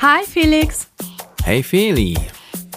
Hi 0.00 0.22
Felix, 0.24 0.86
Hey 1.42 1.62
Feli, 1.62 2.16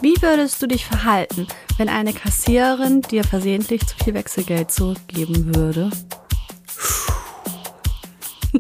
wie 0.02 0.16
würdest 0.22 0.62
du 0.62 0.68
dich 0.68 0.86
verhalten, 0.86 1.48
wenn 1.78 1.90
eine 1.90 2.14
Kassiererin 2.14 3.02
dir 3.02 3.24
versehentlich 3.24 3.86
zu 3.86 3.96
viel 4.04 4.14
Wechselgeld 4.14 4.72
zurückgeben 4.72 5.56
würde? 5.56 5.92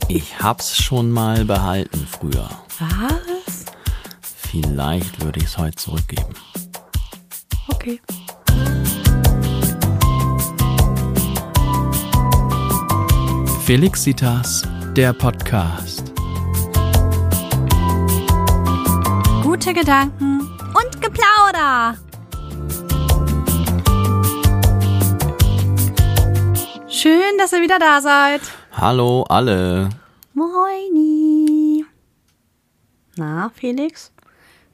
ich 0.08 0.39
hab's 0.39 0.78
schon 0.78 1.10
mal 1.12 1.44
behalten 1.46 2.05
früher. 2.10 2.50
Was? 2.79 3.65
Vielleicht 4.21 5.23
würde 5.23 5.39
ich's 5.39 5.57
heute 5.57 5.75
zurückgeben. 5.78 6.33
Okay. 7.67 7.99
Felixitas, 13.65 14.63
der 14.96 15.13
Podcast. 15.13 16.01
Gute 19.63 19.75
Gedanken 19.75 20.39
und 20.39 21.01
Geplauder. 21.03 21.95
Schön, 26.88 27.38
dass 27.38 27.53
ihr 27.53 27.61
wieder 27.61 27.77
da 27.77 28.02
seid. 28.02 28.41
Hallo 28.71 29.21
alle. 29.29 29.89
Moini. 30.33 31.85
Na, 33.17 33.52
Felix? 33.53 34.11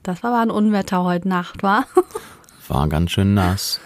Das 0.03 0.23
war 0.23 0.31
aber 0.31 0.41
ein 0.43 0.51
Unwetter 0.51 1.03
heute 1.03 1.27
Nacht, 1.27 1.63
war? 1.63 1.85
War 2.69 2.87
ganz 2.87 3.11
schön 3.11 3.33
nass. 3.33 3.81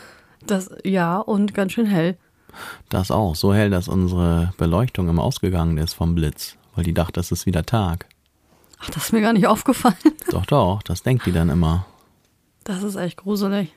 Das, 0.45 0.69
ja, 0.83 1.17
und 1.17 1.55
ganz 1.55 1.71
schön 1.71 1.87
hell. 1.87 2.15
Das 2.89 3.09
auch, 3.09 3.33
so 3.33 3.55
hell, 3.55 3.71
dass 3.71 3.87
unsere 3.87 4.53
Beleuchtung 4.57 5.09
immer 5.09 5.23
ausgegangen 5.23 5.79
ist 5.79 5.95
vom 5.95 6.13
Blitz, 6.13 6.57
weil 6.75 6.83
die 6.83 6.93
dachte, 6.93 7.19
es 7.19 7.31
ist 7.31 7.47
wieder 7.47 7.65
Tag. 7.65 8.05
Ach, 8.81 8.89
das 8.89 9.05
ist 9.05 9.13
mir 9.13 9.21
gar 9.21 9.33
nicht 9.33 9.47
aufgefallen. 9.47 9.95
Doch, 10.31 10.45
doch, 10.45 10.81
das 10.83 11.03
denkt 11.03 11.25
die 11.25 11.31
dann 11.31 11.49
immer. 11.49 11.85
Das 12.63 12.83
ist 12.83 12.95
echt 12.95 13.17
gruselig. 13.17 13.73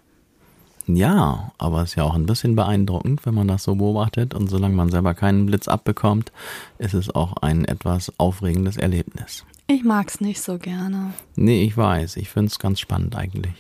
Ja, 0.87 1.53
aber 1.57 1.83
es 1.83 1.91
ist 1.91 1.95
ja 1.97 2.05
auch 2.05 2.15
ein 2.15 2.27
bisschen 2.27 2.55
beeindruckend, 2.57 3.25
wenn 3.25 3.35
man 3.35 3.49
das 3.49 3.65
so 3.65 3.75
beobachtet 3.75 4.35
und 4.35 4.49
solange 4.49 4.75
man 4.75 4.91
selber 4.91 5.15
keinen 5.15 5.47
Blitz 5.47 5.67
abbekommt, 5.67 6.31
ist 6.79 6.93
es 6.95 7.15
auch 7.15 7.39
ein 7.39 7.65
etwas 7.65 8.13
aufregendes 8.19 8.77
Erlebnis. 8.77 9.45
Ich 9.67 9.83
mag's 9.83 10.21
nicht 10.21 10.43
so 10.43 10.59
gerne. 10.59 11.15
Nee, 11.37 11.65
ich 11.65 11.77
weiß, 11.77 12.17
ich 12.17 12.29
find's 12.29 12.59
ganz 12.59 12.81
spannend 12.81 13.17
eigentlich. 13.17 13.55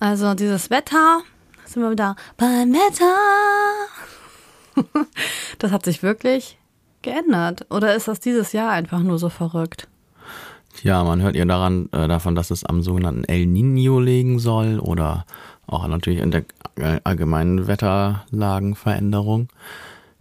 Also 0.00 0.34
dieses 0.34 0.68
Wetter, 0.70 1.22
sind 1.64 1.82
wir 1.82 1.92
wieder 1.92 2.16
beim 2.36 2.72
Wetter. 2.72 3.14
Das 5.60 5.70
hat 5.70 5.84
sich 5.84 6.02
wirklich 6.02 6.58
geändert. 7.02 7.66
Oder 7.70 7.94
ist 7.94 8.08
das 8.08 8.18
dieses 8.18 8.52
Jahr 8.52 8.72
einfach 8.72 8.98
nur 8.98 9.18
so 9.18 9.28
verrückt? 9.28 9.86
Ja, 10.82 11.04
man 11.04 11.22
hört 11.22 11.36
ja 11.36 11.44
daran, 11.44 11.88
äh, 11.92 12.08
davon, 12.08 12.34
dass 12.34 12.50
es 12.50 12.64
am 12.64 12.82
sogenannten 12.82 13.24
El 13.24 13.46
Nino 13.46 14.00
liegen 14.00 14.38
soll 14.38 14.80
oder 14.80 15.24
auch 15.66 15.86
natürlich 15.86 16.20
in 16.20 16.30
der 16.30 16.44
allgemeinen 17.04 17.66
Wetterlagenveränderung. 17.66 19.48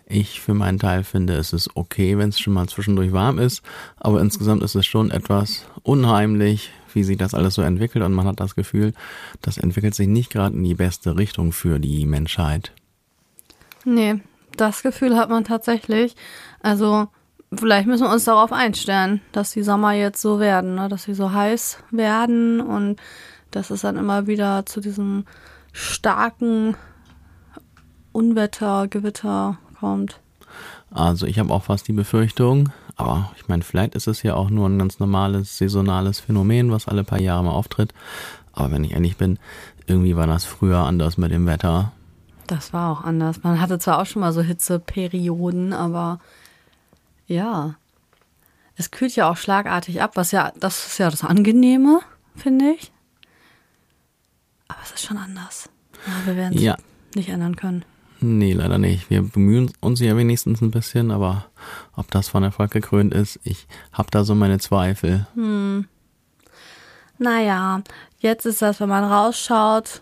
Ich 0.05 0.41
für 0.41 0.53
meinen 0.53 0.79
Teil 0.79 1.03
finde, 1.03 1.33
es 1.33 1.53
ist 1.53 1.71
okay, 1.75 2.17
wenn 2.17 2.29
es 2.29 2.39
schon 2.39 2.53
mal 2.53 2.67
zwischendurch 2.67 3.11
warm 3.13 3.39
ist, 3.39 3.63
aber 3.97 4.21
insgesamt 4.21 4.61
ist 4.61 4.75
es 4.75 4.85
schon 4.85 5.11
etwas 5.11 5.65
unheimlich, 5.81 6.71
wie 6.93 7.03
sich 7.03 7.17
das 7.17 7.33
alles 7.33 7.55
so 7.55 7.61
entwickelt 7.61 8.03
und 8.03 8.13
man 8.13 8.27
hat 8.27 8.39
das 8.39 8.55
Gefühl, 8.55 8.93
das 9.41 9.57
entwickelt 9.57 9.95
sich 9.95 10.07
nicht 10.07 10.31
gerade 10.31 10.55
in 10.55 10.63
die 10.63 10.75
beste 10.75 11.17
Richtung 11.17 11.51
für 11.51 11.79
die 11.79 12.05
Menschheit. 12.05 12.71
Nee, 13.85 14.21
das 14.55 14.83
Gefühl 14.83 15.17
hat 15.17 15.29
man 15.29 15.43
tatsächlich. 15.43 16.15
Also 16.61 17.07
vielleicht 17.57 17.87
müssen 17.87 18.05
wir 18.05 18.11
uns 18.11 18.25
darauf 18.25 18.51
einstellen, 18.51 19.21
dass 19.31 19.51
die 19.51 19.63
Sommer 19.63 19.93
jetzt 19.93 20.21
so 20.21 20.39
werden, 20.39 20.75
ne? 20.75 20.89
dass 20.89 21.03
sie 21.03 21.13
so 21.13 21.31
heiß 21.31 21.79
werden 21.91 22.61
und 22.61 22.99
dass 23.51 23.69
es 23.69 23.81
dann 23.81 23.97
immer 23.97 24.27
wieder 24.27 24.65
zu 24.65 24.81
diesem 24.81 25.25
starken 25.71 26.75
Unwetter, 28.11 28.87
Gewitter 28.87 29.57
kommt. 29.79 30.19
Also 30.91 31.25
ich 31.25 31.39
habe 31.39 31.53
auch 31.53 31.63
fast 31.63 31.87
die 31.87 31.93
Befürchtung, 31.93 32.69
aber 32.95 33.31
ich 33.37 33.47
meine, 33.47 33.63
vielleicht 33.63 33.95
ist 33.95 34.07
es 34.07 34.21
ja 34.23 34.35
auch 34.35 34.49
nur 34.49 34.69
ein 34.69 34.77
ganz 34.77 34.99
normales 34.99 35.57
saisonales 35.57 36.19
Phänomen, 36.19 36.71
was 36.71 36.87
alle 36.87 37.03
paar 37.03 37.19
Jahre 37.19 37.43
mal 37.43 37.51
auftritt. 37.51 37.93
Aber 38.53 38.71
wenn 38.71 38.83
ich 38.83 38.91
ehrlich 38.91 39.17
bin, 39.17 39.39
irgendwie 39.87 40.15
war 40.15 40.27
das 40.27 40.45
früher 40.45 40.79
anders 40.79 41.17
mit 41.17 41.31
dem 41.31 41.47
Wetter. 41.47 41.91
Das 42.47 42.73
war 42.73 42.91
auch 42.91 43.03
anders. 43.03 43.41
Man 43.41 43.59
hatte 43.59 43.79
zwar 43.79 43.99
auch 43.99 44.05
schon 44.05 44.19
mal 44.19 44.33
so 44.33 44.41
Hitzeperioden, 44.41 45.73
aber 45.73 46.19
ja. 47.27 47.75
Es 48.75 48.89
kühlt 48.89 49.15
ja 49.15 49.29
auch 49.29 49.37
schlagartig 49.37 50.01
ab, 50.01 50.11
was 50.15 50.31
ja, 50.31 50.51
das 50.59 50.87
ist 50.87 50.97
ja 50.97 51.09
das 51.11 51.23
Angenehme, 51.23 51.99
finde 52.35 52.71
ich. 52.71 52.91
Aber 54.67 54.79
es 54.83 54.91
ist 54.91 55.05
schon 55.05 55.17
anders. 55.17 55.69
Ja, 56.07 56.25
wir 56.25 56.35
werden 56.35 56.57
es 56.57 56.63
Ja. 56.63 56.75
nicht 57.15 57.29
ändern 57.29 57.55
können. 57.55 57.85
Nee, 58.19 58.53
leider 58.53 58.77
nicht. 58.79 59.09
Wir 59.09 59.21
bemühen 59.21 59.71
uns 59.79 59.99
ja 59.99 60.15
wenigstens 60.17 60.61
ein 60.61 60.71
bisschen, 60.71 61.11
aber 61.11 61.45
ob 61.95 62.09
das 62.09 62.29
von 62.29 62.41
Erfolg 62.43 62.71
gekrönt 62.71 63.13
ist, 63.13 63.39
ich 63.43 63.67
habe 63.91 64.09
da 64.11 64.23
so 64.23 64.33
meine 64.33 64.59
Zweifel. 64.59 65.27
Naja, 67.19 67.81
jetzt 68.19 68.45
ist 68.45 68.61
das, 68.61 68.79
wenn 68.79 68.89
man 68.89 69.03
rausschaut, 69.03 70.01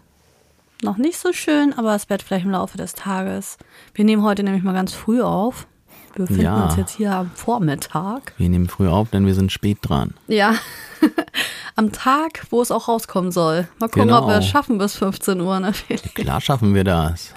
noch 0.83 0.97
nicht 0.97 1.17
so 1.19 1.33
schön, 1.33 1.73
aber 1.73 1.93
es 1.95 2.09
wird 2.09 2.21
vielleicht 2.23 2.45
im 2.45 2.51
Laufe 2.51 2.77
des 2.77 2.93
Tages. 2.93 3.57
Wir 3.93 4.05
nehmen 4.05 4.23
heute 4.23 4.43
nämlich 4.43 4.63
mal 4.63 4.73
ganz 4.73 4.93
früh 4.93 5.21
auf. 5.21 5.67
Wir 6.13 6.25
befinden 6.25 6.41
Ja. 6.44 6.66
uns 6.66 6.75
jetzt 6.75 6.95
hier 6.97 7.13
am 7.13 7.31
Vormittag. 7.31 8.33
Wir 8.38 8.49
nehmen 8.49 8.67
früh 8.67 8.88
auf, 8.88 9.09
denn 9.09 9.25
wir 9.25 9.33
sind 9.33 9.51
spät 9.51 9.77
dran. 9.81 10.13
Ja, 10.27 10.55
am 11.75 11.91
Tag, 11.91 12.45
wo 12.49 12.61
es 12.61 12.72
auch 12.72 12.88
rauskommen 12.88 13.31
soll. 13.31 13.67
Mal 13.79 13.88
gucken, 13.88 14.03
Genau. 14.09 14.23
ob 14.23 14.27
wir 14.29 14.35
es 14.38 14.47
schaffen 14.47 14.77
bis 14.77 14.95
15 14.95 15.39
Uhr. 15.41 15.59
Ne, 15.59 15.73
Felix? 15.73 16.13
Klar 16.16 16.41
schaffen 16.41 16.73
wir 16.75 16.83
das. 16.83 17.33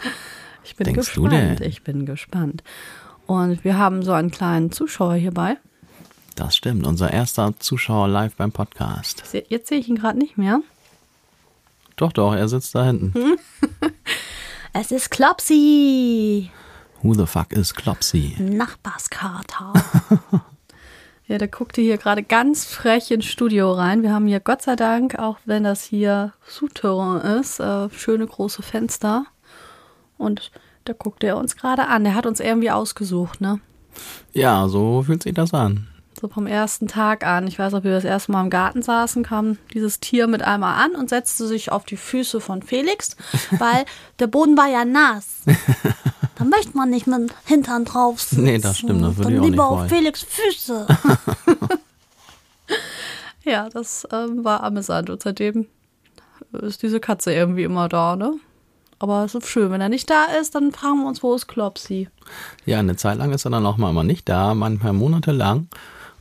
Ich 0.64 0.76
bin 0.76 0.86
Denkst 0.86 1.14
du 1.14 1.22
gespannt. 1.22 1.60
denn? 1.60 1.68
Ich 1.68 1.82
bin 1.82 2.06
gespannt. 2.06 2.62
Und 3.26 3.64
wir 3.64 3.78
haben 3.78 4.02
so 4.02 4.12
einen 4.12 4.30
kleinen 4.30 4.72
Zuschauer 4.72 5.14
hierbei. 5.14 5.56
Das 6.36 6.56
stimmt. 6.56 6.86
Unser 6.86 7.12
erster 7.12 7.54
Zuschauer 7.58 8.08
live 8.08 8.34
beim 8.34 8.50
Podcast. 8.50 9.22
Jetzt 9.48 9.68
sehe 9.68 9.78
ich 9.78 9.88
ihn 9.88 9.96
gerade 9.96 10.18
nicht 10.18 10.36
mehr. 10.36 10.60
Doch, 11.96 12.12
doch, 12.12 12.34
er 12.34 12.48
sitzt 12.48 12.74
da 12.74 12.84
hinten. 12.84 13.14
Es 14.76 14.90
ist 14.90 15.12
Klopsi, 15.12 16.50
Who 17.04 17.12
the 17.12 17.26
fuck 17.26 17.52
is 17.52 17.74
Klopsy? 17.74 18.34
Nachbarskater. 18.38 19.74
ja, 21.26 21.36
der 21.36 21.48
guckte 21.48 21.82
hier 21.82 21.98
gerade 21.98 22.22
ganz 22.22 22.64
frech 22.64 23.10
ins 23.10 23.26
Studio 23.26 23.72
rein. 23.72 24.02
Wir 24.02 24.10
haben 24.10 24.26
hier 24.26 24.40
Gott 24.40 24.62
sei 24.62 24.74
Dank, 24.74 25.18
auch 25.18 25.36
wenn 25.44 25.64
das 25.64 25.82
hier 25.84 26.32
Souterrain 26.48 27.20
ist, 27.38 27.60
äh, 27.60 27.90
schöne 27.90 28.26
große 28.26 28.62
Fenster. 28.62 29.26
Und 30.16 30.50
da 30.86 30.94
guckte 30.94 31.26
er 31.26 31.36
uns 31.36 31.56
gerade 31.56 31.88
an. 31.88 32.04
Der 32.04 32.14
hat 32.14 32.24
uns 32.24 32.40
irgendwie 32.40 32.70
ausgesucht, 32.70 33.38
ne? 33.38 33.60
Ja, 34.32 34.66
so 34.68 35.02
fühlt 35.02 35.24
sich 35.24 35.34
das 35.34 35.52
an. 35.52 35.88
So 36.18 36.28
vom 36.28 36.46
ersten 36.46 36.88
Tag 36.88 37.26
an. 37.26 37.46
Ich 37.46 37.58
weiß, 37.58 37.74
ob 37.74 37.84
wir 37.84 37.90
das 37.92 38.04
erste 38.04 38.32
Mal 38.32 38.44
im 38.44 38.50
Garten 38.50 38.80
saßen, 38.80 39.24
kam 39.24 39.58
dieses 39.74 40.00
Tier 40.00 40.26
mit 40.26 40.40
einmal 40.40 40.82
an 40.82 40.94
und 40.94 41.10
setzte 41.10 41.46
sich 41.46 41.70
auf 41.70 41.84
die 41.84 41.98
Füße 41.98 42.40
von 42.40 42.62
Felix, 42.62 43.14
weil 43.58 43.84
der 44.20 44.26
Boden 44.26 44.56
war 44.56 44.68
ja 44.68 44.86
nass. 44.86 45.42
Da 46.36 46.44
möchte 46.44 46.76
man 46.76 46.90
nicht 46.90 47.06
mit 47.06 47.16
dem 47.16 47.28
Hintern 47.44 47.84
drauf 47.84 48.20
sitzen. 48.20 48.44
Nee, 48.44 48.58
das 48.58 48.78
stimmt, 48.78 49.02
das 49.02 49.16
würde 49.16 49.22
Dann 49.22 49.32
ich 49.34 49.40
auch 49.40 49.44
lieber 49.44 49.70
nicht 49.70 49.82
auf. 49.82 49.88
Felix 49.88 50.22
Füße. 50.22 50.86
ja, 53.44 53.68
das 53.70 54.06
ähm, 54.12 54.44
war 54.44 54.62
amüsant 54.62 55.10
und 55.10 55.22
seitdem 55.22 55.66
ist 56.52 56.82
diese 56.82 57.00
Katze 57.00 57.32
irgendwie 57.32 57.64
immer 57.64 57.88
da, 57.88 58.16
ne? 58.16 58.34
Aber 58.98 59.24
es 59.24 59.34
ist 59.34 59.48
schön, 59.48 59.70
wenn 59.70 59.80
er 59.80 59.88
nicht 59.88 60.08
da 60.08 60.24
ist, 60.40 60.54
dann 60.54 60.72
fragen 60.72 61.00
wir 61.00 61.08
uns, 61.08 61.22
wo 61.22 61.34
ist 61.34 61.46
Klopsi? 61.46 62.08
Ja, 62.64 62.78
eine 62.78 62.96
Zeit 62.96 63.18
lang 63.18 63.32
ist 63.32 63.44
er 63.44 63.50
dann 63.50 63.66
auch 63.66 63.76
mal 63.76 63.90
immer 63.90 64.04
nicht 64.04 64.28
da, 64.28 64.54
manchmal 64.54 64.92
monatelang. 64.92 65.68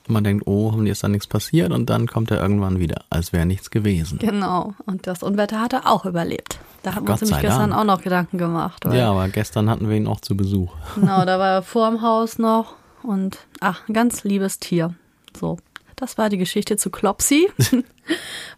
Und 0.07 0.13
man 0.13 0.23
denkt, 0.23 0.45
oh, 0.47 0.71
hoffentlich 0.71 0.91
ist 0.91 1.03
da 1.03 1.07
nichts 1.07 1.27
passiert 1.27 1.71
und 1.71 1.89
dann 1.89 2.07
kommt 2.07 2.29
er 2.31 2.41
irgendwann 2.41 2.79
wieder, 2.79 3.05
als 3.09 3.31
wäre 3.31 3.45
nichts 3.45 3.71
gewesen. 3.71 4.19
Genau. 4.19 4.73
Und 4.85 5.07
das 5.07 5.23
Unwetter 5.23 5.61
hat 5.61 5.73
er 5.73 5.89
auch 5.89 6.05
überlebt. 6.05 6.59
Da 6.81 6.95
haben 6.95 7.07
wir 7.07 7.13
uns 7.13 7.21
nämlich 7.21 7.39
gestern 7.39 7.69
Dank. 7.69 7.81
auch 7.81 7.85
noch 7.85 8.01
Gedanken 8.01 8.37
gemacht. 8.37 8.83
Ja, 8.91 9.11
aber 9.11 9.29
gestern 9.29 9.69
hatten 9.69 9.87
wir 9.87 9.95
ihn 9.95 10.07
auch 10.07 10.19
zu 10.19 10.35
Besuch. 10.35 10.73
Genau, 10.95 11.23
da 11.25 11.39
war 11.39 11.49
er 11.49 11.61
vor 11.63 11.89
dem 11.89 12.01
Haus 12.01 12.37
noch 12.37 12.75
und 13.01 13.37
ach, 13.61 13.87
ein 13.87 13.93
ganz 13.93 14.23
liebes 14.25 14.59
Tier. 14.59 14.93
So. 15.37 15.57
Das 15.95 16.17
war 16.17 16.29
die 16.29 16.37
Geschichte 16.37 16.75
zu 16.75 16.89
Klopsi. 16.89 17.47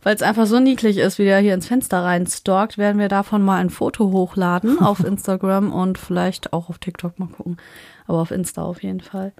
Weil 0.03 0.15
es 0.15 0.23
einfach 0.23 0.47
so 0.47 0.59
niedlich 0.59 0.97
ist, 0.97 1.19
wie 1.19 1.25
der 1.25 1.39
hier 1.39 1.53
ins 1.53 1.67
Fenster 1.67 2.03
reinstalkt, 2.03 2.79
werden 2.79 2.97
wir 2.99 3.09
davon 3.09 3.43
mal 3.43 3.57
ein 3.57 3.69
Foto 3.69 4.11
hochladen 4.11 4.79
auf 4.81 5.01
Instagram 5.01 5.71
und 5.71 5.99
vielleicht 5.99 6.53
auch 6.53 6.69
auf 6.69 6.79
TikTok 6.79 7.19
mal 7.19 7.27
gucken. 7.27 7.57
Aber 8.07 8.19
auf 8.19 8.31
Insta 8.31 8.63
auf 8.63 8.81
jeden 8.81 9.01
Fall. 9.01 9.33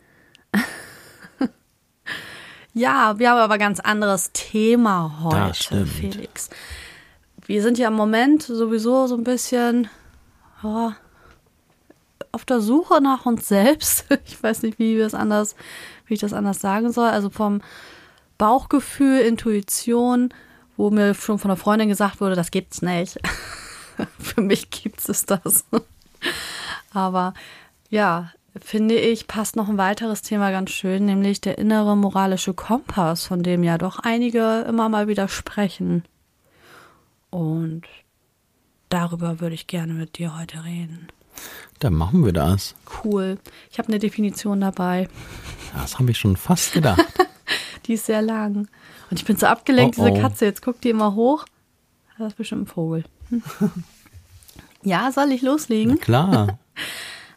Ja, 2.76 3.18
wir 3.18 3.32
haben 3.32 3.40
aber 3.40 3.58
ganz 3.58 3.80
anderes 3.80 4.32
Thema 4.34 5.22
heute. 5.24 5.86
Felix. 5.86 6.50
Wir 7.46 7.62
sind 7.64 7.78
ja 7.78 7.88
im 7.88 7.94
Moment 7.94 8.44
sowieso 8.44 9.08
so 9.08 9.16
ein 9.16 9.24
bisschen 9.24 9.88
ja, 10.62 10.96
auf 12.34 12.44
der 12.44 12.60
Suche 12.60 13.02
nach 13.02 13.26
uns 13.26 13.48
selbst. 13.48 14.06
Ich 14.26 14.44
weiß 14.44 14.64
nicht, 14.64 14.78
wie 14.78 14.98
wir 14.98 15.06
es 15.06 15.14
anders, 15.14 15.56
wie 16.06 16.16
ich 16.16 16.20
das 16.20 16.34
anders 16.34 16.60
sagen 16.60 16.92
soll. 16.92 17.08
Also 17.08 17.30
vom 17.30 17.62
Bauchgefühl, 18.38 19.20
Intuition, 19.22 20.34
wo 20.76 20.90
mir 20.90 21.14
schon 21.14 21.40
von 21.40 21.52
einer 21.52 21.58
Freundin 21.58 21.88
gesagt 21.88 22.20
wurde, 22.20 22.36
das 22.36 22.52
gibt's 22.52 22.82
nicht. 22.82 23.18
Für 24.20 24.42
mich 24.42 24.70
gibt 24.70 25.08
es 25.08 25.26
das. 25.26 25.64
Aber 26.94 27.34
ja, 27.90 28.32
finde 28.62 28.96
ich, 28.96 29.28
passt 29.28 29.56
noch 29.56 29.70
ein 29.70 29.78
weiteres 29.78 30.22
Thema 30.22 30.52
ganz 30.52 30.72
schön, 30.72 31.06
nämlich 31.06 31.42
der 31.42 31.58
innere 31.58 31.98
moralische 31.98 32.54
Kompass, 32.54 33.26
von 33.26 33.44
dem 33.44 33.64
ja 33.64 33.78
doch 33.78 34.00
einige 34.00 34.66
immer 34.68 34.90
mal 34.90 35.08
wieder 35.08 35.28
sprechen. 35.28 36.04
Und 37.30 37.84
darüber 38.90 39.40
würde 39.40 39.56
ich 39.56 39.68
gerne 39.68 39.94
mit 39.94 40.18
dir 40.18 40.38
heute 40.38 40.64
reden. 40.64 41.08
Dann 41.80 41.94
machen 41.94 42.24
wir 42.24 42.32
das. 42.32 42.76
Cool. 43.04 43.38
Ich 43.70 43.78
habe 43.78 43.90
eine 43.90 44.00
Definition 44.00 44.62
dabei. 44.62 45.10
Das 45.74 46.00
habe 46.00 46.12
ich 46.12 46.18
schon 46.18 46.38
fast 46.38 46.72
gedacht. 46.72 47.02
die 47.86 47.94
ist 47.94 48.06
sehr 48.06 48.22
lang. 48.22 48.70
Und 49.12 49.20
ich 49.20 49.26
bin 49.26 49.36
so 49.36 49.48
abgelenkt, 49.48 49.98
oh, 49.98 50.04
oh. 50.04 50.08
diese 50.08 50.22
Katze. 50.22 50.46
Jetzt 50.46 50.62
guckt 50.62 50.84
die 50.86 50.90
immer 50.90 51.16
hoch. 51.16 51.46
Das 52.18 52.28
ist 52.28 52.38
bestimmt 52.38 52.64
ein 52.64 52.68
Vogel. 52.68 53.04
Hm. 53.30 53.44
ja, 54.84 55.12
soll 55.12 55.32
ich 55.34 55.42
loslegen? 55.42 55.96
Na 55.96 56.02
klar. 56.02 56.60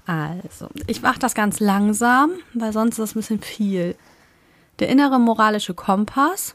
Also, 0.09 0.71
ich 0.87 1.03
mache 1.03 1.19
das 1.19 1.35
ganz 1.35 1.61
langsam, 1.61 2.31
weil 2.55 2.73
sonst 2.73 2.95
ist 2.95 2.99
das 2.99 3.15
ein 3.15 3.21
bisschen 3.21 3.43
viel. 3.43 3.95
Der 4.79 4.89
innere 4.89 5.21
moralische 5.21 5.75
Kompass 5.75 6.55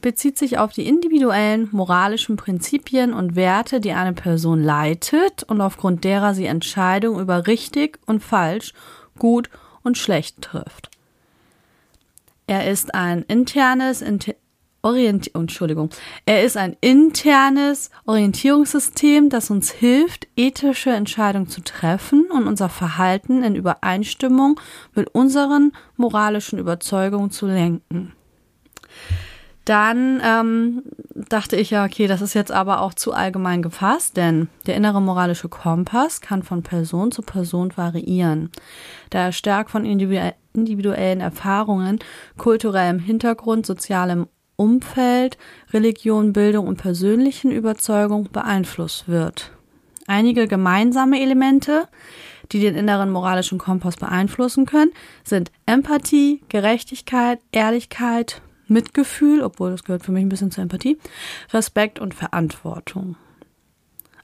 bezieht 0.00 0.38
sich 0.38 0.56
auf 0.56 0.72
die 0.72 0.86
individuellen 0.88 1.68
moralischen 1.72 2.36
Prinzipien 2.36 3.12
und 3.12 3.36
Werte, 3.36 3.82
die 3.82 3.92
eine 3.92 4.14
Person 4.14 4.64
leitet 4.64 5.42
und 5.42 5.60
aufgrund 5.60 6.02
derer 6.04 6.32
sie 6.32 6.46
Entscheidungen 6.46 7.20
über 7.20 7.46
richtig 7.46 7.98
und 8.06 8.20
falsch, 8.20 8.72
gut 9.18 9.50
und 9.82 9.98
schlecht 9.98 10.40
trifft. 10.40 10.88
Er 12.46 12.70
ist 12.70 12.94
ein 12.94 13.24
internes 13.28 14.02
Orient 14.82 15.34
Entschuldigung. 15.34 15.90
Er 16.24 16.42
ist 16.42 16.56
ein 16.56 16.76
internes 16.80 17.90
Orientierungssystem, 18.06 19.28
das 19.28 19.50
uns 19.50 19.70
hilft, 19.70 20.26
ethische 20.36 20.90
Entscheidungen 20.90 21.48
zu 21.48 21.62
treffen 21.62 22.26
und 22.30 22.46
unser 22.46 22.68
Verhalten 22.68 23.42
in 23.42 23.54
Übereinstimmung 23.54 24.58
mit 24.94 25.14
unseren 25.14 25.72
moralischen 25.96 26.58
Überzeugungen 26.58 27.30
zu 27.30 27.46
lenken. 27.46 28.12
Dann 29.66 30.20
ähm, 30.24 30.82
dachte 31.14 31.54
ich 31.56 31.70
ja, 31.70 31.84
okay, 31.84 32.06
das 32.06 32.22
ist 32.22 32.34
jetzt 32.34 32.50
aber 32.50 32.80
auch 32.80 32.94
zu 32.94 33.12
allgemein 33.12 33.62
gefasst, 33.62 34.16
denn 34.16 34.48
der 34.66 34.74
innere 34.74 35.02
moralische 35.02 35.48
Kompass 35.48 36.20
kann 36.20 36.42
von 36.42 36.62
Person 36.62 37.12
zu 37.12 37.22
Person 37.22 37.70
variieren, 37.76 38.50
da 39.10 39.26
er 39.26 39.32
stark 39.32 39.70
von 39.70 39.84
individuellen 39.84 41.20
Erfahrungen, 41.20 41.98
kulturellem 42.38 42.98
Hintergrund, 42.98 43.66
sozialem 43.66 44.26
Umfeld, 44.60 45.38
Religion, 45.72 46.34
Bildung 46.34 46.66
und 46.66 46.76
persönlichen 46.76 47.50
Überzeugung 47.50 48.28
beeinflusst 48.30 49.08
wird. 49.08 49.52
Einige 50.06 50.46
gemeinsame 50.46 51.22
Elemente, 51.22 51.88
die 52.52 52.60
den 52.60 52.74
inneren 52.74 53.10
moralischen 53.10 53.56
Kompass 53.56 53.96
beeinflussen 53.96 54.66
können, 54.66 54.92
sind 55.24 55.50
Empathie, 55.64 56.42
Gerechtigkeit, 56.50 57.38
Ehrlichkeit, 57.52 58.42
Mitgefühl, 58.66 59.40
obwohl 59.40 59.70
das 59.70 59.84
gehört 59.84 60.04
für 60.04 60.12
mich 60.12 60.24
ein 60.24 60.28
bisschen 60.28 60.50
zur 60.50 60.62
Empathie, 60.62 60.98
Respekt 61.54 61.98
und 61.98 62.12
Verantwortung. 62.12 63.16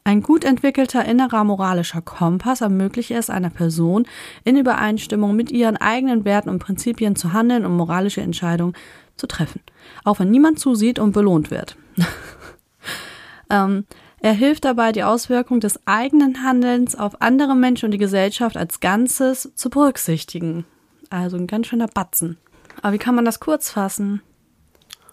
Ein 0.05 0.23
gut 0.23 0.45
entwickelter 0.45 1.05
innerer 1.05 1.45
moralischer 1.45 2.03
Kompass 2.03 2.61
ermöglicht 2.61 3.11
es 3.11 3.31
einer 3.31 3.51
Person, 3.51 4.07
in 4.45 4.57
Übereinstimmung 4.57 5.35
mit 5.35 5.51
ihren 5.51 5.79
eigenen 5.79 6.25
Werten 6.27 6.51
und 6.51 6.61
Prinzipien 6.61 7.17
zu 7.17 7.33
handeln 7.33 7.65
und 7.65 7.77
moralische 7.77 8.21
Entscheidungen 8.21 8.75
zu 9.17 9.27
treffen, 9.27 9.61
auch 10.05 10.19
wenn 10.19 10.31
niemand 10.31 10.59
zusieht 10.59 10.99
und 10.99 11.13
belohnt 11.13 11.51
wird. 11.51 11.77
ähm, 13.51 13.85
er 14.21 14.33
hilft 14.33 14.65
dabei, 14.65 14.93
die 14.93 15.05
Auswirkungen 15.05 15.61
des 15.61 15.81
eigenen 15.87 16.43
Handelns 16.43 16.97
auf 16.97 17.21
andere 17.21 17.55
Menschen 17.55 17.87
und 17.87 17.91
die 17.93 17.99
Gesellschaft 17.99 18.57
als 18.57 18.81
Ganzes 18.81 19.53
zu 19.55 19.71
berücksichtigen. 19.71 20.65
Also 21.11 21.37
ein 21.37 21.47
ganz 21.47 21.69
schöner 21.69 21.87
Batzen. 21.87 22.39
Aber 22.83 22.93
wie 22.93 22.99
kann 22.99 23.15
man 23.15 23.25
das 23.25 23.41
kurz 23.41 23.71
fassen? 23.71 24.23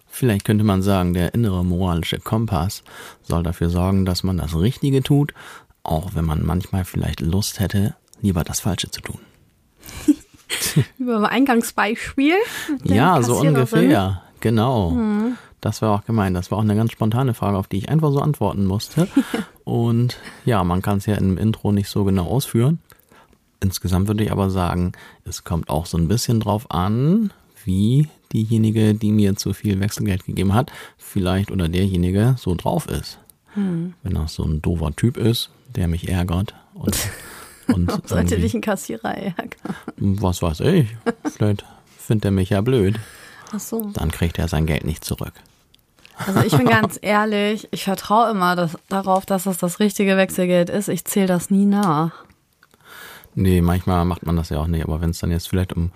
Vielleicht 0.08 0.46
könnte 0.46 0.64
man 0.64 0.82
sagen, 0.82 1.14
der 1.14 1.34
innere 1.34 1.66
moralische 1.66 2.20
Kompass 2.20 2.84
soll 3.24 3.44
dafür 3.44 3.70
sorgen, 3.70 4.06
dass 4.06 4.24
man 4.24 4.38
das 4.38 4.56
Richtige 4.56 5.02
tut, 5.02 5.34
auch 5.82 6.16
wenn 6.16 6.26
man 6.26 6.46
manchmal 6.46 6.86
vielleicht 6.86 7.20
Lust 7.20 7.60
hätte, 7.60 7.96
lieber 8.22 8.44
das 8.44 8.60
Falsche 8.62 8.92
zu 8.92 9.02
tun. 9.02 9.20
Über 11.00 11.18
ein 11.18 11.26
Eingangsbeispiel. 11.26 12.36
Ja, 12.84 13.22
so 13.22 13.40
ungefähr. 13.40 14.22
Genau. 14.40 14.92
Mhm. 14.92 15.38
Das 15.62 15.82
war 15.82 15.92
auch 15.92 16.04
gemeint. 16.04 16.36
Das 16.36 16.52
war 16.52 16.58
auch 16.58 16.64
eine 16.64 16.76
ganz 16.76 16.92
spontane 16.92 17.34
Frage, 17.34 17.58
auf 17.58 17.68
die 17.68 17.78
ich 17.78 17.90
einfach 17.90 18.12
so 18.12 18.20
antworten 18.20 18.66
musste. 18.66 19.08
Und 19.64 20.18
ja, 20.44 20.64
man 20.66 20.82
kann 20.82 20.98
es 20.98 21.06
ja 21.06 21.16
im 21.16 21.38
Intro 21.38 21.72
nicht 21.72 21.88
so 21.88 22.04
genau 22.04 22.26
ausführen. 22.26 22.80
Insgesamt 23.62 24.10
würde 24.10 24.26
ich 24.26 24.32
aber 24.34 24.50
sagen, 24.50 24.92
es 25.24 25.46
kommt 25.46 25.70
auch 25.70 25.86
so 25.86 25.98
ein 25.98 26.10
bisschen 26.10 26.42
drauf 26.42 26.70
an, 26.70 27.32
wie 27.64 28.10
diejenige, 28.34 28.94
die 28.94 29.12
mir 29.12 29.38
zu 29.38 29.54
viel 29.54 29.80
Wechselgeld 29.80 30.26
gegeben 30.26 30.54
hat, 30.54 30.72
vielleicht 30.98 31.50
oder 31.50 31.70
derjenige 31.70 32.36
so 32.38 32.56
drauf 32.56 32.88
ist. 32.88 33.20
Hm. 33.54 33.94
Wenn 34.04 34.16
das 34.16 34.34
so 34.34 34.44
ein 34.44 34.62
doofer 34.62 34.94
Typ 34.96 35.16
ist, 35.16 35.50
der 35.76 35.88
mich 35.88 36.10
ärgert 36.10 36.56
und, 36.74 36.98
und 37.74 37.92
sollte 38.08 38.38
dich 38.38 38.54
ein 38.54 38.62
Kassierer 38.62 39.16
ärgern. 39.16 39.76
Was 39.98 40.42
weiß 40.42 40.62
ich. 40.62 40.88
Vielleicht 41.36 41.66
findet 41.98 42.26
er 42.26 42.32
mich 42.32 42.50
ja 42.50 42.62
blöd. 42.62 43.00
Ach 43.54 43.60
so. 43.60 43.92
Dann 43.94 44.12
kriegt 44.12 44.40
er 44.40 44.48
sein 44.48 44.66
Geld 44.66 44.86
nicht 44.86 45.04
zurück. 45.04 45.34
Also 46.18 46.42
ich 46.42 46.56
bin 46.56 46.68
ganz 46.68 47.00
ehrlich, 47.02 47.68
ich 47.72 47.84
vertraue 47.84 48.32
immer 48.32 48.56
das, 48.56 48.78
darauf, 48.90 49.26
dass 49.26 49.44
das 49.44 49.58
das 49.58 49.80
richtige 49.80 50.18
Wechselgeld 50.18 50.70
ist. 50.70 50.90
Ich 50.90 51.06
zähle 51.06 51.28
das 51.28 51.50
nie 51.50 51.66
nach. 51.66 52.12
Nee, 53.36 53.62
manchmal 53.62 54.06
macht 54.06 54.26
man 54.26 54.36
das 54.36 54.50
ja 54.50 54.60
auch 54.60 54.68
nicht, 54.68 54.84
aber 54.84 55.02
wenn 55.02 55.10
es 55.10 55.20
dann 55.20 55.32
jetzt 55.32 55.50
vielleicht 55.50 55.74
um 55.74 55.92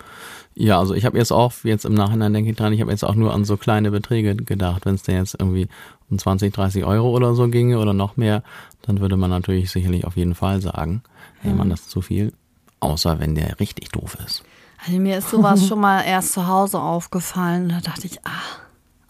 ja, 0.60 0.80
also 0.80 0.96
ich 0.96 1.06
habe 1.06 1.20
jetzt 1.20 1.32
auch, 1.32 1.54
jetzt 1.64 1.86
im 1.86 1.94
Nachhinein 1.94 2.34
denke 2.34 2.50
ich 2.50 2.58
dran, 2.58 2.74
ich 2.74 2.82
habe 2.82 2.90
jetzt 2.90 3.04
auch 3.04 3.14
nur 3.14 3.32
an 3.32 3.46
so 3.46 3.58
kleine 3.58 3.92
Beträge 3.92 4.36
gedacht. 4.36 4.88
Wenn 4.88 4.96
es 4.96 5.04
denn 5.04 5.18
jetzt 5.18 5.36
irgendwie 5.38 5.68
um 6.10 6.18
20, 6.18 6.52
30 6.52 6.84
Euro 6.84 7.12
oder 7.12 7.36
so 7.36 7.48
ginge 7.48 7.78
oder 7.78 7.94
noch 7.94 8.18
mehr, 8.18 8.42
dann 8.82 9.00
würde 9.00 9.18
man 9.18 9.30
natürlich 9.30 9.70
sicherlich 9.70 10.06
auf 10.06 10.18
jeden 10.18 10.34
Fall 10.34 10.60
sagen, 10.60 11.04
hey 11.42 11.54
man, 11.54 11.70
das 11.70 11.82
ist 11.82 11.92
zu 11.92 12.02
viel. 12.02 12.34
Außer 12.80 13.20
wenn 13.20 13.36
der 13.36 13.60
richtig 13.60 13.90
doof 13.90 14.18
ist. 14.26 14.44
Also 14.86 15.00
mir 15.00 15.18
ist 15.18 15.30
sowas 15.30 15.68
schon 15.68 15.80
mal 15.80 16.02
erst 16.02 16.34
zu 16.34 16.48
Hause 16.48 16.80
aufgefallen. 16.80 17.70
Da 17.70 17.80
dachte 17.80 18.06
ich, 18.06 18.26
ah, 18.26 18.62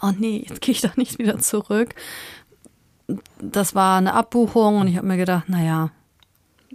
oh 0.01 0.11
nee, 0.17 0.45
jetzt 0.47 0.61
gehe 0.61 0.71
ich 0.71 0.81
doch 0.81 0.97
nicht 0.97 1.19
wieder 1.19 1.39
zurück. 1.39 1.95
Das 3.41 3.75
war 3.75 3.97
eine 3.97 4.13
Abbuchung 4.13 4.77
und 4.77 4.87
ich 4.87 4.97
habe 4.97 5.07
mir 5.07 5.17
gedacht, 5.17 5.49
naja, 5.49 5.91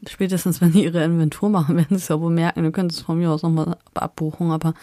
spätestens 0.07 0.61
wenn 0.61 0.73
die 0.73 0.85
ihre 0.85 1.05
Inventur 1.05 1.49
machen, 1.50 1.77
werden 1.77 1.97
sie 1.97 2.03
es 2.03 2.09
ja 2.09 2.21
wohl 2.21 2.33
merken. 2.33 2.62
Du 2.62 2.73
könntest 2.73 3.03
von 3.03 3.19
mir 3.19 3.31
aus 3.31 3.43
nochmal 3.43 3.77
abbuchen, 3.95 4.50
aber 4.50 4.75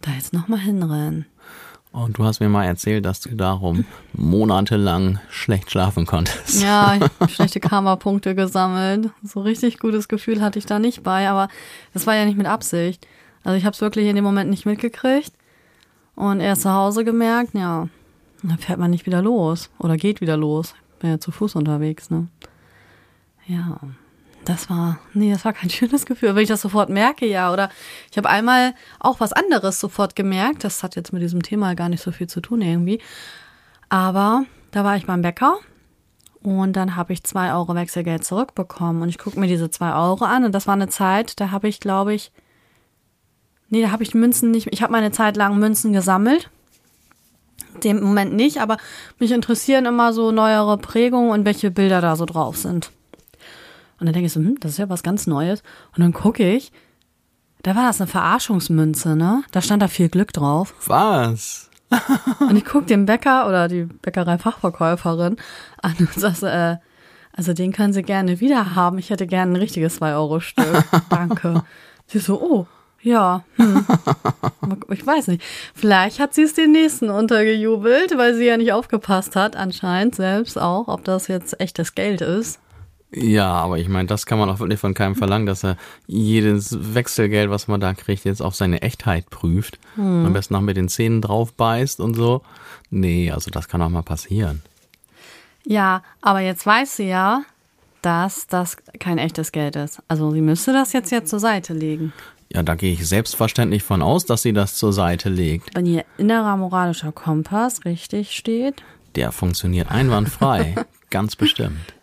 da 0.00 0.10
jetzt 0.12 0.32
nochmal 0.32 0.60
hinrennen. 0.60 1.26
Und 1.94 2.18
du 2.18 2.24
hast 2.24 2.40
mir 2.40 2.48
mal 2.48 2.64
erzählt, 2.64 3.04
dass 3.04 3.20
du 3.20 3.36
darum 3.36 3.84
monatelang 4.14 5.20
schlecht 5.30 5.70
schlafen 5.70 6.06
konntest. 6.06 6.60
Ja, 6.60 6.96
ich 6.96 7.02
habe 7.20 7.30
schlechte 7.30 7.60
Karma-Punkte 7.60 8.34
gesammelt. 8.34 9.10
So 9.22 9.42
richtig 9.42 9.78
gutes 9.78 10.08
Gefühl 10.08 10.42
hatte 10.42 10.58
ich 10.58 10.66
da 10.66 10.80
nicht 10.80 11.04
bei, 11.04 11.28
aber 11.28 11.46
das 11.92 12.04
war 12.08 12.16
ja 12.16 12.24
nicht 12.24 12.36
mit 12.36 12.48
Absicht. 12.48 13.06
Also 13.44 13.56
ich 13.56 13.64
habe 13.64 13.74
es 13.74 13.80
wirklich 13.80 14.08
in 14.08 14.16
dem 14.16 14.24
Moment 14.24 14.50
nicht 14.50 14.66
mitgekriegt 14.66 15.32
und 16.16 16.40
erst 16.40 16.62
zu 16.62 16.72
Hause 16.72 17.04
gemerkt, 17.04 17.54
ja, 17.54 17.88
dann 18.42 18.58
fährt 18.58 18.80
man 18.80 18.90
nicht 18.90 19.06
wieder 19.06 19.22
los 19.22 19.70
oder 19.78 19.96
geht 19.96 20.20
wieder 20.20 20.36
los. 20.36 20.74
Bin 20.98 21.10
ja 21.10 21.20
zu 21.20 21.30
Fuß 21.30 21.54
unterwegs, 21.54 22.10
ne? 22.10 22.26
Ja 23.46 23.78
das 24.44 24.70
war, 24.70 24.98
nee, 25.12 25.32
das 25.32 25.44
war 25.44 25.52
kein 25.52 25.70
schönes 25.70 26.06
Gefühl, 26.06 26.34
wenn 26.34 26.42
ich 26.42 26.48
das 26.48 26.62
sofort 26.62 26.88
merke, 26.88 27.26
ja. 27.26 27.52
Oder 27.52 27.70
ich 28.10 28.16
habe 28.16 28.28
einmal 28.28 28.74
auch 29.00 29.20
was 29.20 29.32
anderes 29.32 29.80
sofort 29.80 30.16
gemerkt. 30.16 30.64
Das 30.64 30.82
hat 30.82 30.96
jetzt 30.96 31.12
mit 31.12 31.22
diesem 31.22 31.42
Thema 31.42 31.74
gar 31.74 31.88
nicht 31.88 32.02
so 32.02 32.12
viel 32.12 32.26
zu 32.26 32.40
tun 32.40 32.60
irgendwie. 32.60 33.00
Aber 33.88 34.44
da 34.70 34.84
war 34.84 34.96
ich 34.96 35.06
beim 35.06 35.22
Bäcker 35.22 35.58
und 36.42 36.74
dann 36.74 36.96
habe 36.96 37.12
ich 37.12 37.24
zwei 37.24 37.54
Euro 37.54 37.74
Wechselgeld 37.74 38.24
zurückbekommen. 38.24 39.02
Und 39.02 39.08
ich 39.08 39.18
gucke 39.18 39.40
mir 39.40 39.46
diese 39.46 39.70
zwei 39.70 39.94
Euro 39.94 40.24
an. 40.24 40.44
Und 40.44 40.52
das 40.52 40.66
war 40.66 40.74
eine 40.74 40.88
Zeit, 40.88 41.40
da 41.40 41.50
habe 41.50 41.68
ich, 41.68 41.80
glaube 41.80 42.14
ich, 42.14 42.32
nee, 43.70 43.82
da 43.82 43.90
habe 43.90 44.02
ich 44.02 44.14
Münzen 44.14 44.50
nicht, 44.50 44.68
ich 44.70 44.82
habe 44.82 44.92
meine 44.92 45.10
Zeit 45.10 45.36
lang 45.36 45.58
Münzen 45.58 45.92
gesammelt. 45.92 46.50
Dem 47.82 48.00
Moment 48.00 48.34
nicht, 48.34 48.60
aber 48.60 48.76
mich 49.18 49.32
interessieren 49.32 49.86
immer 49.86 50.12
so 50.12 50.30
neuere 50.30 50.78
Prägungen 50.78 51.30
und 51.30 51.44
welche 51.44 51.70
Bilder 51.70 52.00
da 52.00 52.14
so 52.14 52.24
drauf 52.24 52.56
sind. 52.56 52.90
Und 53.98 54.06
dann 54.06 54.12
denke 54.12 54.26
ich 54.26 54.32
so, 54.32 54.40
hm, 54.40 54.58
das 54.60 54.72
ist 54.72 54.78
ja 54.78 54.88
was 54.88 55.02
ganz 55.02 55.26
Neues. 55.26 55.62
Und 55.94 56.00
dann 56.00 56.12
gucke 56.12 56.48
ich, 56.48 56.72
da 57.62 57.74
war 57.74 57.86
das 57.86 58.00
eine 58.00 58.08
Verarschungsmünze, 58.08 59.16
ne? 59.16 59.42
Da 59.52 59.62
stand 59.62 59.82
da 59.82 59.88
viel 59.88 60.08
Glück 60.08 60.32
drauf. 60.32 60.74
Was? 60.86 61.70
und 62.40 62.56
ich 62.56 62.64
gucke 62.64 62.86
den 62.86 63.06
Bäcker 63.06 63.46
oder 63.46 63.68
die 63.68 63.84
Bäckerei-Fachverkäuferin 63.84 65.36
an 65.80 65.94
und 65.98 66.12
sage, 66.14 66.50
äh, 66.50 66.76
also 67.32 67.52
den 67.52 67.72
können 67.72 67.92
Sie 67.92 68.02
gerne 68.02 68.40
wieder 68.40 68.74
haben. 68.74 68.98
Ich 68.98 69.10
hätte 69.10 69.26
gerne 69.26 69.52
ein 69.52 69.56
richtiges 69.56 70.00
2-Euro-Stück. 70.00 70.84
Danke. 71.10 71.64
Sie 72.06 72.18
so, 72.18 72.40
oh, 72.40 72.66
Ja, 73.04 73.44
hm. 73.56 73.84
ich 74.90 75.06
weiß 75.06 75.28
nicht. 75.28 75.42
Vielleicht 75.74 76.20
hat 76.20 76.32
sie 76.32 76.42
es 76.42 76.54
den 76.54 76.72
nächsten 76.72 77.10
untergejubelt, 77.10 78.16
weil 78.16 78.34
sie 78.34 78.46
ja 78.46 78.56
nicht 78.56 78.72
aufgepasst 78.72 79.36
hat, 79.36 79.56
anscheinend 79.56 80.14
selbst 80.14 80.58
auch, 80.58 80.88
ob 80.88 81.04
das 81.04 81.28
jetzt 81.28 81.60
echtes 81.60 81.94
Geld 81.94 82.22
ist. 82.22 82.60
Ja, 83.16 83.52
aber 83.52 83.78
ich 83.78 83.88
meine, 83.88 84.06
das 84.06 84.26
kann 84.26 84.38
man 84.38 84.50
auch 84.50 84.58
wirklich 84.58 84.80
von 84.80 84.92
keinem 84.92 85.14
verlangen, 85.14 85.46
dass 85.46 85.64
er 85.64 85.76
jedes 86.06 86.94
Wechselgeld, 86.94 87.48
was 87.48 87.68
man 87.68 87.80
da 87.80 87.94
kriegt, 87.94 88.24
jetzt 88.24 88.42
auf 88.42 88.54
seine 88.54 88.82
Echtheit 88.82 89.30
prüft. 89.30 89.78
Hm. 89.94 90.26
Am 90.26 90.32
besten 90.32 90.54
noch 90.54 90.60
mit 90.60 90.76
den 90.76 90.88
Zähnen 90.88 91.20
drauf 91.22 91.52
beißt 91.52 92.00
und 92.00 92.14
so. 92.14 92.42
Nee, 92.90 93.30
also 93.30 93.50
das 93.50 93.68
kann 93.68 93.82
auch 93.82 93.88
mal 93.88 94.02
passieren. 94.02 94.62
Ja, 95.64 96.02
aber 96.20 96.40
jetzt 96.40 96.66
weiß 96.66 96.96
sie 96.96 97.08
ja, 97.08 97.42
dass 98.02 98.48
das 98.48 98.76
kein 98.98 99.18
echtes 99.18 99.52
Geld 99.52 99.76
ist. 99.76 100.02
Also 100.08 100.32
sie 100.32 100.42
müsste 100.42 100.72
das 100.72 100.92
jetzt 100.92 101.10
ja 101.10 101.24
zur 101.24 101.38
Seite 101.38 101.72
legen. 101.72 102.12
Ja, 102.52 102.62
da 102.62 102.74
gehe 102.74 102.92
ich 102.92 103.06
selbstverständlich 103.06 103.82
von 103.82 104.02
aus, 104.02 104.26
dass 104.26 104.42
sie 104.42 104.52
das 104.52 104.74
zur 104.74 104.92
Seite 104.92 105.28
legt. 105.28 105.74
Wenn 105.74 105.86
ihr 105.86 106.04
innerer 106.18 106.56
moralischer 106.56 107.12
Kompass 107.12 107.84
richtig 107.84 108.32
steht. 108.32 108.82
Der 109.14 109.32
funktioniert 109.32 109.90
einwandfrei. 109.90 110.74
ganz 111.10 111.36
bestimmt. 111.36 111.93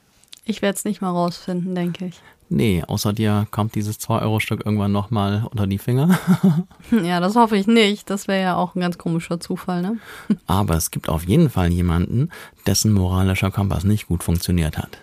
Ich 0.45 0.61
werde 0.61 0.77
es 0.77 0.85
nicht 0.85 1.01
mal 1.01 1.11
rausfinden, 1.11 1.75
denke 1.75 2.05
ich. 2.05 2.21
Nee, 2.53 2.83
außer 2.85 3.13
dir 3.13 3.47
kommt 3.49 3.75
dieses 3.75 3.97
2-Euro-Stück 4.01 4.65
irgendwann 4.65 4.91
nochmal 4.91 5.47
unter 5.49 5.67
die 5.67 5.77
Finger. 5.77 6.19
ja, 6.91 7.21
das 7.21 7.37
hoffe 7.37 7.55
ich 7.55 7.65
nicht. 7.65 8.09
Das 8.09 8.27
wäre 8.27 8.41
ja 8.41 8.55
auch 8.57 8.75
ein 8.75 8.81
ganz 8.81 8.97
komischer 8.97 9.39
Zufall, 9.39 9.81
ne? 9.81 9.99
Aber 10.47 10.75
es 10.75 10.91
gibt 10.91 11.07
auf 11.07 11.23
jeden 11.23 11.49
Fall 11.49 11.71
jemanden, 11.71 12.29
dessen 12.67 12.91
moralischer 12.91 13.51
Kompass 13.51 13.85
nicht 13.85 14.07
gut 14.07 14.21
funktioniert 14.21 14.77
hat. 14.77 14.97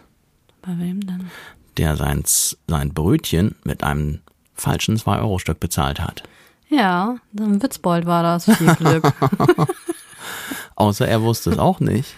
Bei 0.61 0.79
wem 0.79 1.07
denn? 1.07 1.31
Der 1.79 1.97
sein, 1.97 2.23
sein 2.67 2.93
Brötchen 2.93 3.55
mit 3.65 3.83
einem 3.83 4.21
falschen 4.53 4.99
2-Euro-Stück 4.99 5.59
bezahlt 5.59 6.01
hat. 6.01 6.25
Ja, 6.69 7.17
ein 7.39 7.63
Witzbold 7.63 8.05
war 8.05 8.23
das. 8.23 8.45
Viel 8.45 8.75
Glück. 8.75 9.11
Außer 10.75 11.09
er 11.09 11.23
wusste 11.23 11.51
es 11.51 11.59
auch 11.59 11.81
nicht. 11.81 12.15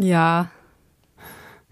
Ja. 0.00 0.50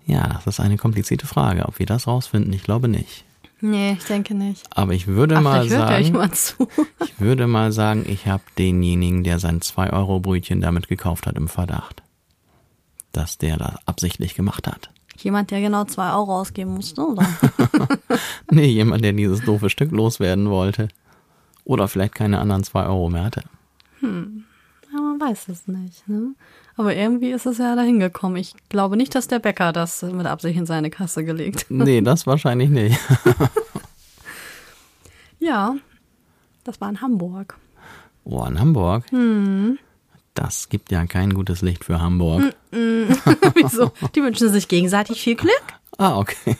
Ja, 0.06 0.40
das 0.44 0.46
ist 0.46 0.60
eine 0.60 0.76
komplizierte 0.76 1.26
Frage. 1.26 1.66
Ob 1.66 1.78
wir 1.78 1.86
das 1.86 2.06
rausfinden, 2.06 2.52
ich 2.52 2.62
glaube 2.62 2.88
nicht. 2.88 3.24
Nee, 3.60 3.92
ich 3.92 4.04
denke 4.04 4.34
nicht. 4.34 4.66
Aber 4.76 4.92
ich 4.92 5.06
würde 5.06 5.38
Ach, 5.38 5.42
mal 5.42 5.68
sagen, 5.68 6.12
mal 6.12 6.30
ich 7.00 7.20
würde 7.20 7.46
mal 7.46 7.72
sagen, 7.72 8.04
ich 8.06 8.26
habe 8.26 8.42
denjenigen, 8.58 9.24
der 9.24 9.38
sein 9.38 9.60
2-Euro-Brötchen 9.60 10.60
damit 10.60 10.88
gekauft 10.88 11.26
hat, 11.26 11.36
im 11.36 11.48
Verdacht. 11.48 12.02
Dass 13.12 13.38
der 13.38 13.56
das 13.56 13.76
absichtlich 13.86 14.34
gemacht 14.34 14.66
hat. 14.66 14.90
Jemand, 15.16 15.50
der 15.50 15.60
genau 15.60 15.84
zwei 15.84 16.12
Euro 16.12 16.40
ausgeben 16.40 16.74
musste, 16.74 17.00
oder? 17.06 17.26
nee, 18.50 18.66
jemand, 18.66 19.02
der 19.04 19.12
dieses 19.12 19.40
doofe 19.40 19.70
Stück 19.70 19.92
loswerden 19.92 20.50
wollte. 20.50 20.88
Oder 21.64 21.88
vielleicht 21.88 22.14
keine 22.14 22.40
anderen 22.40 22.64
zwei 22.64 22.84
Euro 22.84 23.08
mehr 23.08 23.24
hatte. 23.24 23.44
Hm. 24.00 24.44
Ja, 24.92 25.00
man 25.00 25.20
weiß 25.20 25.48
es 25.48 25.66
nicht, 25.66 26.06
ne? 26.06 26.34
Aber 26.76 26.96
irgendwie 26.96 27.30
ist 27.30 27.46
es 27.46 27.58
ja 27.58 27.76
dahin 27.76 28.00
gekommen. 28.00 28.36
Ich 28.36 28.54
glaube 28.68 28.96
nicht, 28.96 29.14
dass 29.14 29.28
der 29.28 29.38
Bäcker 29.38 29.72
das 29.72 30.02
mit 30.02 30.26
Absicht 30.26 30.58
in 30.58 30.66
seine 30.66 30.90
Kasse 30.90 31.24
gelegt 31.24 31.60
hat. 31.60 31.70
Nee, 31.70 32.00
das 32.00 32.26
wahrscheinlich 32.26 32.68
nicht. 32.68 32.98
ja, 35.38 35.76
das 36.64 36.80
war 36.80 36.88
in 36.88 37.00
Hamburg. 37.00 37.56
Oh, 38.24 38.44
in 38.44 38.58
Hamburg? 38.58 39.04
Hm. 39.10 39.78
Das 40.34 40.68
gibt 40.68 40.90
ja 40.90 41.06
kein 41.06 41.32
gutes 41.32 41.62
Licht 41.62 41.84
für 41.84 42.00
Hamburg. 42.00 42.54
Wieso? 42.70 43.92
Die 44.16 44.22
wünschen 44.22 44.48
sich 44.48 44.66
gegenseitig 44.66 45.22
viel 45.22 45.36
Glück. 45.36 45.62
Ah, 45.96 46.18
okay. 46.18 46.56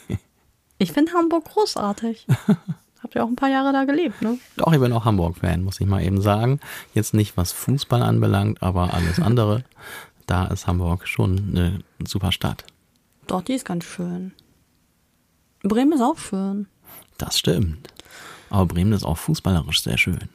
Ich 0.78 0.92
finde 0.92 1.12
Hamburg 1.12 1.44
großartig. 1.46 2.26
Habt 3.14 3.20
ihr 3.20 3.24
auch 3.26 3.30
ein 3.30 3.36
paar 3.36 3.48
Jahre 3.48 3.72
da 3.72 3.84
gelebt, 3.84 4.22
ne? 4.22 4.38
Doch, 4.56 4.72
ich 4.72 4.80
bin 4.80 4.92
auch 4.92 5.04
Hamburg-Fan, 5.04 5.62
muss 5.62 5.80
ich 5.80 5.86
mal 5.86 6.02
eben 6.02 6.20
sagen. 6.20 6.58
Jetzt 6.94 7.14
nicht, 7.14 7.36
was 7.36 7.52
Fußball 7.52 8.02
anbelangt, 8.02 8.60
aber 8.60 8.92
alles 8.92 9.20
andere. 9.20 9.62
da 10.26 10.46
ist 10.46 10.66
Hamburg 10.66 11.06
schon 11.06 11.38
eine 11.50 11.78
super 12.04 12.32
Stadt. 12.32 12.64
Doch, 13.28 13.42
die 13.42 13.52
ist 13.52 13.64
ganz 13.64 13.84
schön. 13.84 14.32
Bremen 15.62 15.92
ist 15.92 16.00
auch 16.00 16.18
schön. 16.18 16.66
Das 17.16 17.38
stimmt. 17.38 17.86
Aber 18.50 18.66
Bremen 18.66 18.92
ist 18.92 19.04
auch 19.04 19.18
fußballerisch 19.18 19.82
sehr 19.82 19.96
schön. 19.96 20.28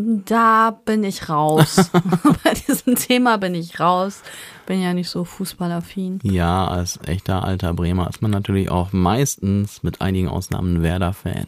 Da 0.00 0.70
bin 0.84 1.04
ich 1.04 1.28
raus. 1.28 1.90
Bei 2.44 2.54
diesem 2.54 2.94
Thema 2.94 3.36
bin 3.36 3.54
ich 3.54 3.80
raus. 3.80 4.22
Bin 4.66 4.80
ja 4.80 4.94
nicht 4.94 5.08
so 5.08 5.24
fußballaffin. 5.24 6.20
Ja, 6.22 6.66
als 6.68 6.98
echter 7.06 7.44
alter 7.44 7.74
Bremer 7.74 8.08
ist 8.08 8.22
man 8.22 8.30
natürlich 8.30 8.70
auch 8.70 8.92
meistens 8.92 9.82
mit 9.82 10.00
einigen 10.00 10.28
Ausnahmen 10.28 10.82
Werder-Fan. 10.82 11.46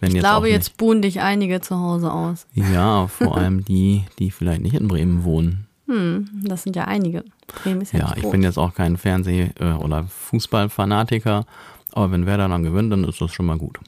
ich 0.00 0.12
jetzt 0.12 0.20
glaube, 0.20 0.48
jetzt 0.48 0.76
buhen 0.76 1.02
dich 1.02 1.20
einige 1.20 1.60
zu 1.60 1.78
Hause 1.78 2.12
aus. 2.12 2.46
Ja, 2.54 3.06
vor 3.08 3.36
allem 3.36 3.64
die, 3.64 4.04
die 4.18 4.30
vielleicht 4.30 4.62
nicht 4.62 4.74
in 4.74 4.88
Bremen 4.88 5.24
wohnen. 5.24 5.66
Hm, 5.86 6.28
das 6.44 6.62
sind 6.62 6.76
ja 6.76 6.84
einige. 6.84 7.24
Bremen 7.62 7.80
ist 7.82 7.92
ja, 7.92 8.00
ja 8.00 8.14
ich 8.16 8.28
bin 8.28 8.42
jetzt 8.42 8.58
auch 8.58 8.74
kein 8.74 8.96
Fernseh- 8.96 9.52
äh, 9.60 9.72
oder 9.74 10.04
Fußballfanatiker, 10.04 11.44
aber 11.92 12.10
wenn 12.12 12.26
Werder 12.26 12.48
dann 12.48 12.62
gewinnt, 12.62 12.92
dann 12.92 13.04
ist 13.04 13.20
das 13.20 13.32
schon 13.32 13.46
mal 13.46 13.58
gut. 13.58 13.78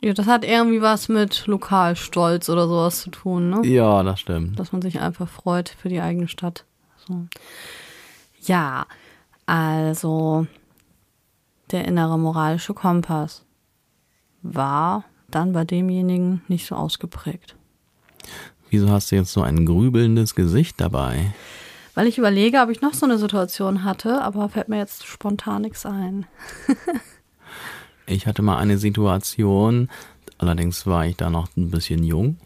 Ja, 0.00 0.12
das 0.12 0.26
hat 0.26 0.44
irgendwie 0.44 0.80
was 0.80 1.08
mit 1.08 1.46
Lokalstolz 1.46 2.48
oder 2.48 2.68
sowas 2.68 3.00
zu 3.00 3.10
tun, 3.10 3.50
ne? 3.50 3.66
Ja, 3.66 4.02
das 4.02 4.20
stimmt. 4.20 4.58
Dass 4.58 4.72
man 4.72 4.82
sich 4.82 5.00
einfach 5.00 5.28
freut 5.28 5.68
für 5.68 5.88
die 5.88 6.00
eigene 6.00 6.28
Stadt. 6.28 6.64
So. 7.06 7.26
Ja, 8.42 8.86
also 9.46 10.46
der 11.70 11.86
innere 11.86 12.18
moralische 12.18 12.74
Kompass 12.74 13.44
war 14.42 15.04
dann 15.30 15.52
bei 15.52 15.64
demjenigen 15.64 16.42
nicht 16.48 16.66
so 16.66 16.76
ausgeprägt. 16.76 17.56
Wieso 18.70 18.90
hast 18.90 19.10
du 19.10 19.16
jetzt 19.16 19.32
so 19.32 19.42
ein 19.42 19.66
grübelndes 19.66 20.34
Gesicht 20.34 20.80
dabei? 20.80 21.34
Weil 21.94 22.06
ich 22.08 22.18
überlege, 22.18 22.60
ob 22.60 22.70
ich 22.70 22.80
noch 22.80 22.94
so 22.94 23.06
eine 23.06 23.18
Situation 23.18 23.84
hatte, 23.84 24.22
aber 24.22 24.48
fällt 24.48 24.68
mir 24.68 24.78
jetzt 24.78 25.06
spontan 25.06 25.62
nichts 25.62 25.86
ein. 25.86 26.26
Ich 28.06 28.26
hatte 28.26 28.42
mal 28.42 28.58
eine 28.58 28.78
Situation, 28.78 29.88
allerdings 30.38 30.86
war 30.86 31.06
ich 31.06 31.16
da 31.16 31.30
noch 31.30 31.48
ein 31.56 31.70
bisschen 31.70 32.04
jung. 32.04 32.36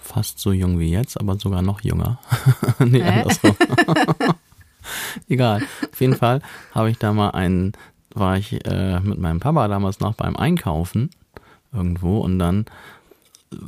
Fast 0.00 0.38
so 0.38 0.52
jung 0.52 0.78
wie 0.78 0.90
jetzt, 0.90 1.20
aber 1.20 1.36
sogar 1.36 1.62
noch 1.62 1.82
jünger. 1.82 2.18
nee, 2.78 3.00
äh? 3.00 3.04
andersrum. 3.04 3.56
Egal. 5.28 5.62
Auf 5.92 6.00
jeden 6.00 6.16
Fall 6.16 6.40
habe 6.74 6.90
ich 6.90 6.98
da 6.98 7.12
mal 7.12 7.30
einen, 7.30 7.72
war 8.14 8.38
ich 8.38 8.64
äh, 8.64 9.00
mit 9.00 9.18
meinem 9.18 9.40
Papa 9.40 9.68
damals 9.68 10.00
noch 10.00 10.14
beim 10.14 10.36
Einkaufen 10.36 11.10
irgendwo 11.72 12.18
und 12.18 12.38
dann 12.38 12.64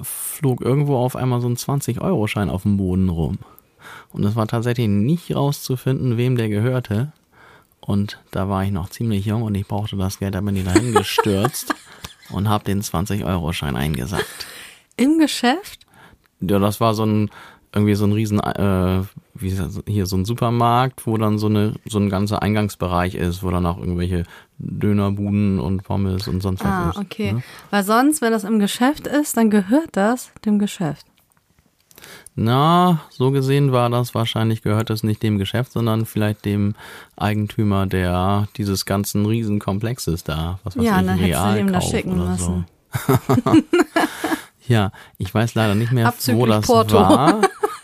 flog 0.02 0.60
irgendwo 0.60 0.96
auf 0.96 1.16
einmal 1.16 1.40
so 1.40 1.48
ein 1.48 1.56
20-Euro-Schein 1.56 2.50
auf 2.50 2.62
dem 2.62 2.76
Boden 2.76 3.08
rum. 3.08 3.38
Und 4.10 4.24
es 4.24 4.36
war 4.36 4.46
tatsächlich 4.46 4.88
nicht 4.88 5.34
rauszufinden, 5.34 6.16
wem 6.16 6.36
der 6.36 6.48
gehörte. 6.48 7.12
Und 7.84 8.20
da 8.30 8.48
war 8.48 8.64
ich 8.64 8.70
noch 8.70 8.90
ziemlich 8.90 9.26
jung 9.26 9.42
und 9.42 9.54
ich 9.54 9.66
brauchte 9.66 9.96
das 9.96 10.18
Geld, 10.18 10.34
da 10.34 10.40
bin 10.40 10.56
ich 10.56 10.64
dahin 10.64 10.94
gestürzt 10.94 11.74
und 12.30 12.48
habe 12.48 12.64
den 12.64 12.80
20-Euro-Schein 12.80 13.76
eingesackt. 13.76 14.46
Im 14.96 15.18
Geschäft? 15.18 15.80
Ja, 16.40 16.58
das 16.58 16.80
war 16.80 16.94
so 16.94 17.04
ein, 17.04 17.30
irgendwie 17.74 17.94
so 17.94 18.04
ein 18.04 18.12
riesen, 18.12 18.38
äh, 18.38 19.02
wie 19.34 19.48
ist 19.48 19.58
das, 19.58 19.82
hier 19.86 20.06
so 20.06 20.16
ein 20.16 20.24
Supermarkt, 20.24 21.06
wo 21.06 21.16
dann 21.16 21.38
so 21.38 21.46
eine, 21.46 21.74
so 21.86 21.98
ein 21.98 22.08
ganzer 22.08 22.42
Eingangsbereich 22.42 23.14
ist, 23.14 23.42
wo 23.42 23.50
dann 23.50 23.66
auch 23.66 23.78
irgendwelche 23.78 24.24
Dönerbuden 24.58 25.58
und 25.58 25.82
Pommes 25.82 26.28
und 26.28 26.40
sonst 26.40 26.60
was 26.60 26.70
ah, 26.70 26.90
ist. 26.90 26.96
Ah, 26.96 27.00
okay. 27.00 27.32
Ne? 27.32 27.42
Weil 27.70 27.82
sonst, 27.82 28.22
wenn 28.22 28.32
das 28.32 28.44
im 28.44 28.60
Geschäft 28.60 29.06
ist, 29.08 29.36
dann 29.36 29.50
gehört 29.50 29.90
das 29.92 30.30
dem 30.44 30.58
Geschäft. 30.58 31.06
Na, 32.34 33.00
so 33.10 33.30
gesehen 33.30 33.72
war 33.72 33.90
das 33.90 34.14
wahrscheinlich, 34.14 34.62
gehört 34.62 34.88
es 34.88 35.02
nicht 35.02 35.22
dem 35.22 35.38
Geschäft, 35.38 35.72
sondern 35.72 36.06
vielleicht 36.06 36.46
dem 36.46 36.74
Eigentümer 37.16 37.86
der 37.86 38.48
dieses 38.56 38.86
ganzen 38.86 39.26
Riesenkomplexes 39.26 40.24
da, 40.24 40.58
was 40.64 40.76
weiß 40.76 40.84
ja, 40.84 41.00
ich, 41.00 41.06
dann 41.06 41.58
ihm 41.58 41.72
das 41.72 41.90
schicken 41.90 42.16
lassen. 42.16 42.66
so. 43.06 43.22
ja, 44.66 44.92
ich 45.18 45.32
weiß 45.34 45.54
leider 45.54 45.74
nicht 45.74 45.92
mehr, 45.92 46.08
Abzüglich 46.08 46.42
wo 46.42 46.46
das 46.46 46.66
Porto. 46.66 46.96
war. 46.96 47.42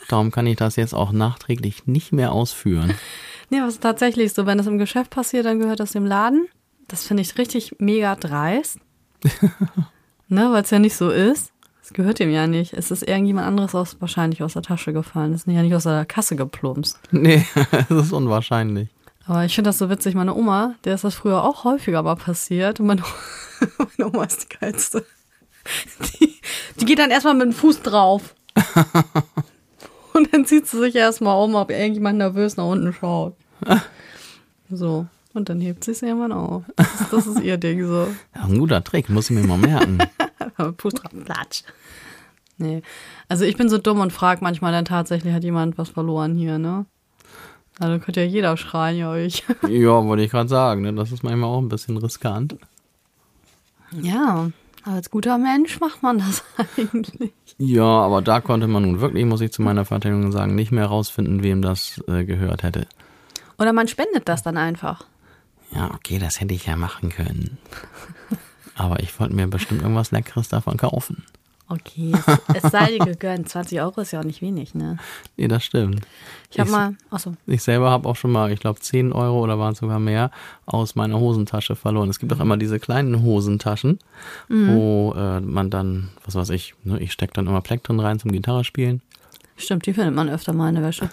Darum 0.09 0.31
kann 0.31 0.47
ich 0.47 0.57
das 0.57 0.77
jetzt 0.77 0.95
auch 0.95 1.13
nachträglich 1.13 1.87
nicht 1.87 2.13
mehr 2.13 2.33
ausführen. 2.33 2.95
Nee, 3.51 3.63
was 3.63 3.75
ist 3.75 3.83
tatsächlich 3.83 4.35
so, 4.35 4.45
wenn 4.45 4.59
das 4.59 4.67
im 4.67 4.77
Geschäft 4.77 5.11
passiert, 5.11 5.47
dann 5.47 5.59
gehört 5.59 5.81
das 5.81 5.93
dem 5.93 6.05
Laden. 6.05 6.49
Das 6.87 7.05
finde 7.05 7.23
ich 7.23 7.39
richtig 7.39 7.77
mega 7.79 8.15
dreist. 8.15 8.79
ne, 10.29 10.53
weil 10.53 10.65
es 10.65 10.69
ja 10.71 10.79
nicht 10.79 10.95
so 10.95 11.09
ist. 11.09 11.51
Es 11.89 11.95
gehört 11.95 12.21
ihm 12.21 12.29
ja 12.29 12.47
nicht. 12.47 12.75
Es 12.75 12.91
ist 12.91 13.03
irgendjemand 13.03 13.47
anderes 13.47 13.75
aus, 13.75 13.97
wahrscheinlich 13.99 14.43
aus 14.43 14.53
der 14.53 14.61
Tasche 14.61 14.93
gefallen. 14.93 15.33
Es 15.33 15.47
ist 15.47 15.51
ja 15.51 15.63
nicht 15.63 15.75
aus 15.75 15.85
der 15.85 16.05
Kasse 16.05 16.37
geplumpst. 16.37 16.99
Nee, 17.13 17.47
das 17.89 18.05
ist 18.05 18.13
unwahrscheinlich. 18.13 18.91
Aber 19.25 19.47
ich 19.47 19.55
finde 19.55 19.71
das 19.71 19.79
so 19.79 19.89
witzig. 19.89 20.15
Meine 20.15 20.35
Oma, 20.35 20.75
der 20.85 20.95
ist 20.95 21.05
das 21.05 21.15
früher 21.15 21.43
auch 21.43 21.65
häufiger 21.65 22.03
mal 22.03 22.17
passiert. 22.17 22.79
Und 22.79 22.89
meine, 22.89 23.03
meine 23.97 24.13
Oma 24.13 24.25
ist 24.25 24.43
die 24.43 24.59
geilste. 24.59 25.07
Die, 26.21 26.35
die 26.79 26.85
geht 26.85 26.99
dann 26.99 27.11
erstmal 27.11 27.33
mit 27.33 27.47
dem 27.47 27.53
Fuß 27.55 27.81
drauf. 27.81 28.35
Und 30.13 30.35
dann 30.35 30.45
zieht 30.45 30.67
sie 30.67 30.79
sich 30.79 30.95
erstmal 30.95 31.43
um, 31.43 31.55
ob 31.55 31.71
irgendjemand 31.71 32.19
nervös 32.19 32.59
nach 32.59 32.67
unten 32.67 32.93
schaut. 32.93 33.35
So. 34.69 35.07
Und 35.33 35.49
dann 35.49 35.63
hebt 35.63 35.85
sie 35.85 35.93
es 35.93 36.03
irgendwann 36.03 36.33
auf. 36.33 36.65
Das 36.77 37.01
ist, 37.01 37.13
das 37.15 37.27
ist 37.27 37.41
ihr 37.41 37.57
Ding 37.57 37.87
so. 37.87 38.09
Ja, 38.35 38.43
ein 38.43 38.59
guter 38.59 38.85
Trick, 38.85 39.09
muss 39.09 39.31
ich 39.31 39.37
mir 39.37 39.47
mal 39.47 39.57
merken. 39.57 40.01
Putra, 40.77 41.09
platsch. 41.25 41.63
Nee. 42.59 42.83
Also 43.29 43.45
ich 43.45 43.57
bin 43.57 43.69
so 43.69 43.79
dumm 43.79 44.01
und 44.01 44.13
frage 44.13 44.43
manchmal 44.43 44.73
dann 44.73 44.85
tatsächlich, 44.85 45.33
hat 45.33 45.45
jemand 45.45 45.79
was 45.79 45.91
verloren 45.91 46.35
hier, 46.35 46.59
ne? 46.59 46.87
Also 47.79 48.01
könnt 48.01 48.17
ja 48.17 48.25
jeder 48.25 48.57
schreien, 48.57 48.99
ja 48.99 49.11
euch. 49.11 49.45
ja, 49.69 50.05
wollte 50.05 50.25
ich 50.25 50.31
gerade 50.31 50.49
sagen, 50.49 50.83
ne? 50.83 50.93
das 50.93 51.13
ist 51.13 51.23
manchmal 51.23 51.51
auch 51.51 51.61
ein 51.61 51.69
bisschen 51.69 51.97
riskant. 51.97 52.57
Ja, 53.93 54.51
als 54.85 55.11
guter 55.11 55.39
Mensch 55.39 55.79
macht 55.81 56.03
man 56.03 56.19
das 56.19 56.43
eigentlich. 56.77 57.33
Ja, 57.59 57.85
aber 57.85 58.23
da 58.23 58.41
konnte 58.41 58.67
man 58.67 58.83
nun 58.83 59.01
wirklich, 59.01 59.25
muss 59.25 59.41
ich 59.41 59.53
zu 59.53 59.63
meiner 59.63 59.85
Verteidigung 59.85 60.33
sagen, 60.33 60.55
nicht 60.55 60.73
mehr 60.73 60.87
rausfinden, 60.87 61.43
wem 61.43 61.63
das 61.63 62.03
äh, 62.09 62.25
gehört 62.25 62.65
hätte. 62.65 62.87
Oder 63.59 63.73
man 63.73 63.89
spendet 63.89 64.29
das 64.29 64.43
dann 64.43 64.57
einfach. 64.57 65.05
Ja, 65.73 65.93
okay, 65.95 66.19
das 66.19 66.41
hätte 66.41 66.55
ich 66.55 66.67
ja 66.67 66.77
machen 66.77 67.11
können. 67.11 67.59
Aber 68.79 69.01
ich 69.01 69.19
wollte 69.19 69.35
mir 69.35 69.49
bestimmt 69.49 69.83
irgendwas 69.83 70.13
Leckeres 70.13 70.49
davon 70.49 70.77
kaufen. 70.77 71.25
Okay, 71.71 72.13
es, 72.55 72.63
es 72.63 72.73
sei 72.73 72.93
dir 72.93 73.05
gegönnt. 73.05 73.49
20 73.49 73.81
Euro 73.83 74.01
ist 74.01 74.13
ja 74.13 74.21
auch 74.21 74.25
nicht 74.25 74.41
wenig, 74.41 74.75
ne? 74.75 74.97
Nee, 75.37 75.49
das 75.49 75.65
stimmt. 75.65 76.01
Ich 76.51 76.59
habe 76.59 76.71
mal, 76.71 76.97
achso. 77.11 77.35
Ich 77.47 77.63
selber 77.63 77.91
habe 77.91 78.09
auch 78.09 78.17
schon 78.17 78.33
mal, 78.33 78.51
ich 78.51 78.61
glaube, 78.61 78.81
10 78.81 79.13
Euro 79.13 79.41
oder 79.43 79.59
waren 79.59 79.75
es 79.75 79.81
sogar 79.81 79.99
mehr 79.99 80.31
aus 80.65 80.95
meiner 80.95 81.21
Hosentasche 81.21 81.77
verloren. 81.77 82.09
Es 82.09 82.21
gibt 82.21 82.33
auch 82.33 82.41
immer 82.41 82.57
diese 82.57 82.79
kleinen 82.79 83.23
Hosentaschen, 83.23 83.99
mhm. 84.49 84.75
wo 84.75 85.15
äh, 85.15 85.41
man 85.41 85.69
dann, 85.69 86.09
was 86.25 86.37
weiß 86.37 86.51
ich, 86.51 86.75
ne, 86.85 87.01
ich 87.01 87.13
stecke 87.13 87.35
dann 87.35 87.47
immer 87.47 87.61
Plektren 87.61 88.01
rein 88.01 88.19
zum 88.19 88.33
Gitarre 88.33 88.65
spielen. 88.65 89.03
Stimmt, 89.59 89.85
die 89.85 89.93
findet 89.93 90.15
man 90.15 90.31
öfter 90.31 90.55
mal 90.55 90.71
in 90.71 90.77
der 90.77 90.85
Wäsche. 90.85 91.11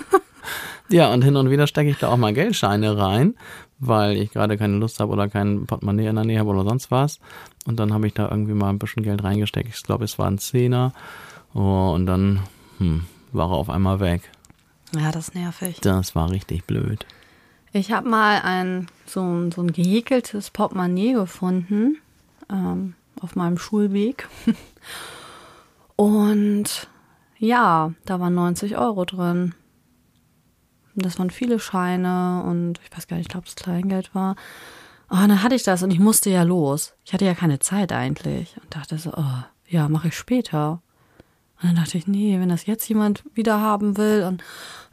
ja, 0.88 1.12
und 1.12 1.22
hin 1.22 1.36
und 1.36 1.50
wieder 1.50 1.68
stecke 1.68 1.90
ich 1.90 1.98
da 1.98 2.08
auch 2.08 2.16
mal 2.16 2.32
Geldscheine 2.34 2.98
rein, 2.98 3.34
weil 3.80 4.16
ich 4.16 4.30
gerade 4.30 4.56
keine 4.56 4.76
Lust 4.76 5.00
habe 5.00 5.12
oder 5.12 5.28
kein 5.28 5.66
Portemonnaie 5.66 6.06
in 6.06 6.16
der 6.16 6.24
Nähe 6.24 6.38
habe 6.38 6.50
oder 6.50 6.64
sonst 6.64 6.90
was. 6.90 7.18
Und 7.66 7.80
dann 7.80 7.92
habe 7.92 8.06
ich 8.06 8.14
da 8.14 8.28
irgendwie 8.30 8.54
mal 8.54 8.68
ein 8.68 8.78
bisschen 8.78 9.02
Geld 9.02 9.24
reingesteckt. 9.24 9.68
Ich 9.68 9.82
glaube, 9.82 10.04
es 10.04 10.18
waren 10.18 10.38
Zehner. 10.38 10.92
Oh, 11.54 11.92
und 11.94 12.06
dann 12.06 12.40
hm, 12.78 13.04
war 13.32 13.50
er 13.50 13.56
auf 13.56 13.70
einmal 13.70 13.98
weg. 14.00 14.30
Ja, 14.94 15.10
das 15.10 15.28
ist 15.28 15.34
nervig. 15.34 15.80
Das 15.80 16.14
war 16.14 16.30
richtig 16.30 16.64
blöd. 16.64 17.06
Ich 17.72 17.92
habe 17.92 18.08
mal 18.08 18.40
ein 18.42 18.88
so, 19.06 19.50
so 19.50 19.62
ein 19.62 19.72
gehäkeltes 19.72 20.50
Portemonnaie 20.50 21.12
gefunden 21.12 21.98
ähm, 22.50 22.94
auf 23.20 23.36
meinem 23.36 23.58
Schulweg. 23.58 24.28
Und 25.96 26.88
ja, 27.38 27.92
da 28.04 28.20
waren 28.20 28.34
90 28.34 28.76
Euro 28.76 29.04
drin. 29.04 29.54
Das 31.02 31.18
waren 31.18 31.30
viele 31.30 31.58
Scheine 31.58 32.42
und 32.46 32.80
ich 32.84 32.96
weiß 32.96 33.06
gar 33.06 33.16
nicht, 33.16 33.26
ich 33.26 33.30
glaube, 33.30 33.46
das 33.46 33.56
Kleingeld 33.56 34.14
war. 34.14 34.36
Oh, 35.10 35.16
und 35.16 35.28
dann 35.28 35.42
hatte 35.42 35.54
ich 35.54 35.64
das 35.64 35.82
und 35.82 35.90
ich 35.90 35.98
musste 35.98 36.30
ja 36.30 36.42
los. 36.42 36.94
Ich 37.04 37.12
hatte 37.12 37.24
ja 37.24 37.34
keine 37.34 37.58
Zeit 37.58 37.92
eigentlich 37.92 38.56
und 38.62 38.74
dachte 38.74 38.96
so, 38.98 39.12
oh, 39.16 39.42
ja, 39.68 39.88
mache 39.88 40.08
ich 40.08 40.16
später. 40.16 40.80
Und 41.60 41.68
dann 41.68 41.76
dachte 41.76 41.98
ich, 41.98 42.06
nee, 42.06 42.38
wenn 42.40 42.48
das 42.48 42.66
jetzt 42.66 42.88
jemand 42.88 43.24
wieder 43.34 43.60
haben 43.60 43.96
will, 43.96 44.24
und 44.26 44.42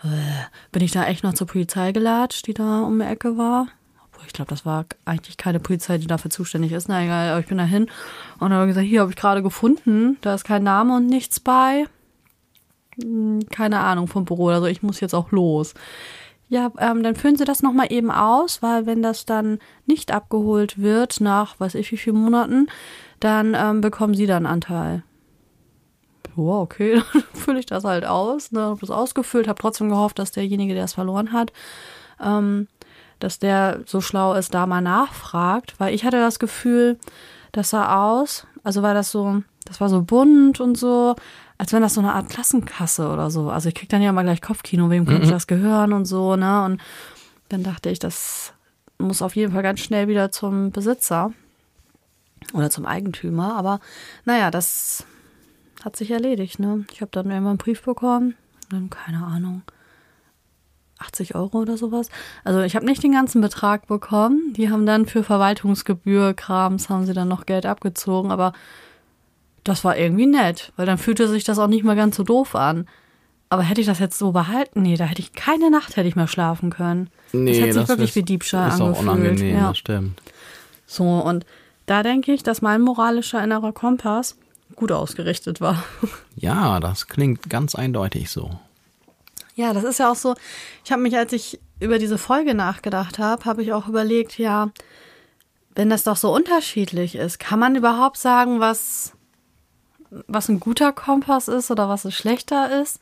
äh, 0.03 0.45
bin 0.71 0.83
ich 0.83 0.91
da 0.91 1.05
echt 1.05 1.23
noch 1.23 1.33
zur 1.33 1.47
Polizei 1.47 1.91
gelatscht, 1.91 2.47
die 2.47 2.53
da 2.53 2.81
um 2.81 2.99
die 2.99 3.05
Ecke 3.05 3.37
war. 3.37 3.67
Obwohl, 4.05 4.25
ich 4.27 4.33
glaube, 4.33 4.49
das 4.49 4.65
war 4.65 4.85
eigentlich 5.05 5.37
keine 5.37 5.59
Polizei, 5.59 5.97
die 5.97 6.07
dafür 6.07 6.31
zuständig 6.31 6.71
ist. 6.71 6.89
Na 6.89 7.03
egal, 7.03 7.29
aber 7.29 7.39
ich 7.39 7.47
bin 7.47 7.57
da 7.57 7.63
hin 7.63 7.87
und 8.39 8.51
habe 8.51 8.67
gesagt, 8.67 8.85
hier 8.85 9.01
habe 9.01 9.11
ich 9.11 9.17
gerade 9.17 9.43
gefunden, 9.43 10.17
da 10.21 10.33
ist 10.33 10.43
kein 10.43 10.63
Name 10.63 10.95
und 10.95 11.07
nichts 11.07 11.39
bei. 11.39 11.85
Hm, 13.01 13.39
keine 13.49 13.79
Ahnung 13.79 14.07
vom 14.07 14.25
Büro, 14.25 14.49
also 14.49 14.65
ich 14.65 14.83
muss 14.83 14.99
jetzt 14.99 15.13
auch 15.13 15.31
los. 15.31 15.73
Ja, 16.49 16.71
ähm, 16.79 17.03
dann 17.03 17.15
füllen 17.15 17.35
Sie 17.35 17.43
das 17.43 17.61
nochmal 17.61 17.91
eben 17.91 18.09
aus, 18.09 18.61
weil 18.61 18.85
wenn 18.85 19.01
das 19.01 19.25
dann 19.25 19.59
nicht 19.85 20.11
abgeholt 20.13 20.81
wird 20.81 21.19
nach 21.19 21.59
weiß 21.59 21.75
ich 21.75 21.91
wie 21.91 21.97
vielen 21.97 22.17
Monaten, 22.17 22.67
dann 23.19 23.53
ähm, 23.53 23.81
bekommen 23.81 24.13
Sie 24.13 24.27
dann 24.27 24.45
Anteil. 24.45 25.03
Ja, 26.37 26.43
okay, 26.43 27.01
dann 27.13 27.23
fülle 27.33 27.59
ich 27.59 27.65
das 27.65 27.83
halt 27.83 28.05
aus, 28.05 28.51
ne, 28.51 28.61
habe 28.61 28.79
das 28.79 28.91
ausgefüllt, 28.91 29.47
habe 29.47 29.59
trotzdem 29.59 29.89
gehofft, 29.89 30.19
dass 30.19 30.31
derjenige, 30.31 30.73
der 30.73 30.85
es 30.85 30.93
verloren 30.93 31.33
hat, 31.33 31.51
ähm, 32.23 32.67
dass 33.19 33.39
der 33.39 33.81
so 33.85 33.99
schlau 33.99 34.33
ist, 34.35 34.53
da 34.53 34.67
mal 34.67 34.81
nachfragt, 34.81 35.75
weil 35.79 35.93
ich 35.93 36.05
hatte 36.05 36.19
das 36.19 36.39
Gefühl, 36.39 36.97
das 37.51 37.71
sah 37.71 38.11
aus, 38.11 38.47
also 38.63 38.83
war 38.83 38.93
das 38.93 39.11
so, 39.11 39.41
das 39.65 39.81
war 39.81 39.89
so 39.89 40.01
bunt 40.01 40.61
und 40.61 40.77
so, 40.77 41.15
als 41.57 41.73
wenn 41.73 41.81
das 41.81 41.95
so 41.95 42.01
eine 42.01 42.13
Art 42.13 42.29
Klassenkasse 42.29 43.09
oder 43.09 43.29
so. 43.29 43.49
Also 43.49 43.69
ich 43.69 43.75
krieg 43.75 43.89
dann 43.89 44.01
ja 44.01 44.11
mal 44.11 44.23
gleich 44.23 44.41
Kopfkino, 44.41 44.89
wem 44.89 45.05
könnte 45.05 45.27
mhm. 45.27 45.31
das 45.31 45.47
gehören 45.47 45.93
und 45.93 46.05
so, 46.05 46.35
ne? 46.35 46.63
Und 46.65 46.81
dann 47.49 47.63
dachte 47.63 47.89
ich, 47.89 47.99
das 47.99 48.53
muss 48.97 49.21
auf 49.21 49.35
jeden 49.35 49.53
Fall 49.53 49.63
ganz 49.63 49.79
schnell 49.79 50.07
wieder 50.07 50.31
zum 50.31 50.71
Besitzer 50.71 51.31
oder 52.53 52.69
zum 52.69 52.85
Eigentümer. 52.85 53.55
Aber 53.55 53.79
naja, 54.25 54.51
das 54.51 55.05
hat 55.83 55.95
sich 55.95 56.11
erledigt, 56.11 56.59
ne? 56.59 56.85
Ich 56.91 57.01
habe 57.01 57.11
dann 57.11 57.25
irgendwann 57.25 57.51
einen 57.51 57.57
Brief 57.57 57.83
bekommen, 57.83 58.35
dann 58.69 58.89
keine 58.89 59.23
Ahnung. 59.25 59.63
80 60.99 61.35
Euro 61.35 61.59
oder 61.59 61.77
sowas. 61.77 62.09
Also 62.43 62.61
ich 62.61 62.75
habe 62.75 62.85
nicht 62.85 63.03
den 63.03 63.11
ganzen 63.11 63.39
Betrag 63.39 63.85
bekommen. 63.87 64.53
Die 64.53 64.71
haben 64.71 64.87
dann 64.87 65.05
für 65.05 65.23
Verwaltungsgebühr, 65.23 66.33
Krams, 66.33 66.89
haben 66.89 67.05
sie 67.05 67.13
dann 67.13 67.27
noch 67.27 67.45
Geld 67.45 67.67
abgezogen, 67.67 68.31
aber 68.31 68.53
das 69.63 69.83
war 69.83 69.97
irgendwie 69.97 70.25
nett, 70.25 70.71
weil 70.75 70.85
dann 70.85 70.97
fühlte 70.97 71.27
sich 71.27 71.43
das 71.43 71.59
auch 71.59 71.67
nicht 71.67 71.83
mehr 71.83 71.95
ganz 71.95 72.15
so 72.15 72.23
doof 72.23 72.55
an. 72.55 72.87
Aber 73.49 73.63
hätte 73.63 73.79
ich 73.79 73.87
das 73.87 73.99
jetzt 73.99 74.17
so 74.17 74.33
behalten, 74.33 74.81
nee, 74.81 74.97
da 74.97 75.05
hätte 75.05 75.21
ich 75.21 75.33
keine 75.33 75.71
Nacht 75.71 75.95
hätte 75.95 76.07
ich 76.07 76.17
mehr 76.17 76.27
schlafen 76.27 76.69
können. 76.69 77.09
Nee, 77.31 77.51
das 77.51 77.59
hat 77.59 77.65
sich 77.65 77.81
das 77.81 77.89
wirklich 77.89 78.09
ist, 78.09 78.15
wie 78.15 78.23
Diebstahl 78.23 78.69
ist 78.69 78.81
angefühlt. 78.81 78.97
Auch 78.97 79.01
unangenehm, 79.01 79.55
ja. 79.55 79.67
das 79.69 79.77
stimmt. 79.77 80.21
So, 80.85 81.05
und 81.05 81.45
da 81.85 82.03
denke 82.03 82.33
ich, 82.33 82.43
dass 82.43 82.61
mein 82.61 82.81
moralischer 82.81 83.41
innerer 83.41 83.71
Kompass 83.71 84.37
gut 84.75 84.91
ausgerichtet 84.91 85.61
war. 85.61 85.83
Ja, 86.39 86.79
das 86.79 87.07
klingt 87.07 87.49
ganz 87.49 87.73
eindeutig 87.73 88.29
so. 88.29 88.59
Ja, 89.55 89.73
das 89.73 89.83
ist 89.83 89.97
ja 89.97 90.11
auch 90.11 90.15
so. 90.15 90.35
Ich 90.85 90.91
habe 90.91 91.01
mich, 91.01 91.17
als 91.17 91.33
ich 91.33 91.59
über 91.79 91.97
diese 91.97 92.19
Folge 92.19 92.53
nachgedacht 92.53 93.17
habe, 93.17 93.43
habe 93.45 93.63
ich 93.63 93.73
auch 93.73 93.87
überlegt, 93.87 94.37
ja, 94.37 94.69
wenn 95.73 95.89
das 95.89 96.03
doch 96.03 96.15
so 96.15 96.31
unterschiedlich 96.31 97.15
ist, 97.15 97.39
kann 97.39 97.59
man 97.59 97.75
überhaupt 97.75 98.17
sagen, 98.17 98.59
was 98.59 99.13
was 100.27 100.49
ein 100.49 100.59
guter 100.59 100.91
Kompass 100.93 101.47
ist 101.47 101.71
oder 101.71 101.89
was 101.89 102.05
ein 102.05 102.11
schlechter 102.11 102.81
ist? 102.81 102.99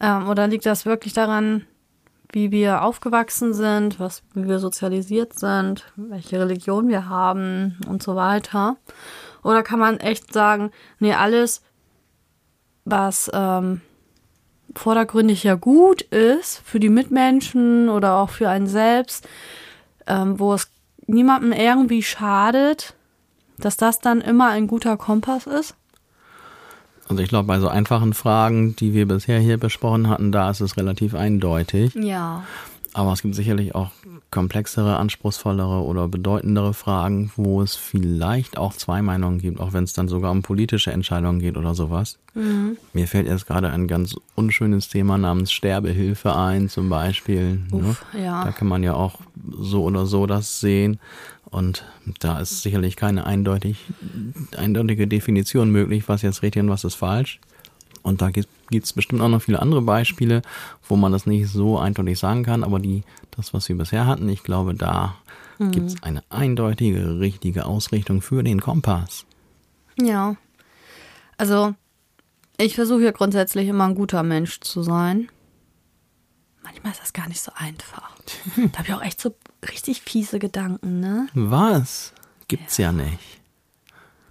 Ähm, 0.00 0.28
oder 0.28 0.46
liegt 0.46 0.66
das 0.66 0.86
wirklich 0.86 1.12
daran, 1.12 1.66
wie 2.32 2.50
wir 2.50 2.82
aufgewachsen 2.82 3.54
sind, 3.54 4.00
was, 4.00 4.22
wie 4.34 4.48
wir 4.48 4.58
sozialisiert 4.58 5.38
sind, 5.38 5.84
welche 5.96 6.40
Religion 6.40 6.88
wir 6.88 7.08
haben 7.08 7.78
und 7.88 8.02
so 8.02 8.16
weiter? 8.16 8.76
Oder 9.42 9.62
kann 9.62 9.78
man 9.78 9.98
echt 10.00 10.32
sagen, 10.32 10.70
nee, 10.98 11.14
alles, 11.14 11.62
was 12.84 13.30
ähm, 13.32 13.82
vordergründig 14.74 15.44
ja 15.44 15.54
gut 15.54 16.02
ist 16.02 16.60
für 16.64 16.80
die 16.80 16.88
Mitmenschen 16.88 17.88
oder 17.88 18.16
auch 18.16 18.30
für 18.30 18.48
einen 18.48 18.66
selbst, 18.66 19.28
ähm, 20.06 20.38
wo 20.40 20.54
es 20.54 20.68
niemandem 21.06 21.52
irgendwie 21.52 22.02
schadet, 22.02 22.94
dass 23.58 23.76
das 23.76 24.00
dann 24.00 24.20
immer 24.20 24.48
ein 24.48 24.66
guter 24.66 24.96
Kompass 24.96 25.46
ist? 25.46 25.76
Also 27.08 27.22
ich 27.22 27.28
glaube, 27.28 27.46
bei 27.46 27.60
so 27.60 27.68
einfachen 27.68 28.14
Fragen, 28.14 28.76
die 28.76 28.94
wir 28.94 29.06
bisher 29.06 29.38
hier 29.38 29.58
besprochen 29.58 30.08
hatten, 30.08 30.32
da 30.32 30.50
ist 30.50 30.60
es 30.60 30.76
relativ 30.76 31.14
eindeutig. 31.14 31.94
Ja. 31.94 32.44
Aber 32.94 33.12
es 33.12 33.22
gibt 33.22 33.34
sicherlich 33.34 33.74
auch 33.74 33.90
komplexere, 34.30 34.96
anspruchsvollere 34.96 35.82
oder 35.82 36.06
bedeutendere 36.06 36.74
Fragen, 36.74 37.32
wo 37.36 37.60
es 37.60 37.74
vielleicht 37.74 38.56
auch 38.56 38.72
zwei 38.72 39.02
Meinungen 39.02 39.38
gibt, 39.38 39.60
auch 39.60 39.72
wenn 39.72 39.82
es 39.82 39.92
dann 39.92 40.06
sogar 40.06 40.30
um 40.30 40.42
politische 40.42 40.92
Entscheidungen 40.92 41.40
geht 41.40 41.56
oder 41.56 41.74
sowas. 41.74 42.18
Mhm. 42.34 42.76
Mir 42.92 43.08
fällt 43.08 43.26
jetzt 43.26 43.46
gerade 43.46 43.70
ein 43.70 43.88
ganz 43.88 44.14
unschönes 44.36 44.88
Thema 44.88 45.18
namens 45.18 45.50
Sterbehilfe 45.50 46.36
ein, 46.36 46.68
zum 46.68 46.88
Beispiel. 46.88 47.60
Ne? 47.70 47.90
Uff, 47.90 48.04
ne? 48.12 48.24
ja. 48.24 48.44
Da 48.44 48.52
kann 48.52 48.68
man 48.68 48.84
ja 48.84 48.94
auch 48.94 49.18
so 49.58 49.82
oder 49.82 50.06
so 50.06 50.26
das 50.26 50.60
sehen. 50.60 51.00
Und 51.54 51.84
da 52.18 52.40
ist 52.40 52.62
sicherlich 52.62 52.96
keine 52.96 53.26
eindeutig, 53.26 53.78
eindeutige 54.56 55.06
Definition 55.06 55.70
möglich, 55.70 56.08
was 56.08 56.22
jetzt 56.22 56.42
richtig 56.42 56.64
und 56.64 56.68
was 56.68 56.82
ist 56.82 56.96
falsch. 56.96 57.38
Und 58.02 58.22
da 58.22 58.30
gibt 58.30 58.48
es 58.72 58.92
bestimmt 58.92 59.22
auch 59.22 59.28
noch 59.28 59.40
viele 59.40 59.62
andere 59.62 59.80
Beispiele, 59.80 60.42
wo 60.88 60.96
man 60.96 61.12
das 61.12 61.26
nicht 61.26 61.48
so 61.48 61.78
eindeutig 61.78 62.18
sagen 62.18 62.42
kann, 62.42 62.64
aber 62.64 62.80
die, 62.80 63.04
das, 63.30 63.54
was 63.54 63.68
wir 63.68 63.78
bisher 63.78 64.04
hatten, 64.04 64.28
ich 64.28 64.42
glaube, 64.42 64.74
da 64.74 65.14
mhm. 65.60 65.70
gibt 65.70 65.90
es 65.90 66.02
eine 66.02 66.24
eindeutige, 66.28 67.20
richtige 67.20 67.66
Ausrichtung 67.66 68.20
für 68.20 68.42
den 68.42 68.60
Kompass. 68.60 69.24
Ja. 69.96 70.34
Also, 71.38 71.76
ich 72.58 72.74
versuche 72.74 73.04
ja 73.04 73.12
grundsätzlich 73.12 73.68
immer 73.68 73.84
ein 73.84 73.94
guter 73.94 74.24
Mensch 74.24 74.58
zu 74.58 74.82
sein. 74.82 75.28
Manchmal 76.64 76.90
ist 76.90 77.02
das 77.02 77.12
gar 77.12 77.28
nicht 77.28 77.40
so 77.40 77.52
einfach. 77.54 78.10
da 78.56 78.78
habe 78.78 78.88
ich 78.88 78.94
auch 78.94 79.02
echt 79.02 79.20
so 79.20 79.36
richtig 79.70 80.02
fiese 80.02 80.38
Gedanken, 80.38 81.00
ne? 81.00 81.28
Was? 81.34 82.12
Gibt's 82.48 82.76
ja, 82.78 82.86
ja 82.86 82.92
nicht. 82.92 83.18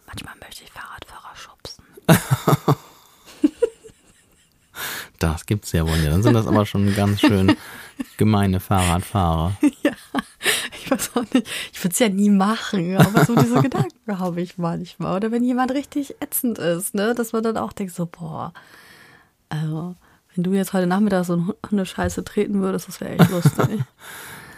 Manchmal 0.07 0.35
möchte 0.41 0.63
ich 0.63 0.71
Fahrradfahrer 0.71 1.35
schubsen. 1.35 1.83
das 5.19 5.45
gibt's 5.45 5.71
ja 5.71 5.87
wohl 5.87 5.97
nicht. 5.97 6.11
Dann 6.11 6.23
sind 6.23 6.33
das 6.33 6.47
aber 6.47 6.65
schon 6.65 6.93
ganz 6.95 7.19
schön 7.21 7.55
gemeine 8.17 8.59
Fahrradfahrer. 8.59 9.57
Ja. 9.81 9.93
weiß 10.93 11.11
auch 11.15 11.25
nicht. 11.33 11.47
Ich 11.71 11.83
würde 11.83 11.93
es 11.93 11.99
ja 11.99 12.09
nie 12.09 12.29
machen, 12.29 12.97
aber 12.97 13.25
so 13.25 13.35
diese 13.35 13.61
Gedanken 13.61 14.19
habe 14.19 14.41
ich 14.41 14.57
manchmal. 14.57 15.15
Oder 15.15 15.31
wenn 15.31 15.43
jemand 15.43 15.71
richtig 15.71 16.15
ätzend 16.21 16.57
ist, 16.59 16.93
ne, 16.93 17.13
dass 17.15 17.33
man 17.33 17.43
dann 17.43 17.57
auch 17.57 17.73
denkt 17.73 17.93
so, 17.93 18.05
boah, 18.05 18.53
also 19.49 19.95
wenn 20.35 20.43
du 20.43 20.53
jetzt 20.53 20.73
heute 20.73 20.87
Nachmittag 20.87 21.25
so 21.25 21.55
eine 21.71 21.85
Scheiße 21.85 22.23
treten 22.23 22.61
würdest, 22.61 22.87
das 22.87 23.01
wäre 23.01 23.17
echt 23.17 23.29
lustig. 23.29 23.81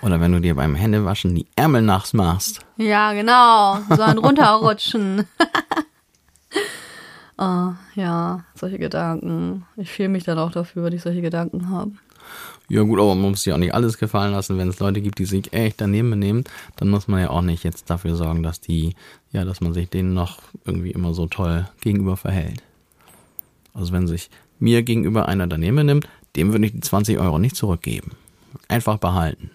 Oder 0.01 0.21
wenn 0.21 0.31
du 0.31 0.39
dir 0.39 0.55
beim 0.55 0.75
Händewaschen 0.75 1.35
die 1.35 1.47
Ärmel 1.55 1.81
nachts 1.81 2.13
machst. 2.13 2.61
Ja, 2.77 3.13
genau. 3.13 3.79
So 3.95 4.01
ein 4.01 4.17
runterrutschen. 4.17 5.25
oh, 7.37 7.71
ja, 7.95 8.43
solche 8.55 8.77
Gedanken. 8.77 9.65
Ich 9.77 9.93
schäme 9.93 10.13
mich 10.13 10.23
dann 10.23 10.39
auch 10.39 10.51
dafür, 10.51 10.83
wenn 10.83 10.93
ich 10.93 11.01
solche 11.01 11.21
Gedanken 11.21 11.69
habe. 11.69 11.91
Ja 12.67 12.81
gut, 12.81 12.99
aber 12.99 13.13
man 13.13 13.29
muss 13.31 13.43
sich 13.43 13.53
auch 13.53 13.57
nicht 13.57 13.75
alles 13.75 13.97
gefallen 13.97 14.31
lassen. 14.31 14.57
Wenn 14.57 14.69
es 14.69 14.79
Leute 14.79 15.01
gibt, 15.01 15.19
die 15.19 15.25
sich 15.25 15.53
echt 15.53 15.81
daneben 15.81 16.09
benehmen, 16.09 16.43
dann 16.77 16.89
muss 16.89 17.07
man 17.07 17.21
ja 17.21 17.29
auch 17.29 17.41
nicht 17.41 17.63
jetzt 17.63 17.89
dafür 17.89 18.15
sorgen, 18.15 18.41
dass 18.41 18.59
die, 18.59 18.95
ja, 19.31 19.45
dass 19.45 19.61
man 19.61 19.73
sich 19.73 19.89
denen 19.89 20.13
noch 20.13 20.39
irgendwie 20.65 20.91
immer 20.91 21.13
so 21.13 21.27
toll 21.27 21.67
gegenüber 21.81 22.17
verhält. 22.17 22.63
Also 23.73 23.93
wenn 23.93 24.07
sich 24.07 24.29
mir 24.57 24.83
gegenüber 24.83 25.27
einer 25.27 25.47
daneben 25.47 25.85
nimmt, 25.85 26.07
dem 26.35 26.51
würde 26.51 26.65
ich 26.65 26.71
die 26.71 26.79
20 26.79 27.19
Euro 27.19 27.37
nicht 27.37 27.55
zurückgeben. 27.55 28.11
Einfach 28.67 28.97
behalten. 28.97 29.51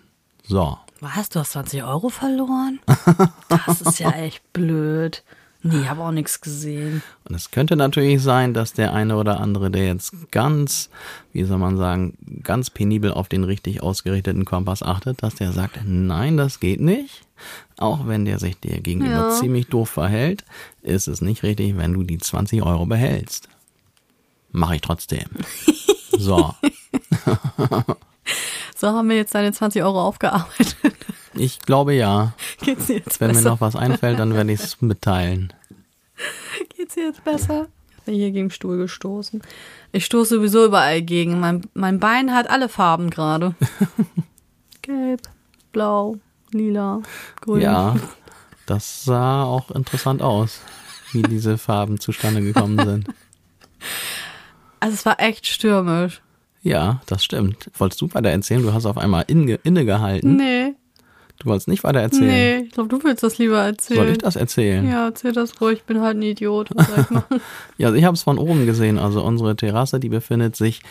So. 0.50 0.76
Was? 0.98 1.28
Du 1.28 1.38
hast 1.38 1.52
20 1.52 1.84
Euro 1.84 2.08
verloren? 2.08 2.80
Das 3.48 3.80
ist 3.82 4.00
ja 4.00 4.10
echt 4.16 4.52
blöd. 4.52 5.22
Nee, 5.62 5.86
habe 5.86 6.02
auch 6.02 6.10
nichts 6.10 6.40
gesehen. 6.40 7.02
Und 7.24 7.36
es 7.36 7.52
könnte 7.52 7.76
natürlich 7.76 8.20
sein, 8.20 8.52
dass 8.52 8.72
der 8.72 8.92
eine 8.92 9.16
oder 9.16 9.38
andere, 9.38 9.70
der 9.70 9.86
jetzt 9.86 10.12
ganz, 10.32 10.90
wie 11.32 11.44
soll 11.44 11.58
man 11.58 11.76
sagen, 11.76 12.16
ganz 12.42 12.68
penibel 12.68 13.12
auf 13.12 13.28
den 13.28 13.44
richtig 13.44 13.80
ausgerichteten 13.80 14.44
Kompass 14.44 14.82
achtet, 14.82 15.22
dass 15.22 15.36
der 15.36 15.52
sagt, 15.52 15.78
nein, 15.84 16.36
das 16.36 16.58
geht 16.58 16.80
nicht. 16.80 17.22
Auch 17.78 18.08
wenn 18.08 18.24
der 18.24 18.40
sich 18.40 18.58
dir 18.58 18.80
gegenüber 18.80 19.28
ja. 19.28 19.30
ziemlich 19.30 19.68
doof 19.68 19.90
verhält, 19.90 20.44
ist 20.82 21.06
es 21.06 21.20
nicht 21.20 21.44
richtig, 21.44 21.76
wenn 21.76 21.92
du 21.92 22.02
die 22.02 22.18
20 22.18 22.62
Euro 22.62 22.86
behältst. 22.86 23.48
Mache 24.50 24.74
ich 24.74 24.80
trotzdem. 24.80 25.28
So. 26.18 26.54
so 28.80 28.88
haben 28.88 29.08
wir 29.10 29.16
jetzt 29.16 29.34
deine 29.34 29.52
20 29.52 29.82
Euro 29.82 30.00
aufgearbeitet. 30.02 30.76
Ich 31.34 31.60
glaube 31.60 31.94
ja. 31.94 32.32
Geht's 32.60 32.88
dir 32.88 32.96
jetzt 32.96 33.20
Wenn 33.20 33.28
besser? 33.28 33.42
mir 33.42 33.50
noch 33.50 33.60
was 33.60 33.76
einfällt, 33.76 34.18
dann 34.18 34.34
werde 34.34 34.50
ich 34.52 34.58
es 34.60 34.82
mitteilen. 34.82 35.52
Geht's 36.76 36.94
dir 36.94 37.04
jetzt 37.04 37.22
besser? 37.22 37.68
Ich 37.96 38.02
bin 38.02 38.14
hier 38.16 38.32
gegen 38.32 38.48
den 38.48 38.50
Stuhl 38.50 38.78
gestoßen. 38.78 39.40
Ich 39.92 40.06
stoße 40.06 40.34
sowieso 40.34 40.64
überall 40.64 41.02
gegen. 41.02 41.38
Mein, 41.38 41.62
mein 41.72 42.00
Bein 42.00 42.34
hat 42.34 42.50
alle 42.50 42.68
Farben 42.68 43.10
gerade. 43.10 43.54
Gelb, 44.82 45.22
blau, 45.70 46.16
lila, 46.50 47.00
grün. 47.40 47.60
Ja, 47.62 47.94
das 48.66 49.04
sah 49.04 49.44
auch 49.44 49.70
interessant 49.70 50.22
aus, 50.22 50.60
wie 51.12 51.22
diese 51.22 51.58
Farben 51.58 52.00
zustande 52.00 52.42
gekommen 52.42 52.84
sind. 52.84 53.06
Also 54.80 54.94
es 54.94 55.04
war 55.04 55.20
echt 55.20 55.46
stürmisch. 55.46 56.22
Ja, 56.62 57.00
das 57.06 57.24
stimmt. 57.24 57.70
Wolltest 57.78 58.00
du 58.00 58.12
weiter 58.12 58.28
erzählen? 58.30 58.62
Du 58.62 58.72
hast 58.72 58.86
auf 58.86 58.98
einmal 58.98 59.24
inne, 59.28 59.54
innegehalten. 59.62 60.36
Nee. 60.36 60.74
Du 61.38 61.46
wolltest 61.48 61.68
nicht 61.68 61.82
weiter 61.84 62.00
erzählen. 62.00 62.26
Nee, 62.28 62.56
ich 62.66 62.72
glaube, 62.72 62.90
du 62.90 63.02
willst 63.02 63.22
das 63.22 63.38
lieber 63.38 63.58
erzählen. 63.62 63.98
Soll 64.00 64.08
ich 64.10 64.18
das 64.18 64.36
erzählen? 64.36 64.86
Ja, 64.86 65.06
erzähl 65.06 65.32
das 65.32 65.58
ruhig. 65.60 65.78
Ich 65.78 65.84
bin 65.84 66.02
halt 66.02 66.18
ein 66.18 66.22
Idiot. 66.22 66.68
Was 66.74 66.88
soll 66.88 66.98
ich 67.04 67.10
machen? 67.10 67.40
ja, 67.78 67.86
also 67.86 67.98
ich 67.98 68.04
habe 68.04 68.14
es 68.14 68.22
von 68.22 68.36
oben 68.36 68.66
gesehen. 68.66 68.98
Also 68.98 69.24
unsere 69.24 69.56
Terrasse, 69.56 70.00
die 70.00 70.10
befindet 70.10 70.54
sich, 70.54 70.82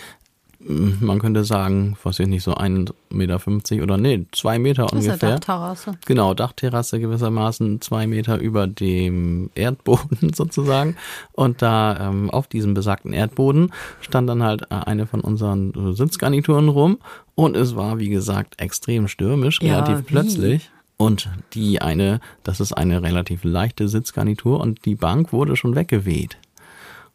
man 0.61 1.19
könnte 1.19 1.45
sagen, 1.45 1.95
was 2.03 2.19
ich 2.19 2.27
nicht, 2.27 2.43
so 2.43 2.53
1,50 2.55 2.93
Meter 3.11 3.83
oder 3.83 3.97
nee, 3.97 4.25
zwei 4.33 4.59
Meter 4.59 4.83
das 4.83 4.91
ungefähr. 4.93 5.15
ist 5.15 5.21
ja 5.21 5.29
Dachterrasse. 5.31 5.91
Genau, 6.05 6.33
Dachterrasse 6.33 6.99
gewissermaßen 6.99 7.79
zwei 7.81 8.07
Meter 8.07 8.37
über 8.39 8.67
dem 8.67 9.49
Erdboden 9.55 10.33
sozusagen. 10.35 10.97
Und 11.31 11.61
da 11.61 12.09
ähm, 12.09 12.29
auf 12.29 12.47
diesem 12.47 12.73
besagten 12.73 13.13
Erdboden 13.13 13.71
stand 14.01 14.27
dann 14.29 14.43
halt 14.43 14.63
äh, 14.63 14.75
eine 14.85 15.07
von 15.07 15.21
unseren 15.21 15.71
Sitzgarnituren 15.95 16.67
rum. 16.69 16.97
Und 17.35 17.55
es 17.55 17.75
war, 17.77 17.99
wie 17.99 18.09
gesagt, 18.09 18.59
extrem 18.61 19.07
stürmisch, 19.07 19.61
Ja, 19.61 19.75
relativ 19.79 19.99
wie? 19.99 20.03
plötzlich. 20.11 20.71
Und 20.97 21.29
die 21.53 21.81
eine, 21.81 22.19
das 22.43 22.59
ist 22.59 22.73
eine 22.73 23.01
relativ 23.01 23.45
leichte 23.45 23.87
Sitzgarnitur 23.87 24.59
und 24.59 24.83
die 24.83 24.95
Bank 24.95 25.31
wurde 25.31 25.55
schon 25.55 25.73
weggeweht. 25.73 26.37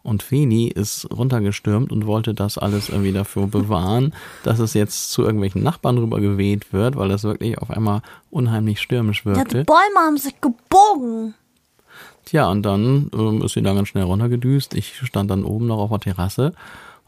Und 0.05 0.23
Feni 0.23 0.69
ist 0.69 1.09
runtergestürmt 1.11 1.91
und 1.91 2.07
wollte 2.07 2.35
das 2.35 2.59
alles 2.59 2.91
irgendwie 2.91 3.13
dafür 3.13 3.47
bewahren, 3.47 4.15
dass 4.43 4.59
es 4.59 4.75
jetzt 4.75 5.11
zu 5.11 5.23
irgendwelchen 5.23 5.63
Nachbarn 5.63 5.97
rüber 5.99 6.21
geweht 6.21 6.73
wird, 6.75 6.95
weil 6.97 7.09
das 7.09 7.25
wirklich 7.25 7.57
auf 7.59 7.71
einmal 7.71 8.03
unheimlich 8.31 8.81
stürmisch 8.81 9.25
Ja, 9.25 9.33
die 9.33 9.37
wirkte. 9.39 9.65
Bäume 9.65 9.99
haben 10.07 10.19
sich 10.19 10.35
gebogen. 10.43 11.35
Tja, 12.27 12.51
und 12.51 12.63
dann 12.63 13.11
ähm, 13.15 13.43
ist 13.43 13.55
sie 13.55 13.63
da 13.63 13.73
ganz 13.73 13.89
schnell 13.89 14.05
runtergedüst. 14.05 14.75
Ich 14.75 14.95
stand 15.05 15.31
dann 15.31 15.43
oben 15.45 15.67
noch 15.67 15.79
auf 15.79 15.89
der 15.91 16.01
Terrasse 16.15 16.53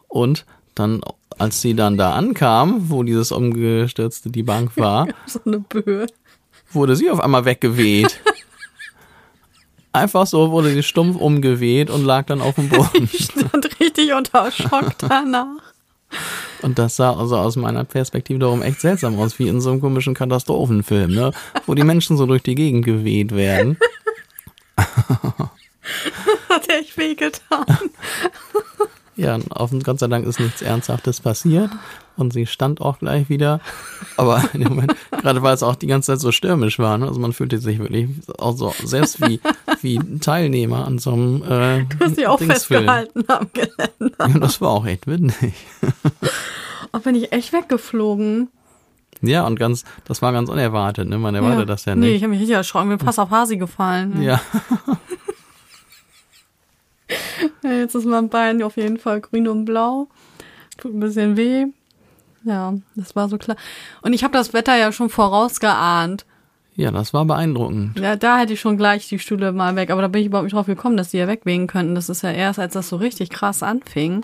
und 0.07 0.45
dann, 0.75 1.01
als 1.37 1.61
sie 1.61 1.75
dann 1.75 1.97
da 1.97 2.13
ankam, 2.13 2.89
wo 2.89 3.03
dieses 3.03 3.31
umgestürzte 3.31 4.31
die 4.31 4.43
Bank 4.43 4.75
war, 4.75 5.07
So 5.27 5.39
eine 5.45 5.59
Böe. 5.59 6.07
wurde 6.71 6.95
sie 6.95 7.09
auf 7.11 7.19
einmal 7.19 7.45
weggeweht. 7.45 8.19
Einfach 9.93 10.27
so 10.27 10.51
wurde 10.51 10.71
sie 10.71 10.83
stumpf 10.83 11.15
umgeweht 11.15 11.89
und 11.89 12.03
lag 12.03 12.25
dann 12.25 12.41
auf 12.41 12.55
dem 12.55 12.69
Boden. 12.69 13.09
Ich 13.13 13.25
stand 13.25 13.79
richtig 13.79 14.13
unter 14.13 14.51
Schock 14.51 14.97
danach. 14.99 15.61
Und 16.61 16.79
das 16.79 16.95
sah 16.95 17.15
also 17.15 17.37
aus 17.37 17.55
meiner 17.55 17.83
Perspektive 17.83 18.39
darum 18.39 18.61
echt 18.61 18.81
seltsam 18.81 19.19
aus, 19.19 19.39
wie 19.39 19.47
in 19.47 19.61
so 19.61 19.71
einem 19.71 19.81
komischen 19.81 20.13
Katastrophenfilm, 20.13 21.13
ne? 21.13 21.31
Wo 21.65 21.73
die 21.73 21.83
Menschen 21.83 22.17
so 22.17 22.25
durch 22.25 22.43
die 22.43 22.55
Gegend 22.55 22.85
geweht 22.85 23.35
werden. 23.35 23.77
Hat 26.49 26.69
echt 26.69 26.97
wehgetan. 26.97 27.65
Ja, 29.17 29.33
und 29.35 29.51
auf, 29.51 29.71
Gott 29.83 29.99
sei 29.99 30.07
Dank 30.07 30.25
ist 30.25 30.39
nichts 30.39 30.61
Ernsthaftes 30.61 31.21
passiert. 31.21 31.71
Und 32.17 32.33
sie 32.33 32.45
stand 32.45 32.81
auch 32.81 32.99
gleich 32.99 33.29
wieder. 33.29 33.59
Aber 34.15 34.43
in 34.53 34.61
dem 34.61 34.69
Moment, 34.69 34.95
gerade 35.11 35.41
weil 35.41 35.53
es 35.53 35.63
auch 35.63 35.75
die 35.75 35.87
ganze 35.87 36.13
Zeit 36.13 36.19
so 36.19 36.31
stürmisch 36.31 36.79
war, 36.79 36.97
ne? 36.97 37.07
also 37.07 37.19
man 37.19 37.33
fühlte 37.33 37.57
sich 37.57 37.79
wirklich 37.79 38.09
auch 38.37 38.55
so 38.55 38.73
selbst 38.83 39.21
wie, 39.21 39.39
wie 39.83 39.99
Teilnehmer 40.19 40.85
an 40.85 40.99
so 40.99 41.11
einem 41.13 41.43
äh, 41.43 41.83
Du 41.85 41.99
hast 42.05 42.17
dich 42.17 42.27
auch 42.27 42.37
Dingsfilm. 42.37 42.85
festgehalten 42.85 43.23
am 43.27 43.47
Geländer. 43.53 44.27
Ja, 44.27 44.39
das 44.39 44.59
war 44.61 44.69
auch 44.69 44.85
echt 44.85 45.07
windig. 45.07 45.53
Auch 46.91 46.99
bin 47.03 47.15
ich 47.15 47.31
echt 47.31 47.53
weggeflogen. 47.53 48.49
Ja, 49.21 49.47
und 49.47 49.57
ganz, 49.59 49.83
das 50.05 50.21
war 50.21 50.31
ganz 50.31 50.47
unerwartet, 50.49 51.07
ne? 51.09 51.17
Man 51.17 51.33
erwartet 51.33 51.67
das 51.69 51.85
ja 51.85 51.95
Nee, 51.95 52.05
nicht. 52.07 52.15
ich 52.17 52.21
habe 52.23 52.29
mich 52.31 52.39
richtig 52.39 52.55
erschrocken. 52.55 52.89
Mir 52.89 52.99
fast 52.99 53.19
auf 53.19 53.31
Hasi 53.31 53.57
gefallen. 53.57 54.21
ja. 54.21 54.39
Ja, 57.63 57.71
Jetzt 57.71 57.95
ist 57.95 58.05
mein 58.05 58.29
Bein 58.29 58.61
auf 58.63 58.77
jeden 58.77 58.97
Fall 58.97 59.21
grün 59.21 59.47
und 59.47 59.65
blau. 59.65 60.07
Tut 60.77 60.93
ein 60.93 60.99
bisschen 60.99 61.37
weh. 61.37 61.65
Ja, 62.43 62.73
das 62.95 63.15
war 63.15 63.29
so 63.29 63.37
klar. 63.37 63.57
Und 64.01 64.13
ich 64.13 64.23
habe 64.23 64.33
das 64.33 64.53
Wetter 64.53 64.75
ja 64.77 64.91
schon 64.91 65.09
vorausgeahnt. 65.09 66.25
Ja, 66.77 66.91
das 66.91 67.11
war 67.11 67.25
beeindruckend. 67.25 67.99
Ja, 67.99 68.15
da 68.15 68.37
hätte 68.37 68.53
ich 68.53 68.59
schon 68.59 68.77
gleich 68.77 69.07
die 69.07 69.17
Stühle 69.17 69.51
mal 69.51 69.75
weg. 69.75 69.89
Aber 69.89 70.03
da 70.03 70.07
bin 70.07 70.21
ich 70.21 70.27
überhaupt 70.27 70.45
nicht 70.45 70.53
drauf 70.53 70.67
gekommen, 70.67 70.95
dass 70.95 71.09
die 71.09 71.17
ja 71.17 71.27
wegwehen 71.27 71.65
könnten. 71.65 71.95
Das 71.95 72.07
ist 72.07 72.21
ja 72.21 72.31
erst, 72.31 72.59
als 72.59 72.73
das 72.73 72.87
so 72.87 72.97
richtig 72.97 73.31
krass 73.31 73.63
anfing. 73.63 74.23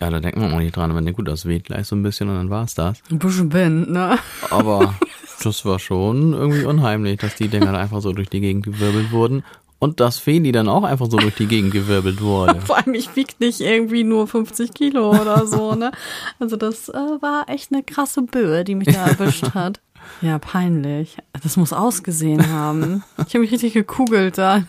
Ja, 0.00 0.08
da 0.08 0.20
denkt 0.20 0.38
man 0.38 0.54
auch 0.54 0.60
nicht 0.60 0.76
dran, 0.76 0.94
wenn 0.94 1.12
gut, 1.12 1.26
das 1.26 1.46
weht 1.46 1.64
gleich 1.64 1.88
so 1.88 1.96
ein 1.96 2.04
bisschen 2.04 2.28
und 2.28 2.36
dann 2.36 2.48
war's 2.48 2.76
das. 2.76 3.02
Ein 3.10 3.18
bisschen 3.18 3.52
Wind, 3.52 3.90
ne? 3.90 4.18
Aber 4.50 4.94
das 5.42 5.64
war 5.64 5.80
schon 5.80 6.32
irgendwie 6.32 6.64
unheimlich, 6.64 7.18
dass 7.18 7.34
die 7.34 7.48
Dinger 7.48 7.72
da 7.72 7.78
einfach 7.78 8.00
so 8.00 8.12
durch 8.12 8.28
die 8.28 8.40
Gegend 8.40 8.64
gewirbelt 8.64 9.10
wurden. 9.10 9.42
Und 9.80 9.98
dass 9.98 10.18
Feli 10.18 10.52
dann 10.52 10.68
auch 10.68 10.84
einfach 10.84 11.10
so 11.10 11.16
durch 11.16 11.34
die 11.34 11.46
Gegend 11.46 11.72
gewirbelt 11.72 12.20
wurde. 12.20 12.60
Vor 12.66 12.76
allem, 12.76 12.94
ich 12.94 13.16
wieg 13.16 13.40
nicht 13.40 13.60
irgendwie 13.60 14.04
nur 14.04 14.28
50 14.28 14.74
Kilo 14.74 15.10
oder 15.10 15.44
so, 15.46 15.74
ne? 15.74 15.90
Also 16.38 16.56
das 16.56 16.88
äh, 16.88 16.92
war 16.92 17.48
echt 17.48 17.72
eine 17.72 17.82
krasse 17.82 18.22
Böe, 18.22 18.62
die 18.62 18.76
mich 18.76 18.88
da 18.94 19.08
erwischt 19.08 19.54
hat. 19.54 19.80
Ja, 20.20 20.38
peinlich. 20.38 21.16
Das 21.42 21.56
muss 21.56 21.72
ausgesehen 21.72 22.50
haben. 22.50 23.02
Ich 23.26 23.34
habe 23.34 23.40
mich 23.40 23.52
richtig 23.52 23.72
gekugelt 23.72 24.38
da. 24.38 24.64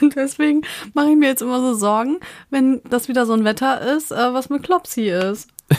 Und 0.00 0.14
deswegen 0.14 0.62
mache 0.94 1.10
ich 1.10 1.16
mir 1.16 1.28
jetzt 1.28 1.42
immer 1.42 1.60
so 1.60 1.74
Sorgen, 1.74 2.18
wenn 2.50 2.82
das 2.88 3.08
wieder 3.08 3.26
so 3.26 3.32
ein 3.32 3.44
Wetter 3.44 3.80
ist, 3.96 4.12
äh, 4.12 4.34
was 4.34 4.50
mit 4.50 4.62
Klopsi 4.62 5.08
ist. 5.08 5.48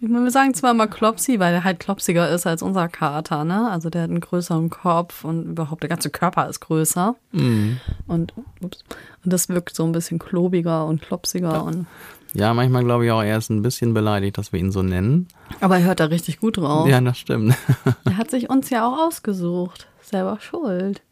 Ich 0.00 0.08
meine, 0.08 0.22
wir 0.22 0.30
sagen 0.30 0.54
zwar 0.54 0.74
mal 0.74 0.86
Klopsi, 0.86 1.40
weil 1.40 1.52
er 1.52 1.64
halt 1.64 1.80
klopsiger 1.80 2.30
ist 2.30 2.46
als 2.46 2.62
unser 2.62 2.86
Kater, 2.88 3.42
ne? 3.44 3.68
Also 3.68 3.90
der 3.90 4.02
hat 4.02 4.10
einen 4.10 4.20
größeren 4.20 4.70
Kopf 4.70 5.24
und 5.24 5.44
überhaupt 5.44 5.82
der 5.82 5.88
ganze 5.88 6.08
Körper 6.08 6.48
ist 6.48 6.60
größer. 6.60 7.16
Mhm. 7.32 7.80
Und, 8.06 8.32
ups, 8.62 8.84
und 9.24 9.32
das 9.32 9.48
wirkt 9.48 9.74
so 9.74 9.84
ein 9.84 9.90
bisschen 9.90 10.20
klobiger 10.20 10.86
und 10.86 11.02
klopsiger. 11.02 11.64
Und, 11.64 11.88
Ja, 12.34 12.52
manchmal 12.54 12.84
glaube 12.84 13.06
ich 13.06 13.10
auch, 13.10 13.22
er 13.22 13.38
ist 13.38 13.48
ein 13.50 13.62
bisschen 13.62 13.94
beleidigt, 13.94 14.36
dass 14.38 14.52
wir 14.52 14.60
ihn 14.60 14.70
so 14.70 14.82
nennen. 14.82 15.28
aber 15.60 15.78
er 15.78 15.84
hört 15.84 16.00
da 16.00 16.04
richtig 16.06 16.40
gut 16.40 16.58
drauf. 16.58 16.86
Ja, 16.88 17.00
das 17.00 17.18
stimmt. 17.18 17.54
Er 18.04 18.16
hat 18.16 18.30
sich 18.30 18.50
uns 18.50 18.70
ja 18.70 18.86
auch 18.86 18.98
ausgesucht. 19.06 19.86
Selber 20.02 20.38
schuld. 20.40 21.02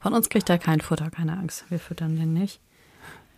Von 0.00 0.14
uns 0.14 0.28
kriegt 0.28 0.48
er 0.50 0.58
kein 0.58 0.80
Futter, 0.80 1.10
keine 1.10 1.36
Angst. 1.36 1.64
Wir 1.68 1.78
füttern 1.78 2.16
den 2.16 2.32
nicht. 2.32 2.60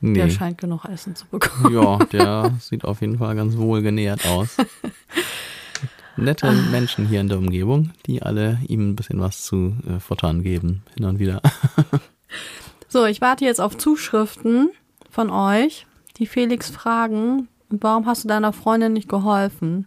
Der 0.00 0.26
Nee. 0.26 0.30
scheint 0.30 0.58
genug 0.58 0.84
Essen 0.86 1.14
zu 1.14 1.26
bekommen. 1.26 1.72
Ja, 1.74 1.96
der 2.12 2.52
sieht 2.60 2.84
auf 2.84 3.00
jeden 3.00 3.18
Fall 3.18 3.34
ganz 3.36 3.56
wohl 3.56 3.82
genährt 3.82 4.26
aus. 4.26 4.56
nette 6.16 6.48
Ah. 6.48 6.52
Menschen 6.70 7.06
hier 7.06 7.20
in 7.20 7.28
der 7.28 7.38
Umgebung, 7.38 7.90
die 8.06 8.22
alle 8.22 8.58
ihm 8.68 8.90
ein 8.90 8.96
bisschen 8.96 9.20
was 9.20 9.42
zu 9.44 9.74
äh, 9.88 10.00
futtern 10.00 10.42
geben, 10.42 10.82
hin 10.96 11.04
und 11.06 11.18
wieder. 11.18 11.40
So, 12.88 13.06
ich 13.06 13.20
warte 13.20 13.44
jetzt 13.44 13.60
auf 13.60 13.78
Zuschriften 13.78 14.70
von 15.10 15.30
euch, 15.30 15.86
die 16.18 16.26
Felix 16.26 16.70
fragen, 16.70 17.48
warum 17.70 18.06
hast 18.06 18.24
du 18.24 18.28
deiner 18.28 18.52
Freundin 18.52 18.92
nicht 18.92 19.08
geholfen? 19.08 19.86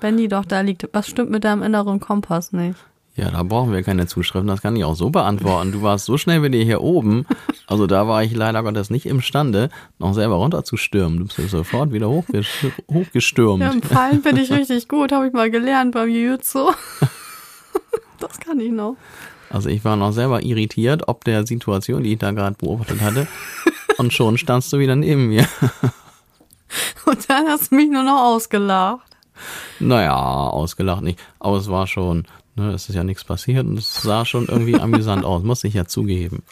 Wenn 0.00 0.16
die 0.16 0.28
doch 0.28 0.44
da 0.44 0.60
liegt, 0.60 0.88
was 0.92 1.08
stimmt 1.08 1.30
mit 1.30 1.44
deinem 1.44 1.62
inneren 1.62 2.00
Kompass 2.00 2.52
nicht? 2.52 2.78
Ja, 3.14 3.30
da 3.30 3.42
brauchen 3.42 3.72
wir 3.72 3.82
keine 3.82 4.06
Zuschriften, 4.06 4.48
das 4.48 4.62
kann 4.62 4.74
ich 4.74 4.84
auch 4.84 4.96
so 4.96 5.10
beantworten. 5.10 5.70
Du 5.70 5.82
warst 5.82 6.06
so 6.06 6.16
schnell 6.16 6.42
wie 6.42 6.48
dir 6.48 6.64
hier 6.64 6.80
oben, 6.80 7.26
also 7.66 7.86
da 7.86 8.08
war 8.08 8.24
ich 8.24 8.34
leider 8.34 8.62
Gottes 8.62 8.88
nicht 8.88 9.04
imstande, 9.04 9.68
noch 9.98 10.14
selber 10.14 10.36
runterzustürmen. 10.36 11.18
Du 11.18 11.24
bist 11.26 11.38
ja 11.38 11.46
sofort 11.46 11.92
wieder 11.92 12.08
hochges 12.08 12.46
hochgestürmt. 12.90 13.62
Ja, 13.62 13.70
im 13.70 13.82
Fallen 13.82 14.22
bin 14.22 14.38
ich 14.38 14.50
richtig 14.50 14.88
gut, 14.88 15.12
habe 15.12 15.26
ich 15.26 15.34
mal 15.34 15.50
gelernt 15.50 15.92
beim 15.92 16.08
Jiu-Jitsu. 16.08 16.70
Das 18.18 18.40
kann 18.40 18.60
ich 18.60 18.72
noch. 18.72 18.96
Also 19.50 19.68
ich 19.68 19.84
war 19.84 19.96
noch 19.96 20.12
selber 20.12 20.42
irritiert, 20.42 21.08
ob 21.08 21.24
der 21.24 21.46
Situation, 21.46 22.02
die 22.04 22.12
ich 22.12 22.18
da 22.18 22.30
gerade 22.30 22.56
beobachtet 22.58 23.02
hatte. 23.02 23.26
Und 24.02 24.12
schon 24.12 24.36
standst 24.36 24.72
du 24.72 24.80
wieder 24.80 24.96
neben 24.96 25.28
mir. 25.28 25.46
Und 27.06 27.30
dann 27.30 27.46
hast 27.46 27.70
du 27.70 27.76
mich 27.76 27.88
nur 27.88 28.02
noch 28.02 28.20
ausgelacht. 28.20 29.16
Naja, 29.78 30.16
ausgelacht 30.16 31.02
nicht. 31.02 31.20
Aber 31.38 31.58
es 31.58 31.70
war 31.70 31.86
schon, 31.86 32.26
ne, 32.56 32.72
es 32.72 32.88
ist 32.88 32.96
ja 32.96 33.04
nichts 33.04 33.22
passiert 33.22 33.64
und 33.64 33.78
es 33.78 34.02
sah 34.02 34.24
schon 34.24 34.46
irgendwie 34.46 34.74
amüsant 34.80 35.24
aus, 35.24 35.44
muss 35.44 35.62
ich 35.62 35.74
ja 35.74 35.84
zugeben. 35.84 36.42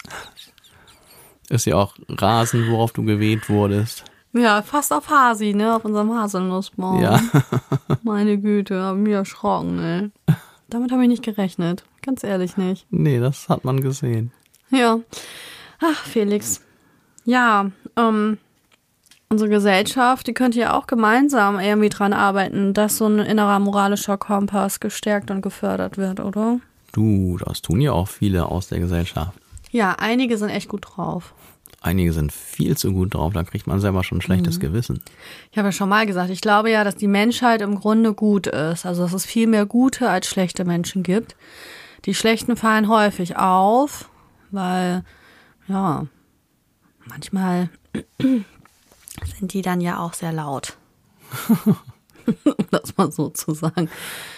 Ist 1.49 1.65
ja 1.65 1.75
auch 1.75 1.93
Rasen, 2.07 2.71
worauf 2.71 2.93
du 2.93 3.03
geweht 3.03 3.49
wurdest. 3.49 4.05
Ja, 4.31 4.61
fast 4.61 4.93
auf 4.93 5.09
Hasi, 5.09 5.53
ne? 5.53 5.75
Auf 5.75 5.83
unserem 5.83 6.13
Haselnussbaum. 6.13 7.01
Ja. 7.01 7.19
Meine 8.03 8.37
Güte, 8.37 8.81
hab 8.81 8.95
mich 8.95 9.11
erschrocken, 9.11 9.79
ey. 9.79 10.35
Damit 10.69 10.93
habe 10.93 11.03
ich 11.03 11.09
nicht 11.09 11.23
gerechnet. 11.23 11.83
Ganz 12.01 12.23
ehrlich 12.23 12.55
nicht. 12.55 12.87
Nee, 12.91 13.19
das 13.19 13.49
hat 13.49 13.65
man 13.65 13.81
gesehen. 13.81 14.31
Ja. 14.69 15.01
Ach, 15.81 16.05
Felix. 16.05 16.61
Ja, 17.25 17.71
ähm, 17.97 18.37
unsere 19.29 19.49
Gesellschaft, 19.49 20.27
die 20.27 20.33
könnte 20.33 20.59
ja 20.59 20.77
auch 20.77 20.87
gemeinsam 20.87 21.59
irgendwie 21.59 21.89
dran 21.89 22.13
arbeiten, 22.13 22.73
dass 22.73 22.97
so 22.97 23.07
ein 23.07 23.19
innerer 23.19 23.59
moralischer 23.59 24.17
Kompass 24.17 24.79
gestärkt 24.79 25.31
und 25.31 25.41
gefördert 25.41 25.97
wird, 25.97 26.19
oder? 26.19 26.59
Du, 26.91 27.37
das 27.37 27.61
tun 27.61 27.79
ja 27.79 27.93
auch 27.93 28.07
viele 28.07 28.45
aus 28.45 28.67
der 28.67 28.79
Gesellschaft. 28.79 29.33
Ja, 29.71 29.95
einige 29.99 30.37
sind 30.37 30.49
echt 30.49 30.67
gut 30.67 30.85
drauf. 30.85 31.33
Einige 31.83 32.13
sind 32.13 32.31
viel 32.31 32.77
zu 32.77 32.91
gut 32.91 33.15
drauf, 33.15 33.33
da 33.33 33.43
kriegt 33.43 33.65
man 33.65 33.79
selber 33.79 34.03
schon 34.03 34.19
ein 34.19 34.21
schlechtes 34.21 34.59
Gewissen. 34.59 35.01
Ich 35.51 35.57
habe 35.57 35.69
ja 35.69 35.71
schon 35.71 35.89
mal 35.89 36.05
gesagt, 36.05 36.29
ich 36.29 36.41
glaube 36.41 36.69
ja, 36.69 36.83
dass 36.83 36.95
die 36.95 37.07
Menschheit 37.07 37.61
im 37.61 37.79
Grunde 37.79 38.13
gut 38.13 38.45
ist. 38.45 38.85
Also, 38.85 39.01
dass 39.01 39.13
es 39.13 39.25
viel 39.25 39.47
mehr 39.47 39.65
gute 39.65 40.07
als 40.07 40.27
schlechte 40.27 40.63
Menschen 40.63 41.01
gibt. 41.01 41.35
Die 42.05 42.13
schlechten 42.13 42.55
fallen 42.55 42.87
häufig 42.87 43.37
auf, 43.37 44.09
weil, 44.51 45.03
ja, 45.67 46.05
manchmal 47.07 47.69
sind 48.19 49.53
die 49.53 49.61
dann 49.61 49.81
ja 49.81 49.99
auch 49.99 50.13
sehr 50.13 50.31
laut. 50.31 50.77
um 51.47 52.65
das 52.71 52.97
mal 52.97 53.11
so 53.11 53.29
zu 53.29 53.53
sagen. 53.53 53.89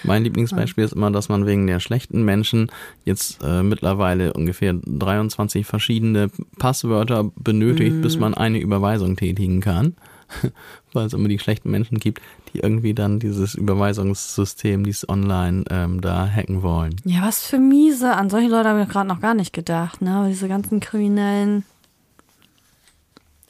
Mein 0.04 0.24
Lieblingsbeispiel 0.24 0.84
ist 0.84 0.94
immer, 0.94 1.12
dass 1.12 1.30
man 1.30 1.46
wegen 1.46 1.68
der 1.68 1.80
schlechten 1.80 2.24
Menschen 2.24 2.72
jetzt 3.06 3.44
äh, 3.44 3.64
mittlerweile 3.64 4.34
ungefähr 4.34 4.74
23 4.74 5.66
verschiedene 5.66 6.30
Passwörter 6.58 7.32
benötigt, 7.36 8.02
bis 8.02 8.18
man 8.18 8.34
eine 8.34 8.60
Überweisung 8.60 9.16
tätigen 9.16 9.62
kann. 9.62 9.96
Weil 10.94 11.06
es 11.08 11.14
immer 11.14 11.28
die 11.28 11.40
schlechten 11.40 11.70
Menschen 11.70 12.00
gibt, 12.00 12.22
die 12.54 12.60
irgendwie 12.60 12.94
dann 12.94 13.20
dieses 13.20 13.56
Überweisungssystem, 13.56 14.84
dieses 14.84 15.08
Online 15.08 15.64
ähm, 15.70 16.02
da 16.02 16.28
hacken 16.28 16.62
wollen. 16.64 16.96
Ja, 17.04 17.24
was 17.24 17.46
für 17.46 17.60
miese. 17.60 18.16
An 18.16 18.30
solche 18.30 18.50
Leute 18.50 18.70
habe 18.70 18.84
ich 18.84 18.90
gerade 18.90 19.08
noch 19.08 19.20
gar 19.22 19.34
nicht 19.34 19.54
gedacht, 19.54 20.02
ne? 20.02 20.16
Aber 20.16 20.28
Diese 20.28 20.48
ganzen 20.48 20.80
Kriminellen. 20.80 21.66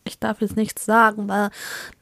Ich 0.05 0.19
darf 0.19 0.41
jetzt 0.41 0.57
nichts 0.57 0.85
sagen, 0.85 1.29
weil 1.29 1.49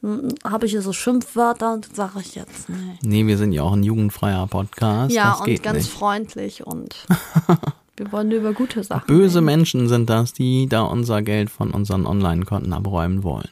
hm, 0.00 0.28
habe 0.44 0.66
ich 0.66 0.72
hier 0.72 0.82
so 0.82 0.92
Schimpfwörter 0.92 1.74
und 1.74 1.94
sage 1.94 2.20
ich 2.20 2.34
jetzt 2.34 2.68
nicht. 2.68 3.02
Nee, 3.02 3.26
wir 3.26 3.38
sind 3.38 3.52
ja 3.52 3.62
auch 3.62 3.72
ein 3.72 3.82
jugendfreier 3.82 4.46
Podcast. 4.46 5.14
Ja, 5.14 5.30
das 5.30 5.40
und 5.40 5.46
geht 5.46 5.62
ganz 5.62 5.78
nicht. 5.78 5.92
freundlich 5.92 6.66
und 6.66 7.06
wir 7.96 8.10
wollen 8.10 8.28
nur 8.28 8.38
über 8.38 8.52
gute 8.52 8.82
Sachen. 8.82 9.06
Böse 9.06 9.38
reden. 9.38 9.46
Menschen 9.46 9.88
sind 9.88 10.10
das, 10.10 10.32
die 10.32 10.66
da 10.68 10.82
unser 10.82 11.22
Geld 11.22 11.50
von 11.50 11.70
unseren 11.70 12.06
Online-Konten 12.06 12.72
abräumen 12.72 13.22
wollen. 13.22 13.48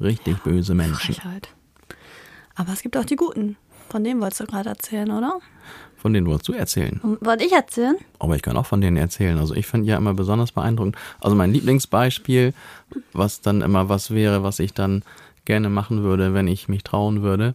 Richtig 0.00 0.42
böse 0.42 0.74
Menschen. 0.74 1.14
Frechheit. 1.14 1.48
Aber 2.54 2.72
es 2.72 2.82
gibt 2.82 2.96
auch 2.96 3.04
die 3.04 3.16
Guten. 3.16 3.56
Von 3.88 4.04
denen 4.04 4.20
wolltest 4.20 4.40
du 4.40 4.46
gerade 4.46 4.70
erzählen, 4.70 5.10
oder? 5.10 5.38
Von 6.02 6.14
denen 6.14 6.26
wolltest 6.26 6.48
du 6.48 6.52
erzählen. 6.54 7.00
Wollte 7.20 7.44
ich 7.44 7.52
erzählen? 7.52 7.94
Aber 8.18 8.34
ich 8.34 8.42
kann 8.42 8.56
auch 8.56 8.66
von 8.66 8.80
denen 8.80 8.96
erzählen. 8.96 9.38
Also 9.38 9.54
ich 9.54 9.68
finde 9.68 9.86
ja 9.86 9.96
immer 9.96 10.14
besonders 10.14 10.50
beeindruckend. 10.50 10.96
Also 11.20 11.36
mein 11.36 11.52
Lieblingsbeispiel, 11.52 12.54
was 13.12 13.40
dann 13.40 13.62
immer 13.62 13.88
was 13.88 14.10
wäre, 14.10 14.42
was 14.42 14.58
ich 14.58 14.74
dann 14.74 15.04
gerne 15.44 15.70
machen 15.70 16.02
würde, 16.02 16.34
wenn 16.34 16.48
ich 16.48 16.68
mich 16.68 16.82
trauen 16.82 17.22
würde. 17.22 17.54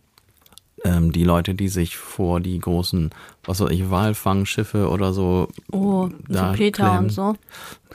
Ähm, 0.86 1.12
die 1.12 1.26
Leute, 1.26 1.56
die 1.56 1.68
sich 1.68 1.98
vor 1.98 2.40
die 2.40 2.58
großen, 2.58 3.10
was 3.44 3.60
weiß 3.60 3.70
ich, 3.72 3.90
Walfangschiffe 3.92 4.88
oder 4.88 5.12
so. 5.12 5.50
Oh, 5.74 6.08
da 6.30 6.52
so 6.52 6.58
Peter 6.58 6.84
klemmen. 6.84 7.00
und 7.00 7.10
so. 7.10 7.36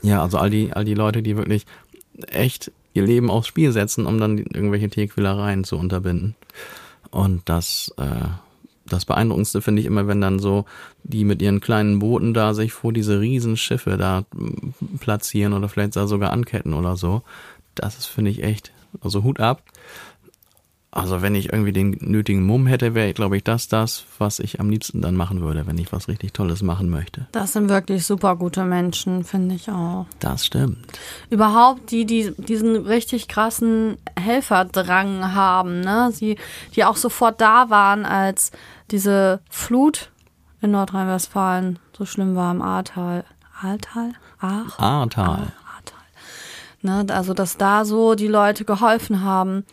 Ja, 0.03 0.21
also 0.21 0.37
all 0.37 0.51
die, 0.51 0.75
all 0.75 0.85
die 0.85 0.93
Leute, 0.93 1.23
die 1.23 1.39
wirklich 1.39 1.65
echt 2.27 2.71
ihr 2.93 3.07
Leben 3.07 3.31
aufs 3.31 3.47
Spiel 3.49 3.73
setzen, 3.73 4.05
um 4.05 4.21
dann 4.21 4.37
irgendwelche 4.37 4.91
Tierquälereien 4.91 5.65
zu 5.65 5.79
unterbinden. 5.79 6.35
Und 7.11 7.49
das, 7.49 7.91
äh, 7.97 8.27
das 8.93 9.05
Beeindruckendste 9.05 9.61
finde 9.63 9.81
ich 9.81 9.87
immer, 9.87 10.07
wenn 10.07 10.21
dann 10.21 10.39
so 10.39 10.65
die 11.03 11.25
mit 11.25 11.43
ihren 11.43 11.61
kleinen 11.61 11.99
Booten 11.99 12.35
da 12.35 12.55
sich 12.55 12.73
vor 12.73 12.93
diese 12.93 13.21
riesen 13.21 13.57
Schiffe 13.57 13.97
da 13.97 14.25
m, 14.35 14.75
platzieren 15.01 15.53
oder 15.53 15.69
vielleicht 15.69 15.97
da 15.97 16.07
sogar 16.07 16.33
anketten 16.33 16.75
oder 16.75 16.97
so. 16.97 17.23
Das 17.75 17.99
ist, 17.99 18.07
finde 18.07 18.31
ich, 18.31 18.43
echt, 18.43 18.73
also 19.01 19.23
Hut 19.23 19.41
ab. 19.41 19.63
Also 20.95 21.23
wenn 21.23 21.35
ich 21.35 21.51
irgendwie 21.51 21.73
den 21.73 21.97
nötigen 22.01 22.45
Mumm 22.45 22.67
hätte, 22.67 22.95
wäre, 22.95 23.15
glaube 23.15 23.39
ich, 23.39 23.45
das 23.45 23.67
das, 23.67 24.05
was 24.19 24.39
ich 24.39 24.61
am 24.61 24.69
liebsten 24.69 25.01
dann 25.01 25.17
machen 25.17 25.41
würde, 25.41 25.67
wenn 25.67 25.79
ich 25.79 25.91
was 25.91 26.07
richtig 26.07 26.35
Tolles 26.35 26.61
machen 26.63 26.91
möchte. 26.91 27.27
Das 27.33 27.55
sind 27.55 27.71
wirklich 27.71 28.07
super 28.07 28.37
gute 28.37 28.65
Menschen, 28.65 29.25
finde 29.25 29.55
ich 29.55 29.71
auch. 29.71 30.05
Das 30.21 30.45
stimmt. 30.45 30.77
Überhaupt 31.31 31.91
die, 31.91 32.05
die 32.05 32.35
diesen 32.37 32.77
richtig 32.77 33.27
krassen 33.27 33.97
Helferdrang 34.21 35.35
haben, 35.35 35.81
ne? 35.81 36.11
Sie, 36.13 36.37
die 36.77 36.85
auch 36.85 36.97
sofort 36.97 37.41
da 37.41 37.71
waren, 37.71 38.05
als 38.05 38.53
diese 38.91 39.41
Flut 39.49 40.11
in 40.61 40.73
Nordrhein-Westfalen 40.73 41.79
so 41.97 42.05
schlimm 42.05 42.37
war 42.37 42.53
im 42.53 42.61
Ahrtal. 42.61 43.25
Ahrtal? 43.63 44.13
Ach? 44.41 44.79
Ahrtal. 44.79 45.53
Ahrtal. 45.75 46.03
Ne? 46.83 47.07
Also, 47.09 47.33
dass 47.33 47.57
da 47.57 47.87
so 47.87 48.15
die 48.15 48.29
Leute 48.29 48.67
geholfen 48.67 49.23
haben. 49.25 49.65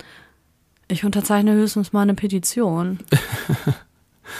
Ich 0.92 1.06
unterzeichne 1.06 1.54
höchstens 1.54 1.94
mal 1.94 2.02
eine 2.02 2.16
Petition. 2.16 3.00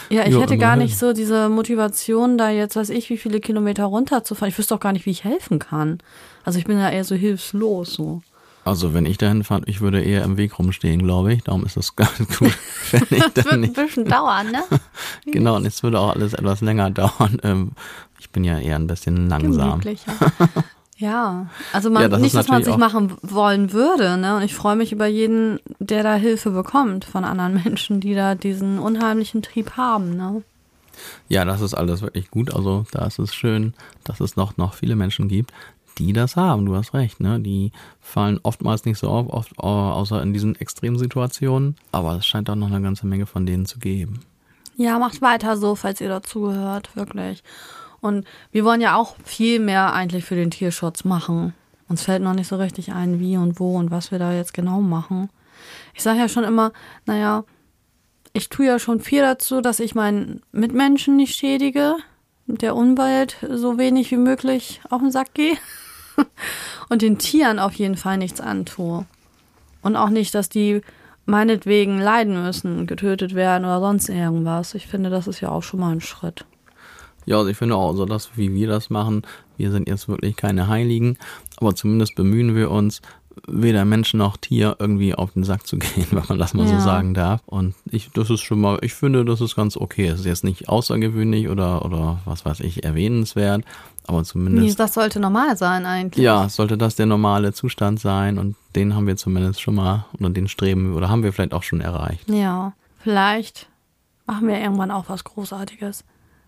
Ja, 0.08 0.24
ich 0.24 0.34
Ja, 0.34 0.40
hätte 0.40 0.56
gar 0.56 0.76
nicht 0.76 0.96
so 0.96 1.12
diese 1.12 1.48
Motivation, 1.48 2.38
da 2.38 2.48
jetzt 2.50 2.76
weiß 2.76 2.90
ich, 2.90 3.10
wie 3.10 3.18
viele 3.18 3.40
Kilometer 3.40 3.84
runterzufahren. 3.86 4.48
Ich 4.50 4.56
wüsste 4.56 4.76
auch 4.76 4.80
gar 4.80 4.92
nicht, 4.92 5.04
wie 5.04 5.10
ich 5.10 5.24
helfen 5.24 5.58
kann. 5.58 5.98
Also 6.44 6.60
ich 6.60 6.64
bin 6.64 6.78
ja 6.78 6.88
eher 6.90 7.02
so 7.02 7.16
hilflos 7.16 7.94
so. 7.94 8.22
Also 8.64 8.94
wenn 8.94 9.04
ich 9.04 9.18
dahin 9.18 9.42
fahre, 9.42 9.62
ich 9.66 9.80
würde 9.80 10.00
eher 10.02 10.22
im 10.22 10.36
Weg 10.36 10.58
rumstehen, 10.60 11.02
glaube 11.02 11.32
ich. 11.34 11.42
Darum 11.42 11.64
ist 11.64 11.76
das 11.76 11.96
ganz 11.96 12.18
gut, 12.38 12.56
wenn 12.92 13.02
ich 13.10 13.24
Das 13.34 13.44
wird 13.44 13.46
dann 13.46 13.64
ein 13.64 13.72
bisschen 13.72 14.04
dauern, 14.04 14.50
ne? 14.52 14.62
Genau, 15.26 15.56
und 15.56 15.66
es 15.66 15.82
würde 15.82 15.98
auch 15.98 16.14
alles 16.14 16.34
etwas 16.34 16.60
länger 16.60 16.90
dauern. 16.90 17.38
Ähm, 17.42 17.72
ich 18.20 18.30
bin 18.30 18.44
ja 18.44 18.58
eher 18.60 18.76
ein 18.76 18.86
bisschen 18.86 19.28
langsam. 19.28 19.80
Ja, 21.00 21.46
also 21.72 21.88
man, 21.88 22.02
Ja, 22.02 22.08
das 22.08 22.20
nicht, 22.20 22.34
dass 22.34 22.48
man 22.48 22.60
es 22.60 22.66
nicht 22.66 22.78
machen 22.78 23.16
wollen 23.22 23.72
würde, 23.72 24.18
ne? 24.18 24.36
Und 24.36 24.42
ich 24.42 24.54
freue 24.54 24.76
mich 24.76 24.92
über 24.92 25.06
jeden, 25.06 25.58
der 25.78 26.02
da 26.02 26.14
Hilfe 26.14 26.50
bekommt 26.50 27.06
von 27.06 27.24
anderen 27.24 27.54
Menschen, 27.64 28.00
die 28.00 28.14
da 28.14 28.34
diesen 28.34 28.78
unheimlichen 28.78 29.40
Trieb 29.40 29.78
haben, 29.78 30.14
ne? 30.16 30.42
Ja, 31.28 31.46
das 31.46 31.62
ist 31.62 31.72
alles 31.72 32.02
wirklich 32.02 32.30
gut. 32.30 32.54
Also 32.54 32.84
da 32.92 33.06
ist 33.06 33.18
es 33.18 33.34
schön, 33.34 33.72
dass 34.04 34.20
es 34.20 34.36
noch, 34.36 34.58
noch 34.58 34.74
viele 34.74 34.94
Menschen 34.94 35.28
gibt, 35.28 35.52
die 35.96 36.12
das 36.12 36.36
haben. 36.36 36.66
Du 36.66 36.76
hast 36.76 36.92
recht, 36.92 37.18
ne? 37.18 37.40
Die 37.40 37.72
fallen 38.02 38.38
oftmals 38.42 38.84
nicht 38.84 38.98
so 38.98 39.08
auf, 39.08 39.30
oft, 39.30 39.58
außer 39.58 40.22
in 40.22 40.34
diesen 40.34 40.54
Extremsituationen. 40.54 41.76
Aber 41.92 42.16
es 42.16 42.26
scheint 42.26 42.50
auch 42.50 42.56
noch 42.56 42.66
eine 42.66 42.82
ganze 42.82 43.06
Menge 43.06 43.24
von 43.24 43.46
denen 43.46 43.64
zu 43.64 43.78
geben. 43.78 44.20
Ja, 44.76 44.98
macht 44.98 45.22
weiter 45.22 45.56
so, 45.56 45.74
falls 45.74 46.02
ihr 46.02 46.08
dazugehört, 46.08 46.94
wirklich. 46.94 47.42
Und 48.00 48.26
wir 48.52 48.64
wollen 48.64 48.80
ja 48.80 48.96
auch 48.96 49.16
viel 49.24 49.60
mehr 49.60 49.92
eigentlich 49.92 50.24
für 50.24 50.34
den 50.34 50.50
Tierschutz 50.50 51.04
machen. 51.04 51.54
Uns 51.88 52.02
fällt 52.02 52.22
noch 52.22 52.34
nicht 52.34 52.48
so 52.48 52.56
richtig 52.56 52.92
ein, 52.92 53.20
wie 53.20 53.36
und 53.36 53.60
wo 53.60 53.76
und 53.76 53.90
was 53.90 54.10
wir 54.10 54.18
da 54.18 54.32
jetzt 54.32 54.54
genau 54.54 54.80
machen. 54.80 55.28
Ich 55.94 56.02
sage 56.02 56.18
ja 56.18 56.28
schon 56.28 56.44
immer, 56.44 56.72
naja, 57.04 57.44
ich 58.32 58.48
tue 58.48 58.66
ja 58.66 58.78
schon 58.78 59.00
viel 59.00 59.22
dazu, 59.22 59.60
dass 59.60 59.80
ich 59.80 59.94
meinen 59.94 60.42
Mitmenschen 60.52 61.16
nicht 61.16 61.34
schädige, 61.36 61.96
der 62.46 62.76
Umwelt 62.76 63.36
so 63.48 63.78
wenig 63.78 64.10
wie 64.10 64.16
möglich 64.16 64.80
auf 64.88 65.00
den 65.00 65.10
Sack 65.10 65.34
gehe 65.34 65.56
und 66.88 67.02
den 67.02 67.18
Tieren 67.18 67.58
auf 67.58 67.74
jeden 67.74 67.96
Fall 67.96 68.18
nichts 68.18 68.40
antue. 68.40 69.06
Und 69.82 69.96
auch 69.96 70.10
nicht, 70.10 70.34
dass 70.34 70.48
die 70.48 70.82
meinetwegen 71.26 71.98
leiden 71.98 72.42
müssen, 72.42 72.86
getötet 72.86 73.34
werden 73.34 73.64
oder 73.64 73.80
sonst 73.80 74.08
irgendwas. 74.08 74.74
Ich 74.74 74.86
finde, 74.86 75.10
das 75.10 75.26
ist 75.26 75.40
ja 75.40 75.48
auch 75.48 75.62
schon 75.62 75.80
mal 75.80 75.92
ein 75.92 76.00
Schritt. 76.00 76.44
Ja, 77.30 77.38
also 77.38 77.48
ich 77.48 77.56
finde 77.56 77.76
auch, 77.76 77.94
so 77.94 78.06
dass 78.06 78.36
wie 78.36 78.52
wir 78.54 78.66
das 78.66 78.90
machen, 78.90 79.22
wir 79.56 79.70
sind 79.70 79.88
jetzt 79.88 80.08
wirklich 80.08 80.34
keine 80.34 80.66
Heiligen, 80.66 81.16
aber 81.58 81.76
zumindest 81.76 82.16
bemühen 82.16 82.56
wir 82.56 82.72
uns, 82.72 83.02
weder 83.46 83.84
Mensch 83.84 84.14
noch 84.14 84.36
Tier 84.36 84.74
irgendwie 84.80 85.14
auf 85.14 85.34
den 85.34 85.44
Sack 85.44 85.64
zu 85.64 85.78
gehen, 85.78 86.08
wenn 86.10 86.24
man 86.28 86.40
das 86.40 86.54
mal 86.54 86.66
ja. 86.66 86.76
so 86.76 86.84
sagen 86.84 87.14
darf. 87.14 87.40
Und 87.46 87.76
ich, 87.88 88.10
das 88.10 88.30
ist 88.30 88.40
schon 88.40 88.60
mal, 88.60 88.78
ich 88.82 88.94
finde, 88.94 89.24
das 89.24 89.40
ist 89.40 89.54
ganz 89.54 89.76
okay. 89.76 90.08
Es 90.08 90.20
ist 90.20 90.26
jetzt 90.26 90.42
nicht 90.42 90.68
außergewöhnlich 90.68 91.48
oder, 91.48 91.84
oder 91.84 92.18
was 92.24 92.44
weiß 92.44 92.58
ich, 92.60 92.82
erwähnenswert, 92.82 93.64
aber 94.08 94.24
zumindest. 94.24 94.80
Das 94.80 94.94
sollte 94.94 95.20
normal 95.20 95.56
sein 95.56 95.86
eigentlich. 95.86 96.24
Ja, 96.24 96.48
sollte 96.48 96.76
das 96.76 96.96
der 96.96 97.06
normale 97.06 97.52
Zustand 97.52 98.00
sein 98.00 98.38
und 98.38 98.56
den 98.74 98.96
haben 98.96 99.06
wir 99.06 99.16
zumindest 99.16 99.60
schon 99.60 99.76
mal, 99.76 100.04
oder 100.18 100.30
den 100.30 100.48
streben, 100.48 100.94
oder 100.94 101.08
haben 101.08 101.22
wir 101.22 101.32
vielleicht 101.32 101.54
auch 101.54 101.62
schon 101.62 101.80
erreicht. 101.80 102.28
Ja, 102.28 102.72
vielleicht 102.98 103.68
machen 104.26 104.48
wir 104.48 104.60
irgendwann 104.60 104.90
auch 104.90 105.04
was 105.08 105.22
Großartiges. 105.22 106.02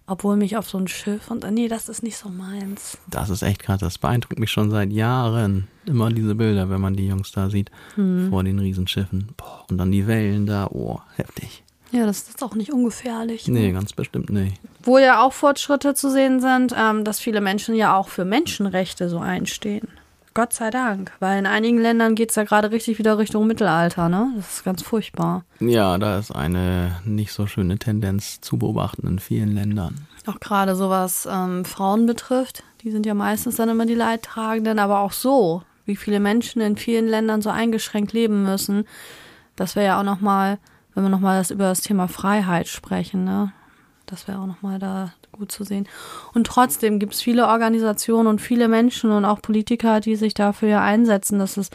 Obwohl 0.06 0.36
mich 0.36 0.56
auf 0.56 0.68
so 0.68 0.78
ein 0.78 0.88
Schiff 0.88 1.30
und 1.30 1.48
nee, 1.50 1.68
das 1.68 1.88
ist 1.88 2.02
nicht 2.02 2.16
so 2.16 2.28
meins. 2.28 2.98
Das 3.08 3.30
ist 3.30 3.42
echt 3.42 3.62
krass. 3.62 3.80
Das 3.80 3.98
beeindruckt 3.98 4.38
mich 4.38 4.50
schon 4.50 4.70
seit 4.70 4.92
Jahren. 4.92 5.68
Immer 5.86 6.10
diese 6.10 6.34
Bilder, 6.34 6.68
wenn 6.70 6.80
man 6.80 6.94
die 6.94 7.06
Jungs 7.06 7.32
da 7.32 7.50
sieht 7.50 7.70
hm. 7.94 8.28
vor 8.30 8.42
den 8.42 8.58
Riesenschiffen. 8.58 9.28
Boah, 9.36 9.64
und 9.70 9.78
dann 9.78 9.92
die 9.92 10.06
Wellen 10.06 10.46
da. 10.46 10.66
Oh, 10.66 11.00
heftig. 11.16 11.62
Ja, 11.92 12.06
das 12.06 12.28
ist 12.28 12.42
auch 12.42 12.54
nicht 12.54 12.72
ungefährlich. 12.72 13.46
Ne? 13.46 13.60
Nee, 13.60 13.72
ganz 13.72 13.92
bestimmt 13.92 14.30
nicht. 14.30 14.58
Wo 14.82 14.98
ja 14.98 15.22
auch 15.22 15.32
Fortschritte 15.32 15.94
zu 15.94 16.10
sehen 16.10 16.40
sind, 16.40 16.74
ähm, 16.76 17.04
dass 17.04 17.20
viele 17.20 17.40
Menschen 17.40 17.74
ja 17.74 17.96
auch 17.96 18.08
für 18.08 18.24
Menschenrechte 18.24 19.08
so 19.08 19.18
einstehen. 19.18 19.88
Gott 20.34 20.52
sei 20.54 20.70
Dank, 20.70 21.12
weil 21.20 21.38
in 21.38 21.46
einigen 21.46 21.78
Ländern 21.78 22.14
geht 22.14 22.30
es 22.30 22.36
ja 22.36 22.44
gerade 22.44 22.70
richtig 22.70 22.98
wieder 22.98 23.18
Richtung 23.18 23.46
Mittelalter, 23.46 24.08
ne? 24.08 24.32
Das 24.36 24.54
ist 24.54 24.64
ganz 24.64 24.82
furchtbar. 24.82 25.44
Ja, 25.60 25.98
da 25.98 26.18
ist 26.18 26.30
eine 26.30 27.00
nicht 27.04 27.32
so 27.32 27.46
schöne 27.46 27.78
Tendenz 27.78 28.40
zu 28.40 28.56
beobachten 28.56 29.06
in 29.06 29.18
vielen 29.18 29.54
Ländern. 29.54 30.06
Auch 30.26 30.40
gerade 30.40 30.74
so 30.74 30.88
was 30.88 31.28
ähm, 31.30 31.64
Frauen 31.64 32.06
betrifft, 32.06 32.64
die 32.82 32.90
sind 32.90 33.04
ja 33.04 33.14
meistens 33.14 33.56
dann 33.56 33.68
immer 33.68 33.84
die 33.84 33.94
Leidtragenden, 33.94 34.78
aber 34.78 35.00
auch 35.00 35.12
so, 35.12 35.62
wie 35.84 35.96
viele 35.96 36.20
Menschen 36.20 36.62
in 36.62 36.76
vielen 36.76 37.08
Ländern 37.08 37.42
so 37.42 37.50
eingeschränkt 37.50 38.12
leben 38.12 38.42
müssen. 38.42 38.86
Das 39.56 39.76
wäre 39.76 39.86
ja 39.86 40.00
auch 40.00 40.04
nochmal, 40.04 40.58
wenn 40.94 41.02
wir 41.02 41.10
nochmal 41.10 41.38
das 41.38 41.50
über 41.50 41.64
das 41.64 41.82
Thema 41.82 42.08
Freiheit 42.08 42.68
sprechen, 42.68 43.24
ne? 43.24 43.52
Das 44.06 44.28
wäre 44.28 44.38
auch 44.38 44.46
nochmal 44.46 44.78
da 44.78 45.12
gut 45.32 45.50
zu 45.50 45.64
sehen. 45.64 45.88
Und 46.34 46.46
trotzdem 46.46 46.98
gibt 46.98 47.14
es 47.14 47.22
viele 47.22 47.48
Organisationen 47.48 48.28
und 48.28 48.40
viele 48.40 48.68
Menschen 48.68 49.10
und 49.10 49.24
auch 49.24 49.42
Politiker, 49.42 50.00
die 50.00 50.16
sich 50.16 50.34
dafür 50.34 50.80
einsetzen, 50.80 51.38
dass 51.38 51.56
es 51.56 51.70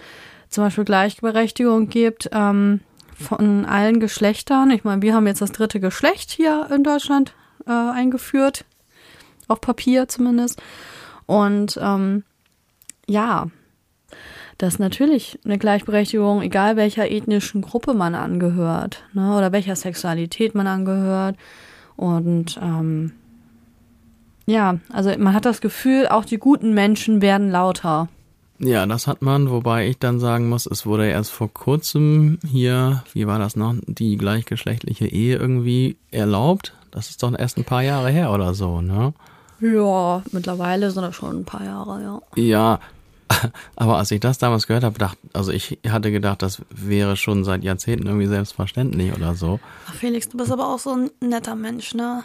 zum 0.50 0.64
Beispiel 0.64 0.86
Gleichberechtigung 0.86 1.90
gibt 1.90 2.30
ähm, 2.32 2.82
von 3.14 3.66
allen 3.66 4.00
Geschlechtern. 4.00 4.72
Ich 4.72 4.84
meine, 4.84 5.02
wir 5.02 5.14
haben 5.14 5.28
jetzt 5.28 5.42
das 5.42 5.52
dritte 5.52 5.80
Geschlecht 5.80 6.32
hier 6.32 6.68
in 6.74 6.84
Deutschland 6.84 7.34
äh, 7.66 7.72
eingeführt, 7.72 8.64
auf 9.48 9.60
Papier 9.60 10.08
zumindest. 10.08 10.62
Und 11.26 11.78
ähm, 11.82 12.24
ja, 13.08 13.48
das 14.58 14.76
ist 14.76 14.80
natürlich 14.80 15.40
eine 15.46 15.58
Gleichberechtigung, 15.58 16.42
egal 16.42 16.78
welcher 16.78 17.10
ethnischen 17.12 17.62
Gruppe 17.62 17.94
man 17.94 18.16
angehört 18.16 19.04
ne, 19.14 19.36
oder 19.38 19.52
welcher 19.52 19.76
Sexualität 19.76 20.56
man 20.56 20.68
angehört. 20.68 21.36
Und 21.96 22.60
ähm, 22.62 23.14
ja, 24.48 24.80
also 24.92 25.12
man 25.18 25.34
hat 25.34 25.46
das 25.46 25.62
Gefühl, 25.62 26.08
auch 26.08 26.26
die 26.26 26.38
guten 26.38 26.74
Menschen 26.74 27.22
werden 27.22 27.52
lauter. 27.52 28.08
Ja, 28.60 28.86
das 28.88 29.06
hat 29.06 29.22
man, 29.22 29.52
wobei 29.52 29.88
ich 29.88 30.00
dann 30.00 30.20
sagen 30.20 30.50
muss, 30.50 30.66
es 30.66 30.86
wurde 30.86 31.08
erst 31.08 31.32
vor 31.32 31.54
kurzem 31.54 32.40
hier, 32.44 33.04
wie 33.14 33.28
war 33.28 33.38
das 33.38 33.56
noch, 33.56 33.76
die 33.86 34.18
gleichgeschlechtliche 34.18 35.06
Ehe 35.06 35.36
irgendwie 35.36 35.98
erlaubt. 36.10 36.74
Das 36.90 37.10
ist 37.10 37.22
doch 37.22 37.38
erst 37.38 37.58
ein 37.58 37.66
paar 37.66 37.84
Jahre 37.84 38.10
her 38.10 38.32
oder 38.32 38.56
so, 38.56 38.82
ne? 38.82 39.14
Ja, 39.60 40.24
mittlerweile 40.32 40.90
sind 40.90 41.04
das 41.04 41.16
schon 41.16 41.42
ein 41.42 41.46
paar 41.46 41.64
Jahre, 41.64 42.02
ja. 42.02 42.22
Ja, 42.36 42.80
aber 43.76 43.98
als 43.98 44.10
ich 44.12 44.22
das 44.22 44.38
damals 44.38 44.66
gehört 44.66 44.84
habe, 44.84 44.98
dachte, 44.98 45.18
also 45.34 45.52
ich 45.52 45.78
hatte 45.88 46.12
gedacht, 46.12 46.42
das 46.42 46.62
wäre 46.70 47.18
schon 47.18 47.44
seit 47.44 47.64
Jahrzehnten 47.64 48.08
irgendwie 48.08 48.28
selbstverständlich 48.28 49.14
oder 49.14 49.36
so. 49.36 49.60
Ach 49.88 49.94
Felix, 49.94 50.30
du 50.30 50.38
bist 50.38 50.52
aber 50.52 50.74
auch 50.74 50.80
so 50.80 50.94
ein 50.94 51.12
netter 51.20 51.56
Mensch, 51.56 51.94
ne? 51.94 52.24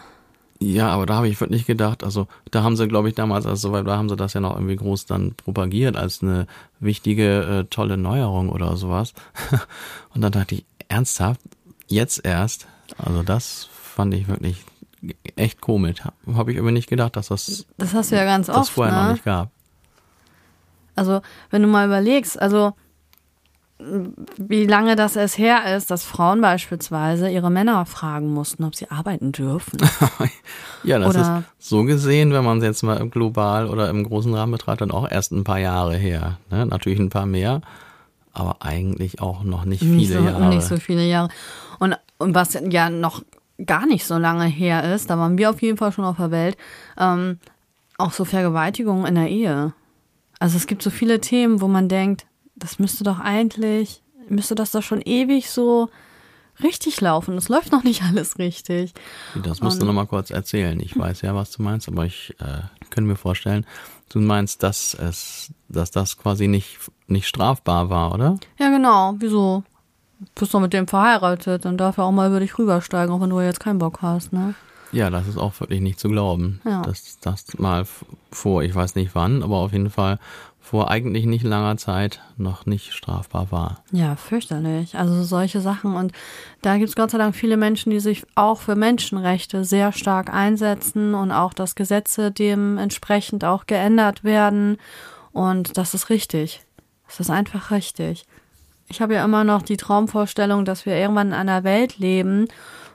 Ja, 0.63 0.89
aber 0.89 1.05
da 1.05 1.15
habe 1.15 1.27
ich 1.27 1.39
wirklich 1.41 1.65
gedacht, 1.65 2.03
also 2.03 2.27
da 2.51 2.63
haben 2.63 2.77
sie, 2.77 2.87
glaube 2.87 3.09
ich, 3.09 3.15
damals, 3.15 3.45
also 3.45 3.73
weil 3.73 3.83
da 3.83 3.97
haben 3.97 4.07
sie 4.07 4.15
das 4.15 4.33
ja 4.33 4.39
noch 4.39 4.55
irgendwie 4.55 4.77
groß 4.77 5.05
dann 5.05 5.35
propagiert 5.35 5.97
als 5.97 6.23
eine 6.23 6.47
wichtige, 6.79 7.41
äh, 7.41 7.63
tolle 7.65 7.97
Neuerung 7.97 8.49
oder 8.49 8.77
sowas. 8.77 9.13
Und 10.13 10.21
dann 10.21 10.31
dachte 10.31 10.55
ich, 10.55 10.65
ernsthaft, 10.87 11.41
jetzt 11.87 12.25
erst, 12.25 12.67
also 12.97 13.23
das 13.23 13.67
fand 13.73 14.13
ich 14.13 14.29
wirklich 14.29 14.63
echt 15.35 15.59
komisch. 15.59 15.97
Habe 16.33 16.51
ich 16.51 16.57
irgendwie 16.57 16.73
nicht 16.73 16.89
gedacht, 16.89 17.17
dass 17.17 17.27
das 17.27 17.65
das 17.77 17.93
hast 17.93 18.11
du 18.11 18.15
ja 18.15 18.23
ganz 18.23 18.47
das 18.47 18.55
oft, 18.55 18.69
vorher 18.69 18.95
ne? 18.95 19.03
noch 19.03 19.11
nicht 19.11 19.25
gab. 19.25 19.49
Also 20.95 21.21
wenn 21.49 21.61
du 21.61 21.67
mal 21.67 21.87
überlegst, 21.87 22.41
also 22.41 22.73
wie 24.37 24.65
lange 24.65 24.95
das 24.95 25.15
erst 25.15 25.37
her 25.37 25.75
ist, 25.75 25.91
dass 25.91 26.03
Frauen 26.03 26.41
beispielsweise 26.41 27.29
ihre 27.29 27.49
Männer 27.49 27.85
fragen 27.85 28.33
mussten, 28.33 28.63
ob 28.63 28.75
sie 28.75 28.89
arbeiten 28.89 29.31
dürfen. 29.31 29.79
ja, 30.83 30.99
das 30.99 31.09
oder 31.09 31.43
ist 31.59 31.69
so 31.69 31.83
gesehen, 31.83 32.33
wenn 32.33 32.43
man 32.43 32.59
es 32.59 32.63
jetzt 32.63 32.83
mal 32.83 33.07
global 33.09 33.67
oder 33.67 33.89
im 33.89 34.03
großen 34.03 34.33
Rahmen 34.33 34.51
betrachtet, 34.51 34.91
auch 34.91 35.09
erst 35.09 35.31
ein 35.31 35.43
paar 35.43 35.59
Jahre 35.59 35.95
her. 35.95 36.37
Ne? 36.49 36.65
Natürlich 36.65 36.99
ein 36.99 37.09
paar 37.09 37.25
mehr, 37.25 37.61
aber 38.33 38.57
eigentlich 38.61 39.21
auch 39.21 39.43
noch 39.43 39.65
nicht 39.65 39.81
viele 39.81 39.95
nicht 39.95 40.13
so, 40.13 40.19
Jahre. 40.19 40.49
Nicht 40.49 40.63
so 40.63 40.77
viele 40.77 41.05
Jahre. 41.05 41.29
Und, 41.79 41.95
und 42.17 42.35
was 42.35 42.57
ja 42.69 42.89
noch 42.89 43.23
gar 43.65 43.85
nicht 43.85 44.05
so 44.05 44.17
lange 44.17 44.45
her 44.45 44.93
ist, 44.93 45.09
da 45.09 45.17
waren 45.17 45.37
wir 45.37 45.49
auf 45.49 45.61
jeden 45.61 45.77
Fall 45.77 45.91
schon 45.91 46.05
auf 46.05 46.17
der 46.17 46.31
Welt, 46.31 46.57
ähm, 46.97 47.39
auch 47.97 48.11
so 48.11 48.25
Vergewaltigung 48.25 49.05
in 49.05 49.15
der 49.15 49.29
Ehe. 49.29 49.73
Also 50.39 50.57
es 50.57 50.67
gibt 50.67 50.81
so 50.81 50.89
viele 50.89 51.21
Themen, 51.21 51.61
wo 51.61 51.67
man 51.67 51.87
denkt, 51.87 52.25
das 52.63 52.79
müsste 52.79 53.03
doch 53.03 53.19
eigentlich, 53.19 54.01
müsste 54.29 54.55
das 54.55 54.71
doch 54.71 54.81
schon 54.81 55.01
ewig 55.01 55.49
so 55.49 55.89
richtig 56.63 57.01
laufen. 57.01 57.35
Das 57.35 57.49
läuft 57.49 57.73
noch 57.73 57.83
nicht 57.83 58.03
alles 58.09 58.39
richtig. 58.39 58.93
Das 59.35 59.59
musst 59.59 59.75
Und, 59.75 59.81
du 59.81 59.85
noch 59.87 59.93
mal 59.93 60.07
kurz 60.07 60.29
erzählen. 60.29 60.79
Ich 60.79 60.97
weiß 60.97 61.21
ja, 61.21 61.35
was 61.35 61.51
du 61.51 61.61
meinst, 61.61 61.89
aber 61.89 62.05
ich 62.05 62.33
äh, 62.39 62.61
kann 62.89 63.05
mir 63.05 63.17
vorstellen, 63.17 63.65
du 64.09 64.21
meinst, 64.21 64.63
dass 64.63 64.93
es, 64.93 65.51
dass 65.67 65.91
das 65.91 66.17
quasi 66.17 66.47
nicht, 66.47 66.79
nicht 67.07 67.27
strafbar 67.27 67.89
war, 67.89 68.13
oder? 68.13 68.37
Ja, 68.57 68.69
genau. 68.69 69.15
Wieso? 69.17 69.63
Du 70.19 70.27
bist 70.39 70.53
doch 70.53 70.61
mit 70.61 70.71
dem 70.71 70.87
verheiratet, 70.87 71.65
dann 71.65 71.77
darf 71.77 71.97
er 71.97 72.05
auch 72.05 72.11
mal 72.13 72.29
über 72.29 72.39
dich 72.39 72.57
rübersteigen, 72.57 73.13
auch 73.13 73.19
wenn 73.19 73.29
du 73.29 73.41
jetzt 73.41 73.59
keinen 73.59 73.79
Bock 73.79 74.01
hast, 74.01 74.31
ne? 74.31 74.55
Ja, 74.93 75.09
das 75.09 75.27
ist 75.27 75.37
auch 75.37 75.59
wirklich 75.59 75.81
nicht 75.81 75.99
zu 75.99 76.07
glauben, 76.07 76.61
ja. 76.63 76.83
dass 76.83 77.19
das 77.19 77.57
mal 77.57 77.85
vor, 78.31 78.61
ich 78.61 78.73
weiß 78.73 78.93
nicht 78.95 79.15
wann, 79.15 79.41
aber 79.41 79.57
auf 79.57 79.73
jeden 79.73 79.89
Fall 79.89 80.19
vor 80.63 80.89
eigentlich 80.89 81.25
nicht 81.25 81.43
langer 81.43 81.75
Zeit 81.75 82.21
noch 82.37 82.65
nicht 82.65 82.93
strafbar 82.93 83.51
war. 83.51 83.83
Ja, 83.91 84.15
fürchterlich. 84.15 84.95
Also 84.95 85.21
solche 85.23 85.59
Sachen. 85.59 85.93
Und 85.93 86.13
da 86.61 86.77
gibt 86.77 86.87
es 86.87 86.95
Gott 86.95 87.11
sei 87.11 87.17
Dank 87.17 87.35
viele 87.35 87.57
Menschen, 87.57 87.89
die 87.91 87.99
sich 87.99 88.23
auch 88.35 88.61
für 88.61 88.75
Menschenrechte 88.75 89.65
sehr 89.65 89.91
stark 89.91 90.33
einsetzen 90.33 91.15
und 91.15 91.33
auch, 91.33 91.53
dass 91.53 91.75
Gesetze 91.75 92.31
dementsprechend 92.31 93.43
auch 93.43 93.65
geändert 93.65 94.23
werden. 94.23 94.77
Und 95.33 95.77
das 95.77 95.93
ist 95.93 96.09
richtig. 96.09 96.61
Das 97.07 97.19
ist 97.19 97.29
einfach 97.29 97.69
richtig. 97.69 98.25
Ich 98.87 99.01
habe 99.01 99.15
ja 99.15 99.25
immer 99.25 99.43
noch 99.43 99.63
die 99.63 99.77
Traumvorstellung, 99.77 100.63
dass 100.63 100.85
wir 100.85 100.95
irgendwann 100.95 101.27
in 101.27 101.33
einer 101.33 101.65
Welt 101.65 101.97
leben, 101.97 102.47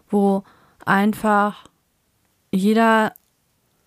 wo 0.09 0.43
einfach 0.87 1.65
jeder 2.51 3.13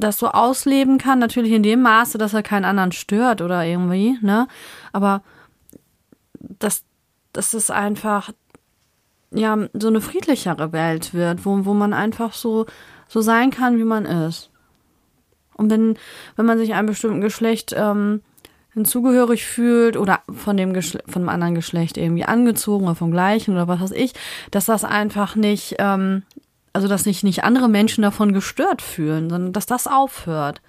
das 0.02 0.18
so 0.18 0.28
ausleben 0.28 0.98
kann, 0.98 1.20
natürlich 1.20 1.54
in 1.54 1.64
dem 1.64 1.82
Maße, 1.82 2.18
dass 2.18 2.34
er 2.34 2.44
keinen 2.44 2.66
anderen 2.66 2.92
stört 2.92 3.42
oder 3.42 3.66
irgendwie, 3.66 4.18
ne? 4.22 4.48
Aber 4.92 5.22
dass, 6.40 6.84
dass 7.34 7.54
es 7.54 7.70
einfach 7.70 8.32
ja 9.34 9.58
so 9.74 9.88
eine 9.88 10.02
friedlichere 10.02 10.72
Welt 10.74 11.14
wird, 11.14 11.46
wo, 11.46 11.66
wo 11.66 11.74
man 11.74 11.94
einfach 11.94 12.34
so, 12.34 12.66
so 13.08 13.22
sein 13.22 13.52
kann, 13.52 13.78
wie 13.78 13.84
man 13.84 14.06
ist. 14.06 14.50
Und 15.56 15.69
wenn, 15.69 15.98
wenn 16.36 16.46
man 16.46 16.58
sich 16.58 16.73
einem 16.73 16.88
bestimmten 16.88 17.21
Geschlecht 17.21 17.73
ähm, 17.78 18.21
hinzugehörig 18.73 19.46
fühlt 19.46 19.98
oder 19.98 20.21
von 20.34 20.58
dem 20.58 20.73
Geschle 20.73 21.04
von 21.08 21.23
einem 21.23 21.30
anderen 21.30 21.56
Geschlecht 21.56 21.98
irgendwie 21.98 22.25
angezogen 22.25 22.86
oder 22.86 22.96
vom 22.96 23.12
gleichen 23.12 23.54
oder 23.54 23.67
was 23.67 23.82
weiß 23.82 23.92
ich, 23.92 24.13
dass 24.50 24.65
das 24.65 24.84
einfach 24.84 25.36
nicht 25.36 25.75
ähm, 25.80 26.23
also 26.74 26.88
dass 26.88 27.04
sich 27.04 27.24
nicht 27.24 27.44
andere 27.44 27.67
Menschen 27.67 28.02
davon 28.02 28.34
gestört 28.34 28.82
fühlen, 28.82 29.30
sondern 29.30 29.54
dass 29.54 29.65
das 29.65 29.88
aufhört. 29.88 30.62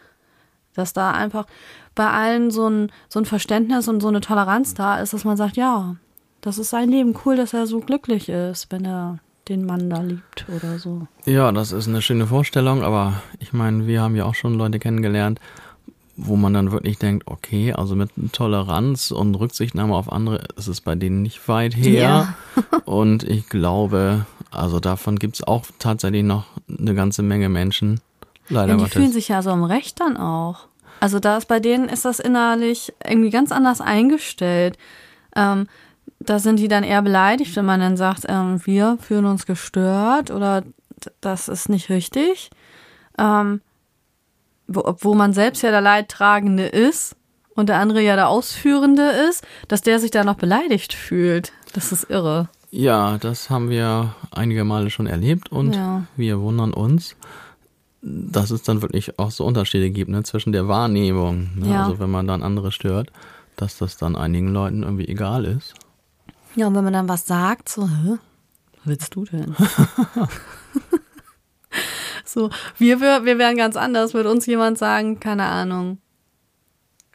Dass 0.74 0.92
da 0.92 1.12
einfach 1.12 1.46
bei 1.94 2.08
allen 2.08 2.50
so 2.50 2.68
ein, 2.68 2.90
so 3.08 3.20
ein 3.20 3.26
Verständnis 3.26 3.88
und 3.88 4.00
so 4.00 4.08
eine 4.08 4.20
Toleranz 4.20 4.74
da 4.74 4.98
ist, 5.00 5.12
dass 5.12 5.24
man 5.24 5.36
sagt, 5.36 5.56
ja, 5.56 5.96
das 6.40 6.58
ist 6.58 6.70
sein 6.70 6.88
Leben, 6.88 7.14
cool, 7.24 7.36
dass 7.36 7.52
er 7.52 7.66
so 7.66 7.80
glücklich 7.80 8.28
ist, 8.28 8.68
wenn 8.70 8.84
er 8.84 9.18
den 9.48 9.66
Mann 9.66 9.90
da 9.90 10.00
liebt 10.00 10.46
oder 10.48 10.78
so. 10.78 11.06
Ja, 11.24 11.52
das 11.52 11.72
ist 11.72 11.88
eine 11.88 12.02
schöne 12.02 12.26
Vorstellung, 12.26 12.82
aber 12.82 13.22
ich 13.38 13.52
meine, 13.52 13.86
wir 13.86 14.00
haben 14.00 14.16
ja 14.16 14.24
auch 14.24 14.34
schon 14.34 14.54
Leute 14.54 14.78
kennengelernt, 14.78 15.40
wo 16.16 16.36
man 16.36 16.54
dann 16.54 16.72
wirklich 16.72 16.98
denkt, 16.98 17.26
okay, 17.26 17.72
also 17.72 17.96
mit 17.96 18.10
Toleranz 18.32 19.10
und 19.10 19.34
Rücksichtnahme 19.34 19.94
auf 19.94 20.12
andere 20.12 20.44
ist 20.56 20.68
es 20.68 20.80
bei 20.80 20.94
denen 20.94 21.22
nicht 21.22 21.46
weit 21.48 21.76
her. 21.76 22.34
Ja. 22.56 22.78
und 22.84 23.24
ich 23.24 23.48
glaube, 23.48 24.26
also 24.52 24.80
davon 24.80 25.18
gibt 25.18 25.36
es 25.36 25.42
auch 25.42 25.64
tatsächlich 25.78 26.22
noch 26.22 26.44
eine 26.68 26.94
ganze 26.94 27.22
Menge 27.22 27.48
Menschen. 27.48 28.00
Leider 28.48 28.72
ja, 28.72 28.74
die 28.74 28.82
Gottes. 28.82 28.94
fühlen 28.94 29.12
sich 29.12 29.28
ja 29.28 29.42
so 29.42 29.50
im 29.50 29.64
Recht 29.64 30.00
dann 30.00 30.16
auch. 30.16 30.66
Also 31.00 31.18
da 31.18 31.36
ist 31.36 31.48
bei 31.48 31.58
denen 31.58 31.88
ist 31.88 32.04
das 32.04 32.20
innerlich 32.20 32.92
irgendwie 33.04 33.30
ganz 33.30 33.50
anders 33.50 33.80
eingestellt. 33.80 34.78
Ähm, 35.34 35.66
da 36.20 36.38
sind 36.38 36.58
die 36.58 36.68
dann 36.68 36.84
eher 36.84 37.02
beleidigt, 37.02 37.56
wenn 37.56 37.64
man 37.64 37.80
dann 37.80 37.96
sagt, 37.96 38.26
ähm, 38.28 38.60
wir 38.64 38.98
fühlen 39.00 39.24
uns 39.24 39.46
gestört 39.46 40.30
oder 40.30 40.62
das 41.20 41.48
ist 41.48 41.68
nicht 41.68 41.90
richtig. 41.90 42.50
Ähm, 43.18 43.60
wo, 44.68 44.94
wo 45.00 45.14
man 45.14 45.32
selbst 45.32 45.62
ja 45.62 45.70
der 45.70 45.80
Leidtragende 45.80 46.66
ist 46.66 47.16
und 47.54 47.68
der 47.68 47.78
andere 47.78 48.00
ja 48.00 48.16
der 48.16 48.28
Ausführende 48.28 49.10
ist, 49.28 49.44
dass 49.68 49.82
der 49.82 49.98
sich 49.98 50.10
da 50.10 50.24
noch 50.24 50.36
beleidigt 50.36 50.92
fühlt. 50.92 51.52
Das 51.72 51.92
ist 51.92 52.10
irre. 52.10 52.48
Ja, 52.74 53.18
das 53.18 53.50
haben 53.50 53.68
wir 53.68 54.14
einige 54.30 54.64
Male 54.64 54.88
schon 54.88 55.06
erlebt 55.06 55.52
und 55.52 55.74
ja. 55.74 56.04
wir 56.16 56.40
wundern 56.40 56.72
uns, 56.72 57.16
dass 58.00 58.50
es 58.50 58.62
dann 58.62 58.80
wirklich 58.80 59.18
auch 59.18 59.30
so 59.30 59.44
Unterschiede 59.44 59.90
gibt 59.90 60.10
ne, 60.10 60.22
zwischen 60.22 60.52
der 60.52 60.68
Wahrnehmung. 60.68 61.50
Ne? 61.54 61.70
Ja. 61.70 61.84
Also 61.84 61.98
wenn 61.98 62.10
man 62.10 62.26
dann 62.26 62.42
andere 62.42 62.72
stört, 62.72 63.12
dass 63.56 63.76
das 63.76 63.98
dann 63.98 64.16
einigen 64.16 64.48
Leuten 64.48 64.84
irgendwie 64.84 65.06
egal 65.06 65.44
ist. 65.44 65.74
Ja, 66.56 66.66
und 66.66 66.74
wenn 66.74 66.84
man 66.84 66.94
dann 66.94 67.10
was 67.10 67.26
sagt, 67.26 67.68
so, 67.68 67.86
hä? 67.86 68.16
Was 68.78 68.86
willst 68.86 69.14
du 69.14 69.26
denn? 69.26 69.54
so, 72.24 72.48
wir, 72.78 73.00
wir 73.00 73.38
wären 73.38 73.58
ganz 73.58 73.76
anders, 73.76 74.14
würde 74.14 74.30
uns 74.30 74.46
jemand 74.46 74.78
sagen, 74.78 75.20
keine 75.20 75.44
Ahnung, 75.44 75.98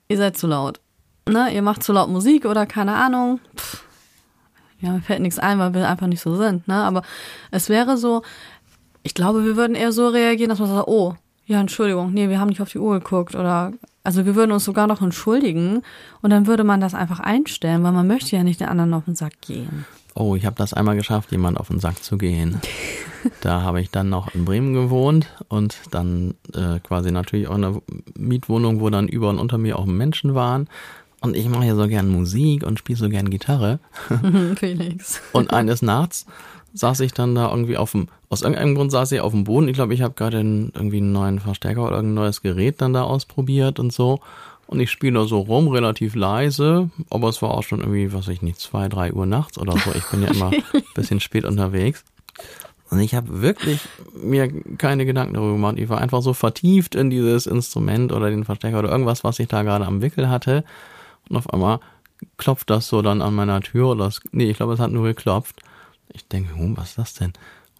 ihr 0.08 0.18
seid 0.18 0.38
zu 0.38 0.46
laut. 0.46 0.80
Ne? 1.28 1.52
Ihr 1.52 1.64
macht 1.64 1.82
zu 1.82 1.94
laut 1.94 2.10
Musik 2.10 2.46
oder 2.46 2.68
keine 2.68 2.94
Ahnung. 2.94 3.40
Pff, 3.58 3.87
ja, 4.80 4.92
mir 4.92 5.02
fällt 5.02 5.22
nichts 5.22 5.40
ein, 5.40 5.60
weil 5.60 5.74
wir 5.74 5.90
einfach 5.90 6.08
nicht 6.08 6.22
so 6.22 6.36
sind. 6.36 6.68
Ne? 6.68 6.76
Aber 6.76 7.02
es 7.52 7.70
wäre 7.70 7.98
so, 7.98 8.22
ich 9.04 9.14
glaube, 9.14 9.46
wir 9.46 9.56
würden 9.56 9.76
eher 9.76 9.92
so 9.92 10.08
reagieren, 10.08 10.50
dass 10.50 10.60
man 10.60 10.70
sagt, 10.70 10.88
oh, 10.88 11.16
ja, 11.46 11.62
Entschuldigung, 11.62 12.14
nee, 12.14 12.30
wir 12.30 12.40
haben 12.40 12.50
nicht 12.50 12.62
auf 12.62 12.70
die 12.70 12.80
Uhr 12.80 13.00
geguckt 13.00 13.36
oder 13.36 13.72
also 14.04 14.26
wir 14.26 14.36
würden 14.36 14.52
uns 14.52 14.66
sogar 14.66 14.88
noch 14.88 15.02
entschuldigen 15.02 15.82
und 16.22 16.30
dann 16.30 16.46
würde 16.46 16.64
man 16.64 16.82
das 16.82 16.94
einfach 16.94 17.20
einstellen, 17.20 17.84
weil 17.84 17.94
man 17.94 18.08
möchte 18.08 18.36
ja 18.36 18.44
nicht 18.44 18.60
den 18.60 18.68
anderen 18.68 18.94
auf 18.94 19.06
den 19.06 19.16
Sack 19.16 19.42
gehen. 19.42 19.86
Oh, 20.14 20.36
ich 20.36 20.46
habe 20.46 20.56
das 20.56 20.74
einmal 20.74 20.96
geschafft, 20.96 21.32
jemand 21.32 21.60
auf 21.60 21.68
den 21.68 21.80
Sack 21.80 22.04
zu 22.04 22.18
gehen. 22.18 22.60
da 23.42 23.62
habe 23.62 23.82
ich 23.82 23.92
dann 23.92 24.10
noch 24.10 24.34
in 24.34 24.46
Bremen 24.46 24.74
gewohnt 24.74 25.28
und 25.48 25.78
dann 25.92 26.34
äh, 26.54 26.80
quasi 26.80 27.12
natürlich 27.12 27.48
auch 27.48 27.56
eine 27.56 27.82
Mietwohnung, 28.18 28.82
wo 28.82 28.90
dann 28.90 29.08
über 29.08 29.30
und 29.30 29.40
unter 29.40 29.58
mir 29.58 29.78
auch 29.78 29.86
Menschen 29.86 30.36
waren. 30.36 30.68
Und 31.22 31.36
ich 31.36 31.48
mache 31.50 31.66
ja 31.66 31.76
so 31.76 31.88
gern 31.88 32.10
Musik 32.10 32.64
und 32.64 32.78
spiele 32.80 32.98
so 32.98 33.10
gern 33.10 33.30
Gitarre. 33.30 33.80
Felix. 34.56 35.22
Und 35.34 35.52
eines 35.52 35.82
Nachts 35.82 36.26
saß 36.74 37.00
ich 37.00 37.14
dann 37.14 37.34
da 37.34 37.50
irgendwie 37.50 37.78
auf 37.78 37.92
dem, 37.92 38.08
aus 38.30 38.44
irgendeinem 38.44 38.76
Grund 38.76 38.92
saß 38.92 39.12
ich 39.12 39.22
auf 39.22 39.32
dem 39.32 39.44
Boden. 39.44 39.68
Ich 39.68 39.74
glaube, 39.74 39.94
ich 39.94 40.02
habe 40.02 40.14
gerade 40.14 40.38
irgendwie 40.38 40.98
einen 40.98 41.12
neuen 41.12 41.40
Verstärker 41.40 41.84
oder 41.84 41.96
irgendein 41.96 42.16
neues 42.16 42.42
Gerät 42.42 42.82
dann 42.82 42.94
da 42.94 43.04
ausprobiert 43.04 43.80
und 43.80 43.92
so. 43.92 44.20
Und 44.68 44.82
ich 44.82 44.92
spiele 44.92 45.20
da 45.20 45.26
so 45.26 45.40
rum, 45.40 45.70
relativ 45.70 46.14
leise, 46.14 46.90
aber 47.10 47.30
es 47.30 47.42
war 47.42 47.52
auch 47.52 47.64
schon 47.64 47.80
irgendwie, 47.80 48.12
was 48.12 48.28
weiß 48.28 48.34
ich 48.34 48.42
nicht, 48.42 48.60
zwei, 48.60 48.90
drei 48.90 49.14
Uhr 49.14 49.26
nachts 49.26 49.58
oder 49.58 49.74
so. 49.74 49.92
Ich 49.96 50.06
bin 50.12 50.22
ja 50.22 50.28
immer 50.28 50.52
ein 50.74 50.84
bisschen 50.94 51.22
spät 51.22 51.46
unterwegs. 51.46 52.04
Und 52.90 53.00
ich 53.00 53.16
habe 53.16 53.42
wirklich 53.42 53.80
mir 54.14 54.50
keine 54.78 55.06
Gedanken 55.06 55.34
darüber 55.34 55.54
gemacht. 55.54 55.78
Ich 55.78 55.90
war 55.90 56.00
einfach 56.00 56.22
so 56.22 56.34
vertieft 56.34 56.96
in 56.96 57.10
dieses 57.10 57.48
Instrument 57.48 58.12
oder 58.12 58.30
den 58.30 58.46
Verstärker 58.46 58.80
oder 58.80 58.92
irgendwas, 58.92 59.24
was 59.24 59.40
ich 59.40 59.48
da 59.48 59.64
gerade 59.64 59.86
am 59.86 60.02
Wickel 60.02 60.30
hatte. 60.30 60.64
Und 61.30 61.38
auf 61.38 61.54
einmal 61.54 61.80
klopft 62.38 62.70
das 62.70 62.88
so 62.88 63.02
dann 63.02 63.22
an 63.22 63.36
meiner 63.36 63.62
Tür 63.62 63.90
oder 63.90 64.08
es, 64.08 64.22
nee, 64.32 64.50
ich 64.50 64.58
glaube, 64.58 64.74
es 64.74 64.80
hat 64.80 64.92
nur 64.92 65.06
geklopft. 65.06 65.62
Ich 66.14 66.28
denke, 66.28 66.56
hm, 66.56 66.78
was 66.78 66.90
ist 66.90 66.98
das 66.98 67.14
denn? 67.16 67.34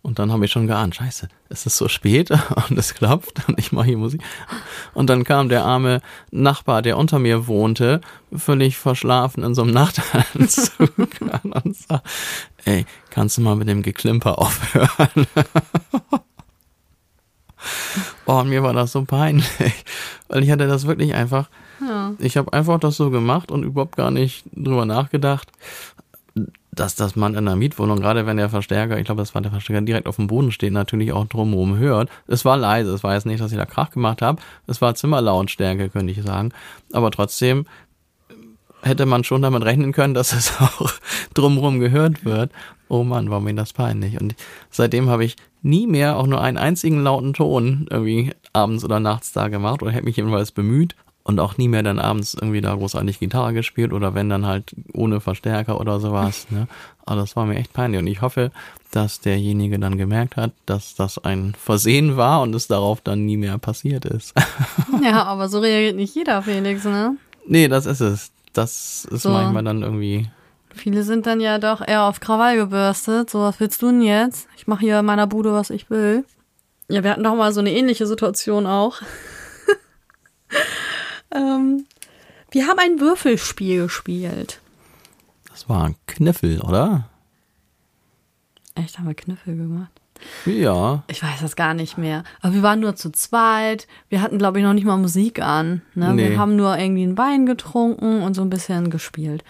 Und 0.08 0.20
dann 0.20 0.32
habe 0.32 0.46
ich 0.46 0.52
schon 0.52 0.68
geahnt, 0.68 0.96
scheiße, 0.96 1.28
es 1.50 1.66
ist 1.66 1.76
so 1.76 1.90
spät 1.90 2.32
und 2.70 2.78
es 2.78 2.94
klopft 2.94 3.46
und 3.50 3.60
ich 3.60 3.74
mache 3.74 3.88
hier 3.88 3.98
Musik. 3.98 4.22
Und 4.94 5.10
dann 5.10 5.26
kam 5.26 5.50
der 5.50 5.66
arme 5.66 6.02
Nachbar, 6.32 6.82
der 6.82 6.98
unter 6.98 7.20
mir 7.20 7.48
wohnte, 7.48 8.00
völlig 8.34 8.78
verschlafen 8.78 9.44
in 9.44 9.54
so 9.54 9.64
einem 9.64 9.72
Nachtanzug 9.74 10.92
und 11.00 11.76
sagt, 11.76 12.08
ey, 12.64 12.86
kannst 13.10 13.38
du 13.38 13.42
mal 13.42 13.56
mit 13.56 13.68
dem 13.68 13.82
Geklimper 13.82 14.40
aufhören? 14.40 15.28
oh, 18.26 18.44
mir 18.44 18.64
war 18.64 18.74
das 18.74 18.94
so 18.94 19.04
peinlich, 19.04 19.46
weil 20.30 20.44
ich 20.44 20.52
hatte 20.52 20.68
das 20.68 20.88
wirklich 20.88 21.16
einfach, 21.16 21.50
ja. 21.82 22.14
ich 22.20 22.38
habe 22.38 22.54
einfach 22.54 22.80
das 22.80 22.98
so 22.98 23.10
gemacht 23.10 23.52
und 23.52 23.64
überhaupt 23.64 23.96
gar 23.96 24.12
nicht 24.12 24.46
drüber 24.54 24.86
nachgedacht 24.86 25.50
dass 26.80 26.96
das 26.96 27.16
man 27.16 27.34
in 27.34 27.40
einer 27.40 27.56
Mietwohnung, 27.56 28.00
gerade 28.00 28.26
wenn 28.26 28.38
der 28.38 28.50
Verstärker, 28.50 28.98
ich 28.98 29.06
glaube, 29.06 29.22
das 29.22 29.34
war 29.34 29.42
der 29.42 29.52
Verstärker, 29.52 29.82
direkt 29.82 30.08
auf 30.08 30.18
dem 30.18 30.28
Boden 30.28 30.52
steht, 30.52 30.74
natürlich 30.74 31.12
auch 31.12 31.26
drumherum 31.26 31.78
hört. 31.78 32.10
Es 32.28 32.46
war 32.46 32.58
leise, 32.58 32.94
es 32.94 33.04
war 33.04 33.14
jetzt 33.14 33.26
nicht, 33.26 33.42
dass 33.42 33.52
ich 33.52 33.58
da 33.58 33.66
Krach 33.66 33.92
gemacht 33.92 34.22
habe. 34.22 34.42
Es 34.68 34.82
war 34.82 34.96
Zimmerlautstärke, 34.96 35.90
könnte 35.90 36.12
ich 36.12 36.22
sagen. 36.22 36.54
Aber 36.94 37.12
trotzdem 37.12 37.66
hätte 38.82 39.06
man 39.06 39.24
schon 39.24 39.42
damit 39.42 39.64
rechnen 39.64 39.92
können, 39.92 40.14
dass 40.14 40.34
es 40.34 40.54
auch 40.60 40.92
drumherum 41.34 41.80
gehört 41.80 42.26
wird. 42.26 42.52
Oh 42.90 43.04
Mann, 43.04 43.30
war 43.30 43.42
mir 43.42 43.54
das 43.54 43.74
peinlich. 43.74 44.22
Und 44.22 44.36
seitdem 44.70 45.10
habe 45.10 45.26
ich 45.26 45.36
nie 45.62 45.88
mehr 45.88 46.18
auch 46.18 46.28
nur 46.28 46.42
einen 46.42 46.58
einzigen 46.58 47.02
lauten 47.02 47.34
Ton 47.34 47.88
irgendwie 47.90 48.34
abends 48.54 48.86
oder 48.86 49.00
nachts 49.00 49.34
da 49.34 49.50
gemacht 49.50 49.82
oder 49.82 49.92
hätte 49.92 50.06
mich 50.06 50.18
jedenfalls 50.18 50.52
bemüht 50.52 50.96
und 51.28 51.42
auch 51.42 51.58
nie 51.58 51.68
mehr 51.68 51.84
dann 51.84 52.00
abends 52.00 52.34
irgendwie 52.34 52.62
da 52.62 52.74
großartig 52.74 53.20
Gitarre 53.20 53.54
gespielt 53.54 53.92
oder 53.92 54.16
wenn 54.16 54.30
dann 54.30 54.46
halt 54.46 54.74
ohne 54.94 55.20
Verstärker 55.20 55.80
oder 55.80 56.00
sowas. 56.00 56.48
Ne? 56.50 56.68
Aber 57.06 57.20
das 57.20 57.36
war 57.36 57.46
mir 57.46 57.58
echt 57.58 57.74
peinlich 57.74 58.00
und 58.00 58.08
ich 58.08 58.22
hoffe, 58.22 58.50
dass 58.92 59.20
derjenige 59.20 59.78
dann 59.78 59.98
gemerkt 59.98 60.38
hat, 60.38 60.54
dass 60.66 60.96
das 60.96 61.18
ein 61.20 61.54
Versehen 61.60 62.16
war 62.16 62.42
und 62.42 62.56
es 62.56 62.68
darauf 62.68 63.02
dann 63.02 63.26
nie 63.26 63.36
mehr 63.36 63.58
passiert 63.58 64.06
ist. 64.06 64.34
ja, 65.04 65.24
aber 65.26 65.50
so 65.50 65.60
reagiert 65.60 65.98
nicht 65.98 66.16
jeder, 66.16 66.42
Felix, 66.42 66.86
ne? 66.86 67.18
Nee, 67.46 67.68
das 67.68 67.86
ist 67.86 68.00
es. 68.00 68.32
Das 68.54 69.06
ist 69.12 69.24
so. 69.24 69.30
manchmal 69.30 69.66
dann 69.66 69.84
irgendwie. 69.84 70.30
Viele 70.74 71.04
sind 71.04 71.26
dann 71.28 71.42
ja 71.42 71.60
doch 71.60 71.86
eher 71.86 72.04
auf 72.04 72.22
Krawall 72.22 72.56
gebürstet. 72.56 73.30
So, 73.30 73.42
was 73.42 73.60
willst 73.60 73.82
du 73.82 73.88
denn 73.88 74.02
jetzt? 74.02 74.48
Ich 74.56 74.66
mache 74.66 74.80
hier 74.80 75.00
in 75.00 75.06
meiner 75.06 75.28
Bude, 75.28 75.52
was 75.52 75.72
ich 75.72 75.90
will. 75.90 76.24
Ja, 76.88 77.04
wir 77.04 77.12
hatten 77.12 77.24
doch 77.24 77.36
mal 77.36 77.52
so 77.52 77.60
eine 77.60 77.74
ähnliche 77.74 78.08
Situation 78.08 78.66
auch. 78.66 79.02
Ähm, 81.38 81.86
wir 82.52 82.68
haben 82.68 82.80
ein 82.80 83.00
Würfelspiel 83.00 83.84
gespielt. 83.84 84.60
Das 85.50 85.70
war 85.70 85.86
ein 85.86 85.96
Kniffel, 86.08 86.62
oder? 86.62 87.10
Echt, 88.76 88.98
haben 88.98 89.08
wir 89.08 89.16
Kniffel 89.16 89.56
gemacht? 89.56 89.92
Ja. 90.46 91.04
Ich 91.08 91.22
weiß 91.22 91.42
das 91.42 91.56
gar 91.56 91.74
nicht 91.74 91.98
mehr. 91.98 92.24
Aber 92.42 92.54
wir 92.54 92.64
waren 92.64 92.80
nur 92.80 92.96
zu 92.96 93.12
zweit. 93.12 93.88
Wir 94.10 94.22
hatten, 94.22 94.38
glaube 94.38 94.60
ich, 94.60 94.66
noch 94.66 94.74
nicht 94.74 94.86
mal 94.86 94.98
Musik 94.98 95.42
an. 95.42 95.82
Ne? 95.96 96.14
Nee. 96.14 96.30
Wir 96.30 96.40
haben 96.40 96.56
nur 96.56 96.78
irgendwie 96.78 97.04
einen 97.04 97.18
Wein 97.18 97.46
getrunken 97.46 98.22
und 98.22 98.34
so 98.34 98.42
ein 98.42 98.50
bisschen 98.50 98.90
gespielt. 98.90 99.44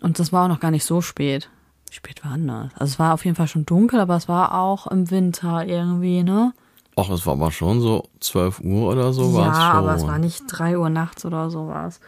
Und 0.00 0.18
das 0.18 0.32
war 0.32 0.44
auch 0.44 0.48
noch 0.48 0.60
gar 0.60 0.70
nicht 0.70 0.84
so 0.84 1.00
spät. 1.00 1.50
Wie 1.88 1.94
spät 1.94 2.24
war 2.24 2.32
denn 2.32 2.48
das? 2.48 2.72
Also 2.74 2.92
es 2.92 2.98
war 2.98 3.14
auf 3.14 3.24
jeden 3.24 3.36
Fall 3.36 3.48
schon 3.48 3.66
dunkel, 3.66 4.00
aber 4.00 4.16
es 4.16 4.28
war 4.28 4.54
auch 4.54 4.86
im 4.86 5.10
Winter 5.10 5.66
irgendwie, 5.66 6.22
ne? 6.22 6.52
Ach, 6.96 7.08
es 7.10 7.26
war 7.26 7.34
aber 7.34 7.52
schon 7.52 7.80
so 7.80 8.08
12 8.20 8.60
Uhr 8.60 8.90
oder 8.90 9.12
so 9.12 9.34
war 9.34 9.50
es 9.50 9.56
schon. 9.56 9.62
Ja, 9.62 9.72
aber 9.72 9.94
es 9.94 10.06
war 10.06 10.18
nicht 10.18 10.44
3 10.48 10.78
Uhr 10.78 10.90
nachts 10.90 11.24
oder 11.24 11.50
sowas. 11.50 12.00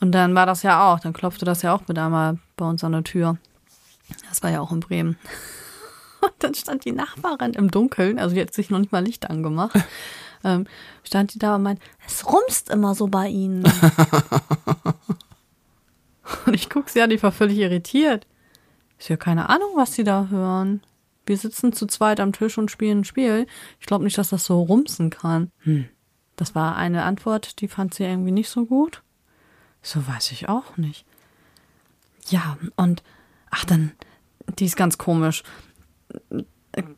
Und 0.00 0.12
dann 0.12 0.34
war 0.34 0.46
das 0.46 0.62
ja 0.62 0.92
auch, 0.92 1.00
dann 1.00 1.12
klopfte 1.12 1.44
das 1.44 1.62
ja 1.62 1.74
auch 1.74 1.82
mit 1.88 1.98
einmal 1.98 2.38
bei 2.56 2.66
uns 2.66 2.84
an 2.84 2.92
der 2.92 3.04
Tür. 3.04 3.38
Das 4.28 4.42
war 4.42 4.50
ja 4.50 4.60
auch 4.60 4.72
in 4.72 4.80
Bremen. 4.80 5.18
Und 6.20 6.32
dann 6.38 6.54
stand 6.54 6.84
die 6.84 6.92
Nachbarin 6.92 7.52
im 7.52 7.70
Dunkeln, 7.70 8.18
also 8.18 8.34
die 8.34 8.40
hat 8.40 8.52
sich 8.52 8.70
noch 8.70 8.78
nicht 8.78 8.90
mal 8.90 9.04
Licht 9.04 9.30
angemacht, 9.30 9.78
ähm, 10.44 10.66
stand 11.04 11.34
die 11.34 11.38
da 11.38 11.54
und 11.54 11.62
meint, 11.62 11.80
es 12.06 12.26
rumst 12.26 12.70
immer 12.70 12.94
so 12.94 13.06
bei 13.06 13.28
ihnen. 13.28 13.62
und 16.46 16.54
ich 16.54 16.68
gucke 16.68 16.90
sie 16.90 17.02
an, 17.02 17.10
die 17.10 17.22
war 17.22 17.32
völlig 17.32 17.58
irritiert. 17.58 18.26
Ist 18.98 19.08
ja 19.08 19.16
keine 19.16 19.50
Ahnung, 19.50 19.70
was 19.76 19.92
sie 19.92 20.04
da 20.04 20.26
hören. 20.28 20.82
Wir 21.26 21.36
sitzen 21.36 21.72
zu 21.72 21.86
zweit 21.86 22.20
am 22.20 22.32
Tisch 22.32 22.56
und 22.56 22.70
spielen 22.70 23.00
ein 23.00 23.04
Spiel. 23.04 23.46
Ich 23.80 23.86
glaube 23.86 24.04
nicht, 24.04 24.16
dass 24.16 24.30
das 24.30 24.44
so 24.44 24.62
rumsen 24.62 25.10
kann. 25.10 25.50
Hm. 25.60 25.88
Das 26.36 26.54
war 26.54 26.76
eine 26.76 27.02
Antwort, 27.02 27.60
die 27.60 27.68
fand 27.68 27.94
sie 27.94 28.04
irgendwie 28.04 28.30
nicht 28.30 28.48
so 28.48 28.66
gut. 28.66 29.02
So 29.82 30.06
weiß 30.06 30.32
ich 30.32 30.48
auch 30.48 30.76
nicht. 30.76 31.04
Ja, 32.28 32.58
und 32.76 33.02
ach, 33.50 33.64
dann, 33.64 33.92
die 34.58 34.66
ist 34.66 34.76
ganz 34.76 34.98
komisch. 34.98 35.42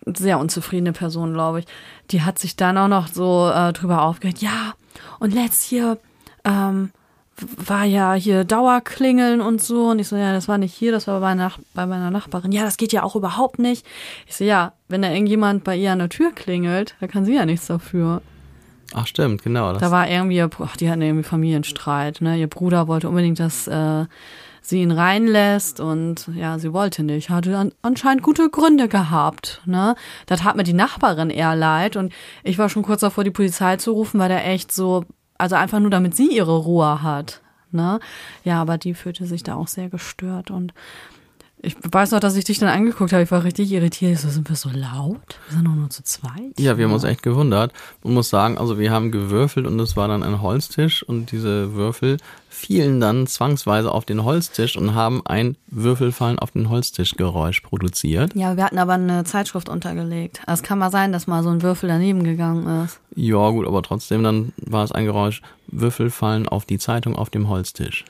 Sehr 0.06 0.38
unzufriedene 0.38 0.92
Person, 0.92 1.32
glaube 1.32 1.60
ich. 1.60 1.66
Die 2.10 2.22
hat 2.22 2.38
sich 2.38 2.56
dann 2.56 2.76
auch 2.78 2.88
noch 2.88 3.08
so 3.08 3.50
äh, 3.50 3.72
drüber 3.72 4.02
aufgeregt. 4.02 4.42
Ja, 4.42 4.74
und 5.20 5.32
letzt 5.32 5.62
hier, 5.62 5.98
ähm, 6.44 6.90
war 7.56 7.84
ja 7.84 8.14
hier 8.14 8.44
Dauerklingeln 8.44 9.40
und 9.40 9.62
so. 9.62 9.90
Und 9.90 9.98
ich 9.98 10.08
so, 10.08 10.16
ja, 10.16 10.32
das 10.32 10.48
war 10.48 10.58
nicht 10.58 10.74
hier, 10.74 10.92
das 10.92 11.06
war 11.06 11.20
bei, 11.20 11.34
Nach 11.34 11.58
bei 11.74 11.86
meiner 11.86 12.10
Nachbarin. 12.10 12.52
Ja, 12.52 12.64
das 12.64 12.76
geht 12.76 12.92
ja 12.92 13.02
auch 13.02 13.16
überhaupt 13.16 13.58
nicht. 13.58 13.86
Ich 14.26 14.36
so, 14.36 14.44
ja, 14.44 14.72
wenn 14.88 15.02
da 15.02 15.10
irgendjemand 15.10 15.64
bei 15.64 15.76
ihr 15.76 15.92
an 15.92 15.98
der 15.98 16.08
Tür 16.08 16.32
klingelt, 16.32 16.94
da 17.00 17.06
kann 17.06 17.24
sie 17.24 17.34
ja 17.34 17.46
nichts 17.46 17.66
dafür. 17.66 18.22
Ach 18.94 19.06
stimmt, 19.06 19.42
genau. 19.42 19.72
Da 19.74 19.90
war 19.90 20.08
irgendwie, 20.08 20.42
ach, 20.42 20.76
die 20.76 20.90
hatten 20.90 21.02
irgendwie 21.02 21.24
Familienstreit. 21.24 22.20
Ne? 22.20 22.38
Ihr 22.38 22.46
Bruder 22.46 22.88
wollte 22.88 23.08
unbedingt, 23.08 23.38
dass 23.38 23.66
äh, 23.66 24.06
sie 24.62 24.82
ihn 24.82 24.90
reinlässt 24.90 25.80
und 25.80 26.28
ja, 26.34 26.58
sie 26.58 26.72
wollte 26.72 27.02
nicht. 27.02 27.28
Hatte 27.28 27.56
an, 27.56 27.72
anscheinend 27.82 28.22
gute 28.22 28.48
Gründe 28.48 28.88
gehabt. 28.88 29.60
Ne? 29.66 29.94
Da 30.26 30.36
tat 30.36 30.56
mir 30.56 30.64
die 30.64 30.72
Nachbarin 30.72 31.30
eher 31.30 31.54
leid 31.54 31.96
und 31.96 32.12
ich 32.44 32.58
war 32.58 32.68
schon 32.68 32.82
kurz 32.82 33.00
davor, 33.00 33.24
die 33.24 33.30
Polizei 33.30 33.76
zu 33.76 33.92
rufen, 33.92 34.18
weil 34.20 34.28
der 34.28 34.46
echt 34.46 34.72
so, 34.72 35.04
also 35.38 35.56
einfach 35.56 35.80
nur 35.80 35.90
damit 35.90 36.14
sie 36.14 36.36
ihre 36.36 36.56
Ruhe 36.56 37.02
hat. 37.02 37.40
Ne? 37.70 38.00
Ja, 38.44 38.60
aber 38.60 38.78
die 38.78 38.94
fühlte 38.94 39.26
sich 39.26 39.42
da 39.42 39.54
auch 39.54 39.68
sehr 39.68 39.88
gestört 39.88 40.50
und 40.50 40.72
ich 41.60 41.76
weiß 41.90 42.12
noch, 42.12 42.20
dass 42.20 42.36
ich 42.36 42.44
dich 42.44 42.58
dann 42.58 42.68
angeguckt 42.68 43.12
habe. 43.12 43.24
Ich 43.24 43.30
war 43.30 43.42
richtig 43.42 43.72
irritiert. 43.72 44.12
Ich 44.12 44.20
so, 44.20 44.28
sind 44.28 44.48
wir 44.48 44.56
so 44.56 44.68
laut? 44.68 45.38
Wir 45.48 45.56
sind 45.56 45.64
doch 45.64 45.74
nur 45.74 45.90
zu 45.90 46.04
zweit. 46.04 46.58
Ja, 46.58 46.78
wir 46.78 46.84
haben 46.84 46.92
uns 46.92 47.04
echt 47.04 47.22
gewundert. 47.22 47.72
Man 48.04 48.14
muss 48.14 48.28
sagen, 48.28 48.58
also 48.58 48.78
wir 48.78 48.90
haben 48.92 49.10
gewürfelt 49.10 49.66
und 49.66 49.78
es 49.80 49.96
war 49.96 50.08
dann 50.08 50.22
ein 50.22 50.40
Holztisch 50.40 51.02
und 51.02 51.32
diese 51.32 51.74
Würfel 51.74 52.18
fielen 52.48 53.00
dann 53.00 53.26
zwangsweise 53.26 53.90
auf 53.90 54.04
den 54.04 54.24
Holztisch 54.24 54.76
und 54.76 54.94
haben 54.94 55.22
ein 55.24 55.56
Würfelfallen 55.68 56.38
auf 56.38 56.52
den 56.52 56.68
Holztisch 56.68 57.16
Geräusch 57.16 57.60
produziert. 57.60 58.34
Ja, 58.34 58.56
wir 58.56 58.64
hatten 58.64 58.78
aber 58.78 58.94
eine 58.94 59.24
Zeitschrift 59.24 59.68
untergelegt. 59.68 60.40
Also 60.46 60.62
es 60.62 60.68
kann 60.68 60.78
mal 60.78 60.90
sein, 60.90 61.12
dass 61.12 61.26
mal 61.26 61.42
so 61.42 61.50
ein 61.50 61.62
Würfel 61.62 61.88
daneben 61.88 62.24
gegangen 62.24 62.84
ist. 62.84 63.00
Ja, 63.14 63.50
gut, 63.50 63.66
aber 63.66 63.82
trotzdem 63.82 64.22
dann 64.22 64.52
war 64.58 64.84
es 64.84 64.92
ein 64.92 65.04
Geräusch 65.04 65.42
Würfel 65.68 66.10
fallen 66.10 66.48
auf 66.48 66.64
die 66.64 66.78
Zeitung 66.78 67.16
auf 67.16 67.30
dem 67.30 67.48
Holztisch. 67.48 68.04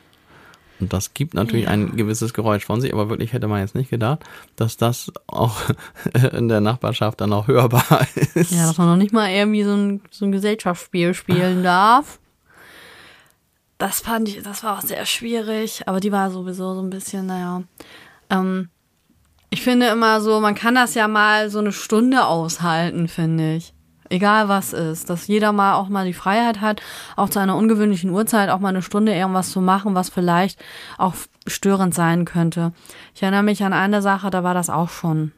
Und 0.80 0.92
das 0.92 1.14
gibt 1.14 1.34
natürlich 1.34 1.64
ja. 1.64 1.70
ein 1.70 1.96
gewisses 1.96 2.34
Geräusch 2.34 2.64
von 2.64 2.80
sich, 2.80 2.92
aber 2.92 3.08
wirklich 3.08 3.32
hätte 3.32 3.48
man 3.48 3.60
jetzt 3.60 3.74
nicht 3.74 3.90
gedacht, 3.90 4.20
dass 4.56 4.76
das 4.76 5.12
auch 5.26 5.56
in 6.32 6.48
der 6.48 6.60
Nachbarschaft 6.60 7.20
dann 7.20 7.32
auch 7.32 7.48
hörbar 7.48 8.06
ist. 8.34 8.52
Ja, 8.52 8.66
dass 8.66 8.78
man 8.78 8.88
noch 8.88 8.96
nicht 8.96 9.12
mal 9.12 9.30
irgendwie 9.30 9.64
so 9.64 9.74
ein, 9.74 10.00
so 10.10 10.24
ein 10.24 10.32
Gesellschaftsspiel 10.32 11.14
spielen 11.14 11.62
darf. 11.62 12.18
Das 13.78 14.00
fand 14.00 14.28
ich, 14.28 14.42
das 14.42 14.64
war 14.64 14.78
auch 14.78 14.82
sehr 14.82 15.06
schwierig, 15.06 15.82
aber 15.86 16.00
die 16.00 16.12
war 16.12 16.30
sowieso 16.30 16.74
so 16.74 16.82
ein 16.82 16.90
bisschen, 16.90 17.26
naja. 17.26 17.62
Ähm, 18.30 18.68
ich 19.50 19.62
finde 19.62 19.86
immer 19.86 20.20
so, 20.20 20.40
man 20.40 20.54
kann 20.54 20.74
das 20.74 20.94
ja 20.94 21.08
mal 21.08 21.48
so 21.48 21.60
eine 21.60 21.72
Stunde 21.72 22.26
aushalten, 22.26 23.08
finde 23.08 23.56
ich 23.56 23.72
egal 24.10 24.48
was 24.48 24.72
ist, 24.72 25.10
dass 25.10 25.26
jeder 25.26 25.52
mal 25.52 25.74
auch 25.74 25.88
mal 25.88 26.06
die 26.06 26.12
Freiheit 26.12 26.60
hat, 26.60 26.82
auch 27.16 27.28
zu 27.28 27.38
einer 27.38 27.56
ungewöhnlichen 27.56 28.10
Uhrzeit 28.10 28.50
auch 28.50 28.60
mal 28.60 28.68
eine 28.68 28.82
Stunde 28.82 29.14
irgendwas 29.14 29.50
zu 29.50 29.60
machen, 29.60 29.94
was 29.94 30.08
vielleicht 30.08 30.58
auch 30.96 31.14
störend 31.46 31.94
sein 31.94 32.24
könnte. 32.24 32.72
Ich 33.14 33.22
erinnere 33.22 33.42
mich 33.42 33.62
an 33.64 33.72
eine 33.72 34.02
Sache, 34.02 34.30
da 34.30 34.44
war 34.44 34.54
das 34.54 34.70
auch 34.70 34.88
schon 34.88 35.32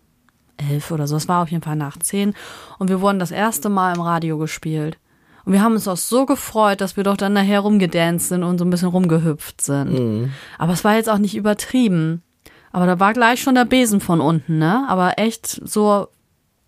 elf 0.56 0.90
oder 0.90 1.06
so. 1.06 1.16
Es 1.16 1.28
war 1.28 1.42
auf 1.42 1.50
jeden 1.50 1.62
Fall 1.62 1.76
nach 1.76 1.98
zehn 1.98 2.34
und 2.78 2.88
wir 2.88 3.00
wurden 3.00 3.18
das 3.18 3.30
erste 3.30 3.68
Mal 3.68 3.94
im 3.94 4.00
Radio 4.00 4.38
gespielt. 4.38 4.98
Und 5.44 5.54
wir 5.54 5.62
haben 5.62 5.72
uns 5.72 5.88
auch 5.88 5.96
so 5.96 6.26
gefreut, 6.26 6.80
dass 6.80 6.96
wir 6.96 7.04
doch 7.04 7.16
dann 7.16 7.32
nachher 7.32 7.60
rumgedanced 7.60 8.28
sind 8.28 8.44
und 8.44 8.58
so 8.58 8.64
ein 8.64 8.70
bisschen 8.70 8.88
rumgehüpft 8.88 9.60
sind. 9.60 9.92
Mhm. 9.92 10.32
Aber 10.58 10.74
es 10.74 10.84
war 10.84 10.96
jetzt 10.96 11.08
auch 11.08 11.18
nicht 11.18 11.34
übertrieben. 11.34 12.22
Aber 12.72 12.86
da 12.86 13.00
war 13.00 13.14
gleich 13.14 13.40
schon 13.42 13.54
der 13.54 13.64
Besen 13.64 14.00
von 14.00 14.20
unten, 14.20 14.58
ne? 14.58 14.84
Aber 14.88 15.18
echt 15.18 15.46
so 15.46 16.08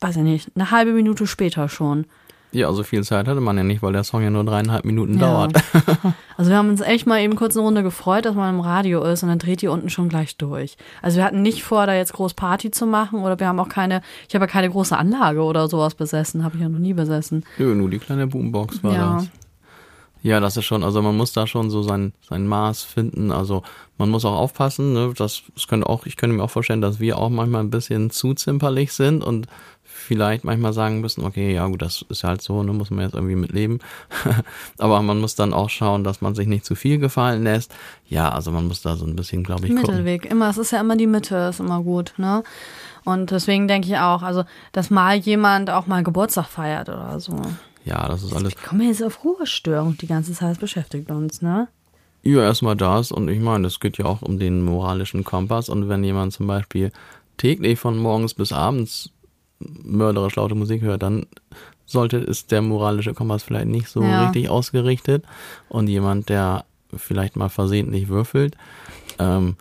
weiß 0.03 0.17
ich 0.17 0.23
nicht, 0.23 0.51
eine 0.55 0.71
halbe 0.71 0.93
Minute 0.93 1.27
später 1.27 1.69
schon. 1.69 2.07
Ja, 2.55 2.71
so 2.75 2.83
viel 2.83 3.03
Zeit 3.03 3.29
hatte 3.29 3.41
man 3.41 3.57
ja 3.57 3.65
nicht, 3.65 3.83
weil 3.83 3.95
der 3.95 4.05
Song 4.05 4.23
ja 4.23 4.29
nur 4.29 4.45
dreieinhalb 4.45 4.85
Minuten 4.85 5.19
ja. 5.19 5.21
dauert. 5.21 5.53
also 6.37 6.51
wir 6.51 6.59
haben 6.59 6.69
uns 6.69 6.83
echt 6.83 7.07
mal 7.07 7.21
eben 7.21 7.35
kurz 7.35 7.57
eine 7.57 7.65
Runde 7.65 7.83
gefreut, 7.83 8.27
dass 8.27 8.35
man 8.35 8.55
im 8.55 8.61
Radio 8.61 9.03
ist 9.05 9.23
und 9.23 9.31
dann 9.31 9.39
dreht 9.39 9.63
die 9.63 9.69
unten 9.69 9.89
schon 9.89 10.11
gleich 10.11 10.37
durch. 10.37 10.77
Also 11.01 11.17
wir 11.17 11.25
hatten 11.25 11.41
nicht 11.41 11.63
vor, 11.63 11.87
da 11.87 11.95
jetzt 11.95 12.13
groß 12.13 12.35
Party 12.35 12.71
zu 12.71 12.85
machen 12.85 13.21
oder 13.21 13.41
wir 13.41 13.49
haben 13.49 13.59
auch 13.59 13.71
keine, 13.71 14.03
ich 14.29 14.35
habe 14.35 14.45
ja 14.45 14.51
keine 14.51 14.69
große 14.69 14.97
Anlage 14.97 15.43
oder 15.43 15.67
sowas 15.69 15.95
besessen, 15.95 16.45
habe 16.45 16.57
ich 16.57 16.63
ja 16.63 16.69
noch 16.69 16.79
nie 16.79 16.93
besessen. 16.93 17.47
Nö, 17.57 17.75
nur 17.75 17.89
die 17.89 17.99
kleine 17.99 18.27
Boombox 18.27 18.85
war 18.85 18.93
ja. 18.93 19.15
das. 19.15 19.31
Ja, 20.23 20.39
das 20.39 20.57
ist 20.57 20.67
schon, 20.67 20.85
also 20.85 21.03
man 21.03 21.17
muss 21.17 21.33
da 21.33 21.49
schon 21.49 21.69
so 21.69 21.83
sein, 21.83 22.13
sein 22.29 22.47
Maß 22.47 22.83
finden. 22.83 23.33
Also 23.33 23.65
man 23.99 24.09
muss 24.09 24.25
auch 24.25 24.37
aufpassen, 24.37 24.93
ne? 24.93 25.13
Das, 25.17 25.43
das 25.55 25.67
könnte 25.67 25.89
auch, 25.89 26.07
ich 26.07 26.17
könnte 26.17 26.37
mir 26.37 26.45
auch 26.45 26.51
vorstellen, 26.51 26.81
dass 26.81 27.01
wir 27.01 27.19
auch 27.19 27.29
manchmal 27.29 27.63
ein 27.63 27.71
bisschen 27.71 28.11
zu 28.11 28.33
zimperlich 28.33 28.93
sind 28.93 29.25
und 29.25 29.49
vielleicht 30.03 30.45
manchmal 30.45 30.73
sagen 30.73 31.01
müssen, 31.01 31.25
okay, 31.25 31.55
ja 31.55 31.67
gut, 31.67 31.83
das 31.83 32.05
ist 32.09 32.25
halt 32.25 32.43
so, 32.43 32.63
ne, 32.63 32.73
muss 32.73 32.91
man 32.91 33.05
jetzt 33.05 33.15
irgendwie 33.15 33.37
mitleben. 33.37 33.81
Aber 34.79 35.03
man 35.03 35.21
muss 35.21 35.35
dann 35.35 35.53
auch 35.53 35.71
schauen, 35.71 36.05
dass 36.05 36.21
man 36.21 36.35
sich 36.35 36.47
nicht 36.47 36.65
zu 36.65 36.75
viel 36.75 36.99
gefallen 36.99 37.43
lässt. 37.43 37.75
Ja, 38.09 38.29
also 38.31 38.51
man 38.51 38.69
muss 38.69 38.83
da 38.83 38.97
so 38.97 39.07
ein 39.07 39.17
bisschen, 39.17 39.45
glaube 39.45 39.67
ich, 39.67 39.73
Mittelweg. 39.73 40.23
Gucken. 40.23 40.37
Immer, 40.37 40.51
es 40.51 40.59
ist 40.59 40.73
ja 40.73 40.81
immer 40.81 40.97
die 40.97 41.07
Mitte, 41.07 41.37
ist 41.51 41.61
immer 41.61 41.83
gut, 41.83 42.15
ne? 42.17 42.43
Und 43.05 43.31
deswegen 43.31 43.67
denke 43.67 43.89
ich 43.89 43.99
auch, 43.99 44.23
also, 44.23 44.45
dass 44.73 44.91
mal 44.91 45.17
jemand 45.17 45.71
auch 45.71 45.87
mal 45.87 46.03
Geburtstag 46.03 46.47
feiert 46.47 46.89
oder 46.89 47.19
so. 47.19 47.41
Ja, 47.85 48.07
das 48.09 48.23
ist 48.23 48.33
alles. 48.33 48.51
Ich 48.51 48.63
komme 48.63 48.85
jetzt 48.85 49.03
auf 49.03 49.25
Ruhestörung 49.25 49.97
die 49.97 50.07
ganze 50.07 50.33
Zeit, 50.33 50.53
das 50.53 50.59
beschäftigt 50.59 51.11
uns, 51.11 51.43
ne? 51.43 51.69
Ja, 52.23 52.43
erstmal 52.43 52.77
das 52.77 53.11
und 53.11 53.29
ich 53.29 53.41
meine, 53.41 53.67
es 53.67 53.81
geht 53.81 53.99
ja 53.99 54.05
auch 54.05 54.23
um 54.23 54.39
den 54.39 54.65
moralischen 54.65 55.25
Kompass 55.25 55.69
und 55.69 55.89
wenn 55.89 56.05
jemand 56.05 56.33
zum 56.33 56.47
Beispiel 56.47 56.93
täglich 57.37 57.81
von 57.81 57.99
morgens 57.99 58.35
bis 58.35 58.53
abends 58.53 59.11
mörderisch 59.83 60.37
laute 60.37 60.55
Musik 60.55 60.83
hört, 60.83 61.03
dann 61.03 61.27
sollte 61.87 62.17
ist 62.17 62.51
der 62.51 62.63
moralische 62.63 63.15
Kompass 63.15 63.43
vielleicht 63.43 63.69
nicht 63.69 63.89
so 63.89 64.03
ja. 64.03 64.25
richtig 64.25 64.49
ausgerichtet. 64.49 65.25
Und 65.69 65.89
jemand, 65.89 66.29
der 66.29 66.65
vielleicht 66.95 67.37
mal 67.37 67.49
versehentlich 67.49 68.09
würfelt, 68.09 68.57
ähm, 69.19 69.57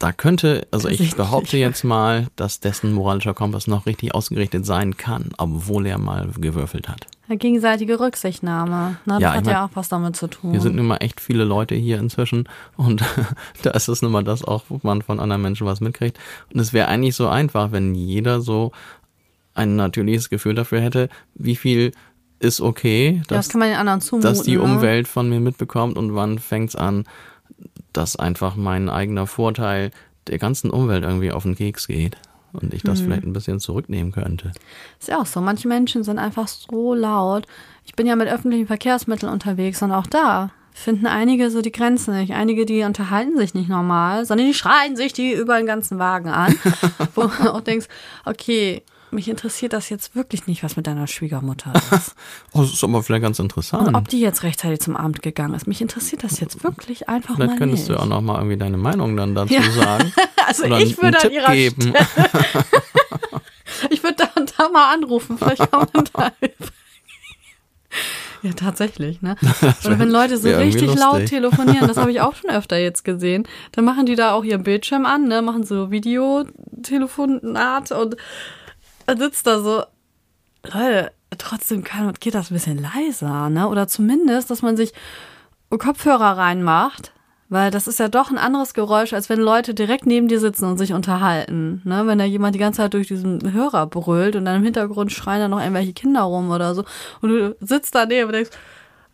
da 0.00 0.12
könnte, 0.12 0.66
also 0.70 0.88
ich 0.88 1.14
behaupte 1.14 1.58
jetzt 1.58 1.84
mal, 1.84 2.28
dass 2.34 2.58
dessen 2.58 2.94
moralischer 2.94 3.34
Kompass 3.34 3.66
noch 3.66 3.84
richtig 3.84 4.14
ausgerichtet 4.14 4.64
sein 4.64 4.96
kann, 4.96 5.28
obwohl 5.36 5.86
er 5.86 5.98
mal 5.98 6.30
gewürfelt 6.38 6.88
hat. 6.88 7.06
Eine 7.28 7.36
gegenseitige 7.36 8.00
Rücksichtnahme, 8.00 8.96
ne? 9.04 9.14
das 9.14 9.20
ja, 9.20 9.34
hat 9.34 9.44
mein, 9.44 9.54
ja 9.54 9.66
auch 9.66 9.70
was 9.74 9.90
damit 9.90 10.16
zu 10.16 10.26
tun. 10.26 10.54
Wir 10.54 10.62
sind 10.62 10.74
nun 10.74 10.86
mal 10.86 10.96
echt 10.96 11.20
viele 11.20 11.44
Leute 11.44 11.74
hier 11.74 11.98
inzwischen 11.98 12.48
und 12.78 13.04
da 13.62 13.70
ist 13.70 13.88
es 13.88 14.00
nun 14.00 14.10
mal 14.10 14.24
das 14.24 14.42
auch, 14.42 14.64
wo 14.70 14.80
man 14.82 15.02
von 15.02 15.20
anderen 15.20 15.42
Menschen 15.42 15.66
was 15.66 15.82
mitkriegt. 15.82 16.18
Und 16.52 16.60
es 16.60 16.72
wäre 16.72 16.88
eigentlich 16.88 17.14
so 17.14 17.28
einfach, 17.28 17.70
wenn 17.70 17.94
jeder 17.94 18.40
so 18.40 18.72
ein 19.54 19.76
natürliches 19.76 20.30
Gefühl 20.30 20.54
dafür 20.54 20.80
hätte, 20.80 21.08
wie 21.34 21.56
viel 21.56 21.92
ist 22.38 22.60
okay, 22.60 23.22
dass, 23.28 23.52
ja, 23.52 23.84
das 23.84 24.06
zumuten, 24.06 24.22
dass 24.22 24.42
die 24.42 24.56
ne? 24.56 24.62
Umwelt 24.62 25.06
von 25.06 25.28
mir 25.28 25.40
mitbekommt 25.40 25.98
und 25.98 26.14
wann 26.14 26.38
fängt 26.38 26.70
es 26.70 26.76
an, 26.76 27.04
dass 27.92 28.16
einfach 28.16 28.56
mein 28.56 28.88
eigener 28.88 29.26
Vorteil 29.26 29.90
der 30.26 30.38
ganzen 30.38 30.70
Umwelt 30.70 31.04
irgendwie 31.04 31.32
auf 31.32 31.42
den 31.42 31.54
Keks 31.54 31.86
geht 31.86 32.16
und 32.52 32.72
ich 32.72 32.82
das 32.82 33.00
mhm. 33.00 33.04
vielleicht 33.04 33.24
ein 33.24 33.32
bisschen 33.32 33.60
zurücknehmen 33.60 34.12
könnte. 34.12 34.52
Ist 34.98 35.08
ja 35.08 35.20
auch 35.20 35.26
so. 35.26 35.40
Manche 35.40 35.68
Menschen 35.68 36.02
sind 36.02 36.18
einfach 36.18 36.48
so 36.48 36.94
laut. 36.94 37.46
Ich 37.84 37.94
bin 37.94 38.06
ja 38.06 38.16
mit 38.16 38.28
öffentlichen 38.28 38.66
Verkehrsmitteln 38.66 39.30
unterwegs 39.30 39.82
und 39.82 39.92
auch 39.92 40.06
da 40.06 40.50
finden 40.72 41.06
einige 41.06 41.50
so 41.50 41.62
die 41.62 41.72
Grenzen 41.72 42.14
nicht. 42.16 42.32
Einige, 42.32 42.64
die 42.64 42.82
unterhalten 42.84 43.36
sich 43.36 43.54
nicht 43.54 43.68
normal, 43.68 44.24
sondern 44.24 44.46
die 44.46 44.54
schreien 44.54 44.96
sich 44.96 45.12
die 45.12 45.32
über 45.32 45.58
den 45.58 45.66
ganzen 45.66 45.98
Wagen 45.98 46.28
an. 46.28 46.56
wo 47.14 47.24
du 47.24 47.54
auch 47.54 47.60
denkst, 47.60 47.86
okay, 48.24 48.82
mich 49.12 49.28
interessiert 49.28 49.72
das 49.72 49.88
jetzt 49.88 50.14
wirklich 50.14 50.46
nicht, 50.46 50.62
was 50.62 50.76
mit 50.76 50.86
deiner 50.86 51.06
Schwiegermutter 51.06 51.72
ist. 51.92 52.14
oh, 52.52 52.60
das 52.60 52.72
ist 52.72 52.84
aber 52.84 53.02
vielleicht 53.02 53.22
ganz 53.22 53.38
interessant. 53.38 53.88
Und 53.88 53.94
ob 53.94 54.08
die 54.08 54.20
jetzt 54.20 54.42
rechtzeitig 54.42 54.80
zum 54.80 54.96
Abend 54.96 55.22
gegangen 55.22 55.54
ist. 55.54 55.66
Mich 55.66 55.80
interessiert 55.80 56.24
das 56.24 56.40
jetzt 56.40 56.64
wirklich 56.64 57.08
einfach 57.08 57.36
vielleicht 57.36 57.52
mal 57.52 57.58
könntest 57.58 57.88
nicht. 57.88 57.98
du 57.98 58.02
auch 58.02 58.06
noch 58.06 58.20
mal 58.20 58.36
irgendwie 58.36 58.56
deine 58.56 58.76
Meinung 58.76 59.16
dann 59.16 59.34
dazu 59.34 59.54
ja. 59.54 59.70
sagen. 59.70 60.12
also 60.46 60.64
Oder 60.64 60.80
ich 60.80 61.00
würde 61.00 61.22
an 61.22 61.30
ihrer 61.30 61.52
geben. 61.52 61.82
Stelle, 61.82 61.98
ich 63.90 64.02
würde 64.02 64.16
da 64.16 64.40
und 64.40 64.54
da 64.56 64.68
mal 64.68 64.94
anrufen. 64.94 65.38
Vielleicht 65.38 65.70
kann 65.70 65.86
man 65.92 66.04
da 66.12 66.32
Ja, 68.42 68.52
tatsächlich, 68.52 69.22
ne? 69.22 69.36
Oder 69.84 69.98
wenn 69.98 70.10
Leute 70.10 70.38
so 70.38 70.48
richtig 70.48 70.94
laut 70.94 71.26
telefonieren, 71.26 71.88
das 71.88 71.96
habe 71.96 72.10
ich 72.10 72.20
auch 72.20 72.34
schon 72.34 72.50
öfter 72.50 72.78
jetzt 72.78 73.04
gesehen, 73.04 73.46
dann 73.72 73.84
machen 73.84 74.06
die 74.06 74.14
da 74.14 74.32
auch 74.32 74.44
ihren 74.44 74.62
Bildschirm 74.62 75.04
an, 75.04 75.28
ne? 75.28 75.42
Machen 75.42 75.64
so 75.64 75.90
Videotelefonat 75.90 77.92
und 77.92 78.16
sitzt 79.16 79.46
da 79.46 79.60
so, 79.60 79.84
Leute, 80.64 81.12
trotzdem 81.38 81.84
kann, 81.84 82.12
geht 82.20 82.34
das 82.34 82.50
ein 82.50 82.54
bisschen 82.54 82.78
leiser, 82.78 83.48
ne? 83.50 83.68
Oder 83.68 83.88
zumindest, 83.88 84.50
dass 84.50 84.62
man 84.62 84.76
sich 84.76 84.92
Kopfhörer 85.70 86.36
reinmacht, 86.36 87.12
weil 87.48 87.70
das 87.70 87.86
ist 87.86 87.98
ja 87.98 88.08
doch 88.08 88.30
ein 88.30 88.38
anderes 88.38 88.74
Geräusch, 88.74 89.12
als 89.12 89.28
wenn 89.28 89.40
Leute 89.40 89.74
direkt 89.74 90.06
neben 90.06 90.28
dir 90.28 90.40
sitzen 90.40 90.64
und 90.66 90.78
sich 90.78 90.92
unterhalten. 90.92 91.82
Ne? 91.84 92.06
Wenn 92.06 92.18
da 92.18 92.24
jemand 92.24 92.54
die 92.54 92.60
ganze 92.60 92.78
Zeit 92.78 92.94
durch 92.94 93.08
diesen 93.08 93.52
Hörer 93.52 93.86
brüllt 93.86 94.36
und 94.36 94.44
dann 94.44 94.56
im 94.56 94.64
Hintergrund 94.64 95.12
schreien 95.12 95.40
dann 95.40 95.50
noch 95.50 95.60
irgendwelche 95.60 95.92
Kinder 95.92 96.22
rum 96.22 96.50
oder 96.50 96.74
so. 96.74 96.84
Und 97.20 97.30
du 97.30 97.56
sitzt 97.60 97.94
daneben 97.94 98.28
und 98.28 98.34
denkst, 98.34 98.50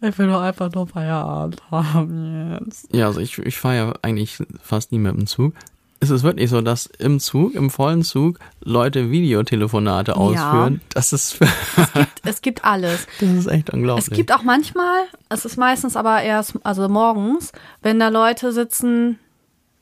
ich 0.03 0.19
will 0.19 0.29
doch 0.29 0.43
einfach 0.43 0.71
nur 0.73 0.87
Feierabend 0.87 1.63
haben 1.71 2.59
jetzt. 2.61 2.95
Ja, 2.95 3.07
also 3.07 3.21
ich, 3.21 3.39
ich 3.39 3.59
fahre 3.59 3.77
ja 3.77 3.95
eigentlich 4.03 4.39
fast 4.63 4.93
nie 4.93 4.99
mit 4.99 5.17
dem 5.17 5.27
Zug 5.27 5.55
ist 6.01 6.11
es 6.11 6.23
wirklich 6.23 6.51
so, 6.51 6.61
dass 6.61 6.87
im 6.87 7.21
Zug, 7.21 7.55
im 7.55 7.71
vollen 7.71 8.03
Zug, 8.03 8.39
Leute 8.63 9.11
Videotelefonate 9.11 10.17
ausführen. 10.17 10.75
Ja. 10.75 10.89
Das 10.91 11.13
ist. 11.13 11.41
es, 11.41 11.93
gibt, 11.93 12.21
es 12.25 12.43
gibt 12.43 12.65
alles. 12.65 13.07
Das 13.21 13.31
ist 13.31 13.47
echt 13.47 13.71
unglaublich. 13.71 14.09
Es 14.09 14.15
gibt 14.15 14.33
auch 14.33 14.43
manchmal, 14.43 15.05
es 15.29 15.45
ist 15.45 15.57
meistens 15.57 15.97
aber 15.97 16.23
erst, 16.23 16.55
also 16.63 16.89
morgens, 16.89 17.53
wenn 17.83 17.99
da 17.99 18.09
Leute 18.09 18.53
sitzen, 18.53 19.19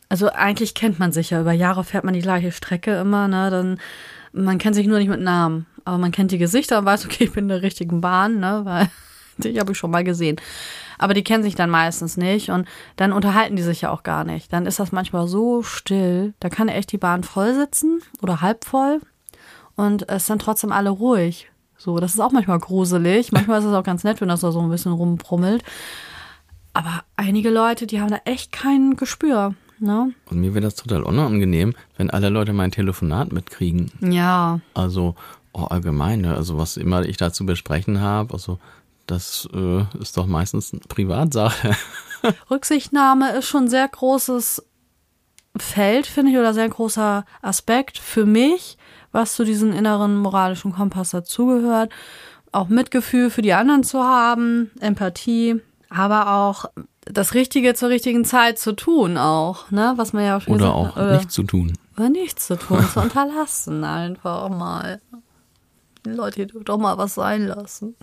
also 0.09 0.29
eigentlich 0.29 0.75
kennt 0.75 0.99
man 0.99 1.13
sich 1.13 1.31
ja, 1.31 1.41
über 1.41 1.53
Jahre 1.53 1.83
fährt 1.85 2.05
man 2.05 2.15
die 2.15 2.21
gleiche 2.21 2.53
Strecke 2.53 2.95
immer, 3.01 3.27
ne? 3.27 3.51
Dann, 3.51 3.81
man 4.33 4.59
kennt 4.59 4.77
sich 4.77 4.87
nur 4.87 4.99
nicht 4.99 5.09
mit 5.09 5.21
Namen. 5.21 5.67
Aber 5.85 5.99
man 5.99 6.13
kennt 6.13 6.31
die 6.31 6.39
Gesichter 6.39 6.79
und 6.79 6.85
weiß, 6.85 7.05
okay, 7.07 7.25
ich 7.25 7.33
bin 7.33 7.45
in 7.45 7.49
der 7.49 7.63
richtigen 7.63 8.01
Bahn, 8.01 8.39
ne? 8.39 8.61
Weil 8.65 8.89
die 9.39 9.59
habe 9.59 9.73
ich 9.73 9.79
schon 9.79 9.91
mal 9.91 10.05
gesehen. 10.05 10.37
Aber 10.99 11.15
die 11.15 11.25
kennen 11.25 11.43
sich 11.43 11.55
dann 11.55 11.71
meistens 11.71 12.17
nicht 12.17 12.51
und 12.51 12.67
dann 12.97 13.13
unterhalten 13.13 13.57
die 13.57 13.63
sich 13.63 13.83
ja 13.83 13.91
auch 13.91 14.03
gar 14.03 14.25
nicht. 14.25 14.53
Dann 14.53 14.67
ist 14.67 14.79
das 14.79 14.93
manchmal 14.93 15.27
so 15.29 15.63
still, 15.63 16.35
da 16.41 16.49
kann 16.49 16.69
echt 16.69 16.93
die 16.93 16.99
Bahn 16.99 17.25
voll 17.25 17.55
sitzen 17.55 18.01
oder 18.23 18.41
halb 18.41 18.65
voll 18.65 19.01
und 19.77 20.09
es 20.09 20.27
sind 20.27 20.43
trotzdem 20.43 20.73
alle 20.73 20.91
ruhig. 20.91 21.51
So, 21.77 21.99
das 21.99 22.15
ist 22.15 22.21
auch 22.21 22.33
manchmal 22.33 22.59
gruselig. 22.59 23.33
Manchmal 23.33 23.59
ist 23.59 23.67
es 23.67 23.75
auch 23.75 23.83
ganz 23.83 24.05
nett, 24.05 24.21
wenn 24.21 24.29
das 24.29 24.41
da 24.41 24.53
so 24.53 24.61
ein 24.61 24.71
bisschen 24.71 24.93
rumbrummelt. 24.93 25.63
Aber 26.73 27.05
einige 27.17 27.51
Leute, 27.51 27.87
die 27.87 28.01
haben 28.01 28.11
da 28.11 28.19
echt 28.25 28.53
kein 28.53 28.97
Gespür. 28.97 29.55
Ne? 29.79 30.13
Und 30.31 30.41
mir 30.41 30.55
wäre 30.55 30.65
das 30.65 30.77
total 30.77 31.03
unangenehm, 31.03 31.75
wenn 31.97 32.11
alle 32.11 32.29
Leute 32.29 32.53
mein 32.53 32.71
Telefonat 32.71 33.33
mitkriegen. 33.33 33.91
Ja. 34.01 34.61
Also 34.73 35.15
oh, 35.53 35.65
allgemein, 35.65 36.23
ne? 36.23 36.35
also 36.35 36.59
was 36.59 36.77
immer 36.77 37.05
ich 37.05 37.17
da 37.17 37.33
zu 37.33 37.45
besprechen 37.45 38.01
habe, 38.01 38.33
also 38.33 38.59
das 39.07 39.49
äh, 39.53 39.85
ist 40.01 40.17
doch 40.17 40.27
meistens 40.27 40.73
eine 40.73 40.81
Privatsache. 40.81 41.77
Rücksichtnahme 42.51 43.33
ist 43.33 43.47
schon 43.47 43.65
ein 43.65 43.71
sehr 43.71 43.89
großes 43.89 44.65
Feld, 45.57 46.07
finde 46.07 46.33
ich, 46.33 46.39
oder 46.39 46.55
sehr 46.55 46.69
großer 46.69 47.25
Aspekt 47.43 47.99
für 47.99 48.27
mich, 48.27 48.77
was 49.13 49.35
zu 49.35 49.45
diesem 49.45 49.73
inneren 49.73 50.17
moralischen 50.17 50.73
Kompass 50.73 51.11
dazugehört. 51.11 51.93
Auch 52.51 52.69
Mitgefühl 52.69 53.31
für 53.31 53.43
die 53.43 53.53
anderen 53.53 53.85
zu 53.85 54.03
haben, 54.03 54.71
Empathie, 54.81 55.61
aber 55.91 56.35
auch 56.35 56.67
das 57.05 57.35
Richtige 57.35 57.75
zur 57.75 57.91
richtigen 57.91 58.25
Zeit 58.25 58.59
zu 58.59 58.73
tun 58.73 59.19
auch, 59.19 59.71
ne? 59.71 59.93
Was 59.97 60.13
man 60.13 60.25
ja 60.25 60.37
auch 60.39 60.41
schon 60.41 60.55
Oder 60.55 60.73
gesagt 60.73 60.93
auch. 60.93 60.97
Oder, 60.97 61.17
nichts 61.17 61.35
zu 61.35 61.43
tun. 61.43 61.73
oder 61.97 62.09
nichts 62.09 62.47
zu 62.47 62.57
tun, 62.57 62.85
zu 62.93 63.01
unterlassen 63.03 63.85
einfach 63.85 64.49
mal. 64.49 65.01
Die 66.05 66.11
Leute, 66.11 66.41
ihr 66.41 66.47
dürft 66.47 66.69
doch 66.69 66.79
mal 66.79 66.99
was 66.99 67.15
sein 67.15 67.47
lassen. 67.47 67.95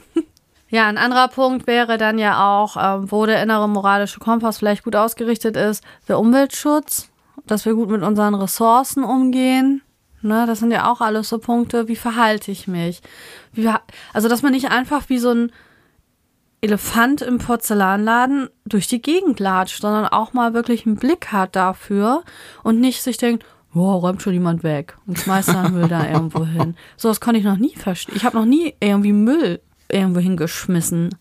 Ja, 0.71 0.87
ein 0.87 0.97
anderer 0.97 1.27
Punkt 1.27 1.67
wäre 1.67 1.97
dann 1.97 2.17
ja 2.17 2.49
auch, 2.49 2.77
ähm, 2.79 3.11
wo 3.11 3.25
der 3.25 3.43
innere 3.43 3.67
moralische 3.67 4.21
Kompass 4.21 4.59
vielleicht 4.59 4.85
gut 4.85 4.95
ausgerichtet 4.95 5.57
ist, 5.57 5.83
der 6.07 6.17
Umweltschutz, 6.17 7.09
dass 7.45 7.65
wir 7.65 7.73
gut 7.73 7.89
mit 7.89 8.01
unseren 8.01 8.33
Ressourcen 8.35 9.03
umgehen. 9.03 9.81
Ne, 10.21 10.45
das 10.47 10.59
sind 10.59 10.71
ja 10.71 10.89
auch 10.89 11.01
alles 11.01 11.29
so 11.29 11.39
Punkte, 11.39 11.87
wie 11.87 11.95
verhalte 11.95 12.51
ich 12.51 12.67
mich? 12.67 13.01
Wie, 13.51 13.69
also, 14.13 14.29
dass 14.29 14.43
man 14.43 14.53
nicht 14.53 14.71
einfach 14.71 15.09
wie 15.09 15.17
so 15.17 15.31
ein 15.31 15.51
Elefant 16.61 17.21
im 17.21 17.39
Porzellanladen 17.39 18.47
durch 18.65 18.87
die 18.87 19.01
Gegend 19.01 19.39
latscht, 19.39 19.81
sondern 19.81 20.05
auch 20.05 20.31
mal 20.31 20.53
wirklich 20.53 20.85
einen 20.85 20.95
Blick 20.95 21.31
hat 21.31 21.55
dafür 21.55 22.23
und 22.63 22.79
nicht 22.79 23.01
sich 23.01 23.17
denkt, 23.17 23.43
oh, 23.73 23.95
räumt 23.95 24.21
schon 24.21 24.33
jemand 24.33 24.63
weg 24.63 24.95
und 25.07 25.17
schmeißt 25.17 25.49
dann 25.49 25.73
Müll 25.73 25.87
da 25.87 26.07
irgendwo 26.11 26.45
hin. 26.45 26.75
So 26.95 27.09
was 27.09 27.19
konnte 27.19 27.39
ich 27.39 27.45
noch 27.45 27.57
nie 27.57 27.75
verstehen. 27.75 28.15
Ich 28.15 28.23
habe 28.23 28.37
noch 28.37 28.45
nie 28.45 28.75
irgendwie 28.79 29.13
Müll 29.13 29.59
irgendwo 29.91 30.19
hingeschmissen. 30.19 31.15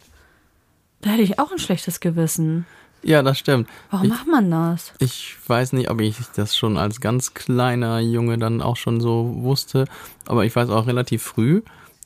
Da 1.00 1.10
hätte 1.10 1.22
ich 1.22 1.38
auch 1.38 1.50
ein 1.50 1.58
schlechtes 1.58 2.00
Gewissen. 2.00 2.66
Ja, 3.02 3.22
das 3.22 3.38
stimmt. 3.38 3.68
Warum 3.90 4.06
ich, 4.06 4.12
macht 4.12 4.26
man 4.26 4.50
das? 4.50 4.92
ich 4.98 5.36
weiß 5.46 5.72
nicht, 5.72 5.90
ob 5.90 6.00
ich 6.00 6.16
das 6.36 6.56
schon 6.56 6.76
als 6.76 7.00
ganz 7.00 7.32
kleiner 7.32 8.00
Junge 8.00 8.36
dann 8.36 8.60
auch 8.60 8.76
schon 8.76 9.00
so 9.00 9.36
wusste, 9.38 9.86
aber 10.26 10.44
ich 10.44 10.54
weiß 10.54 10.68
auch 10.68 10.86
relativ 10.86 11.22
früh, 11.22 11.62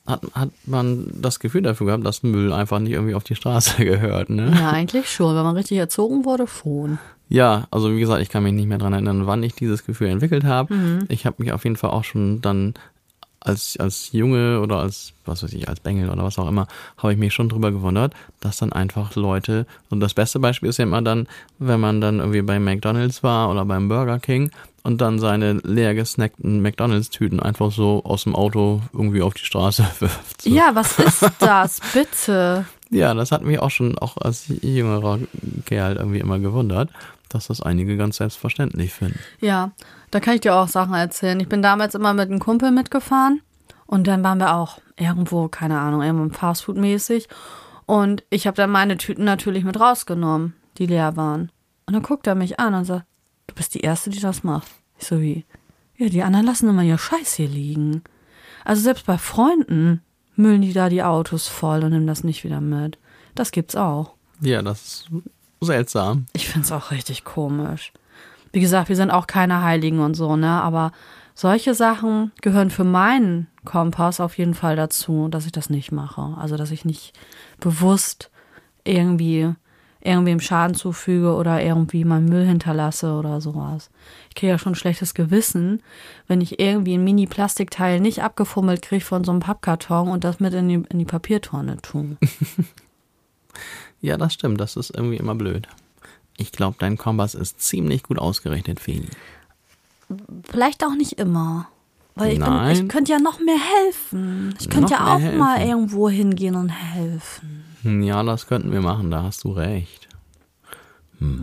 hat, 0.07 0.21
hat 0.33 0.51
man 0.65 1.07
das 1.13 1.39
Gefühl 1.39 1.63
dafür 1.63 1.87
gehabt, 1.87 2.05
dass 2.05 2.23
Müll 2.23 2.53
einfach 2.53 2.79
nicht 2.79 2.93
irgendwie 2.93 3.15
auf 3.15 3.23
die 3.23 3.35
Straße 3.35 3.83
gehört, 3.83 4.29
ne? 4.29 4.53
Ja, 4.57 4.69
eigentlich 4.71 5.09
schon. 5.09 5.35
Wenn 5.35 5.43
man 5.43 5.55
richtig 5.55 5.77
erzogen 5.77 6.25
wurde, 6.25 6.47
schon. 6.47 6.99
Ja, 7.27 7.67
also 7.71 7.91
wie 7.93 7.99
gesagt, 7.99 8.21
ich 8.21 8.29
kann 8.29 8.43
mich 8.43 8.53
nicht 8.53 8.67
mehr 8.67 8.77
dran 8.77 8.93
erinnern, 8.93 9.25
wann 9.25 9.41
ich 9.41 9.55
dieses 9.55 9.83
Gefühl 9.83 10.09
entwickelt 10.09 10.43
habe. 10.43 10.75
Ich 11.07 11.25
habe 11.25 11.37
mich 11.39 11.51
auf 11.51 11.63
jeden 11.63 11.75
Fall 11.75 11.89
auch 11.89 12.03
schon 12.03 12.39
dann 12.41 12.75
als, 13.45 13.77
als 13.77 14.11
Junge 14.11 14.59
oder 14.59 14.77
als, 14.77 15.13
was 15.25 15.43
weiß 15.43 15.53
ich, 15.53 15.69
als 15.69 15.79
Bengel 15.79 16.09
oder 16.09 16.23
was 16.23 16.39
auch 16.39 16.47
immer, 16.47 16.67
habe 16.97 17.13
ich 17.13 17.19
mich 17.19 17.33
schon 17.33 17.49
drüber 17.49 17.71
gewundert, 17.71 18.13
dass 18.39 18.57
dann 18.57 18.73
einfach 18.73 19.15
Leute, 19.15 19.65
und 19.89 19.99
das 19.99 20.13
beste 20.13 20.39
Beispiel 20.39 20.69
ist 20.69 20.77
ja 20.77 20.83
immer 20.83 21.01
dann, 21.01 21.27
wenn 21.59 21.79
man 21.79 22.01
dann 22.01 22.19
irgendwie 22.19 22.41
bei 22.41 22.59
McDonalds 22.59 23.23
war 23.23 23.51
oder 23.51 23.65
beim 23.65 23.87
Burger 23.87 24.19
King 24.19 24.51
und 24.83 24.99
dann 25.01 25.19
seine 25.19 25.53
leer 25.63 25.93
gesnackten 25.95 26.61
McDonalds-Tüten 26.61 27.39
einfach 27.39 27.71
so 27.71 28.03
aus 28.03 28.23
dem 28.23 28.35
Auto 28.35 28.81
irgendwie 28.93 29.21
auf 29.21 29.33
die 29.35 29.45
Straße 29.45 29.85
wirft. 29.99 30.41
So. 30.41 30.49
Ja, 30.49 30.71
was 30.73 30.97
ist 30.99 31.25
das? 31.39 31.79
Bitte. 31.93 32.65
Ja, 32.89 33.13
das 33.13 33.31
hat 33.31 33.43
mich 33.43 33.59
auch 33.59 33.71
schon 33.71 33.97
auch 33.97 34.17
als 34.17 34.45
jüngerer 34.47 35.19
Kerl 35.65 35.95
irgendwie 35.95 36.19
immer 36.19 36.39
gewundert, 36.39 36.89
dass 37.29 37.47
das 37.47 37.61
einige 37.61 37.97
ganz 37.97 38.17
selbstverständlich 38.17 38.93
finden. 38.93 39.19
Ja, 39.41 39.71
da 40.15 40.21
kann 40.21 40.35
ich 40.35 40.41
dir 40.41 40.55
auch 40.55 40.69
Sachen 40.69 40.93
erzählen. 40.93 41.37
Ich 41.41 41.49
bin 41.49 41.61
damals 41.61 41.93
immer 41.93 42.13
mit 42.13 42.29
einem 42.29 42.39
Kumpel 42.39 42.71
mitgefahren 42.71 43.41
und 43.85 44.07
dann 44.07 44.23
waren 44.23 44.37
wir 44.37 44.55
auch 44.55 44.79
irgendwo, 44.95 45.49
keine 45.49 45.77
Ahnung, 45.77 46.01
irgendwo 46.01 46.33
Fastfood 46.33 46.77
mäßig 46.77 47.27
und 47.85 48.23
ich 48.29 48.47
habe 48.47 48.55
dann 48.55 48.69
meine 48.69 48.97
Tüten 48.97 49.25
natürlich 49.25 49.65
mit 49.65 49.77
rausgenommen, 49.77 50.53
die 50.77 50.85
leer 50.85 51.17
waren. 51.17 51.51
Und 51.85 51.95
dann 51.95 52.01
guckt 52.01 52.27
er 52.27 52.35
mich 52.35 52.61
an 52.61 52.75
und 52.75 52.85
sagt, 52.85 53.03
du 53.47 53.55
bist 53.55 53.73
die 53.73 53.81
Erste, 53.81 54.09
die 54.09 54.21
das 54.21 54.41
macht. 54.41 54.69
Ich 54.97 55.05
so 55.05 55.19
wie, 55.19 55.43
ja, 55.97 56.07
die 56.07 56.23
anderen 56.23 56.45
lassen 56.45 56.69
immer 56.69 56.83
ihr 56.83 56.97
Scheiß 56.97 57.33
hier 57.33 57.49
liegen. 57.49 58.01
Also 58.63 58.83
selbst 58.83 59.05
bei 59.05 59.17
Freunden 59.17 60.01
müllen 60.37 60.61
die 60.61 60.71
da 60.71 60.87
die 60.87 61.03
Autos 61.03 61.49
voll 61.49 61.83
und 61.83 61.91
nehmen 61.91 62.07
das 62.07 62.23
nicht 62.23 62.45
wieder 62.45 62.61
mit. 62.61 62.97
Das 63.35 63.51
gibt's 63.51 63.75
auch. 63.75 64.13
Ja, 64.39 64.61
das 64.61 65.07
ist 65.59 65.67
seltsam. 65.67 66.27
Ich 66.31 66.47
find's 66.47 66.71
auch 66.71 66.91
richtig 66.91 67.25
komisch. 67.25 67.91
Wie 68.55 68.61
gesagt, 68.61 68.87
wir 68.87 68.95
sind 68.95 69.11
auch 69.11 69.27
keine 69.27 69.63
Heiligen 69.63 69.99
und 69.99 70.13
so, 70.13 70.37
ne? 70.37 70.49
Aber 70.49 70.93
solche 71.33 71.73
Sachen 71.73 72.31
gehören 72.41 72.69
für 72.69 72.85
meinen 72.85 73.47
Kompass 73.65 74.21
auf 74.21 74.37
jeden 74.37 74.53
Fall 74.53 74.77
dazu, 74.77 75.27
dass 75.27 75.45
ich 75.45 75.51
das 75.51 75.69
nicht 75.69 75.91
mache. 75.91 76.33
Also, 76.39 76.55
dass 76.55 76.71
ich 76.71 76.85
nicht 76.85 77.11
bewusst 77.59 78.31
irgendwie 78.85 79.53
irgendwem 79.99 80.39
Schaden 80.39 80.73
zufüge 80.73 81.33
oder 81.33 81.61
irgendwie 81.61 82.05
meinen 82.05 82.29
Müll 82.29 82.45
hinterlasse 82.45 83.15
oder 83.15 83.41
sowas. 83.41 83.89
Ich 84.29 84.35
kriege 84.35 84.51
ja 84.51 84.57
schon 84.57 84.75
schlechtes 84.75 85.13
Gewissen, 85.13 85.81
wenn 86.27 86.39
ich 86.39 86.57
irgendwie 86.57 86.93
ein 86.93 87.03
Mini-Plastikteil 87.03 87.99
nicht 87.99 88.23
abgefummelt 88.23 88.81
kriege 88.81 89.03
von 89.03 89.25
so 89.25 89.31
einem 89.31 89.41
Pappkarton 89.41 90.07
und 90.07 90.23
das 90.23 90.39
mit 90.39 90.53
in 90.53 90.69
die, 90.69 90.83
in 90.87 90.99
die 90.99 91.05
Papiertonne 91.05 91.81
tue. 91.81 92.15
Ja, 94.01 94.17
das 94.17 94.33
stimmt. 94.33 94.59
Das 94.61 94.75
ist 94.75 94.91
irgendwie 94.91 95.17
immer 95.17 95.33
blöd. 95.33 95.67
Ich 96.37 96.51
glaube, 96.51 96.75
dein 96.79 96.97
Kompass 96.97 97.33
ist 97.35 97.61
ziemlich 97.61 98.03
gut 98.03 98.19
ausgerichtet, 98.19 98.79
Feli. 98.79 99.07
Vielleicht 100.49 100.83
auch 100.83 100.95
nicht 100.95 101.13
immer. 101.13 101.67
Weil 102.15 102.33
ich, 102.33 102.39
bin, 102.39 102.67
ich 102.71 102.87
könnte 102.89 103.11
ja 103.11 103.19
noch 103.19 103.39
mehr 103.39 103.57
helfen. 103.85 104.55
Ich 104.59 104.69
könnte 104.69 104.93
ja 104.93 105.15
auch 105.15 105.19
helfen. 105.19 105.37
mal 105.37 105.61
irgendwo 105.61 106.09
hingehen 106.09 106.55
und 106.55 106.69
helfen. 106.69 107.65
Hm, 107.81 108.03
Ja, 108.03 108.23
das 108.23 108.47
könnten 108.47 108.71
wir 108.71 108.81
machen, 108.81 109.11
da 109.11 109.23
hast 109.23 109.43
du 109.43 109.51
recht. 109.51 110.07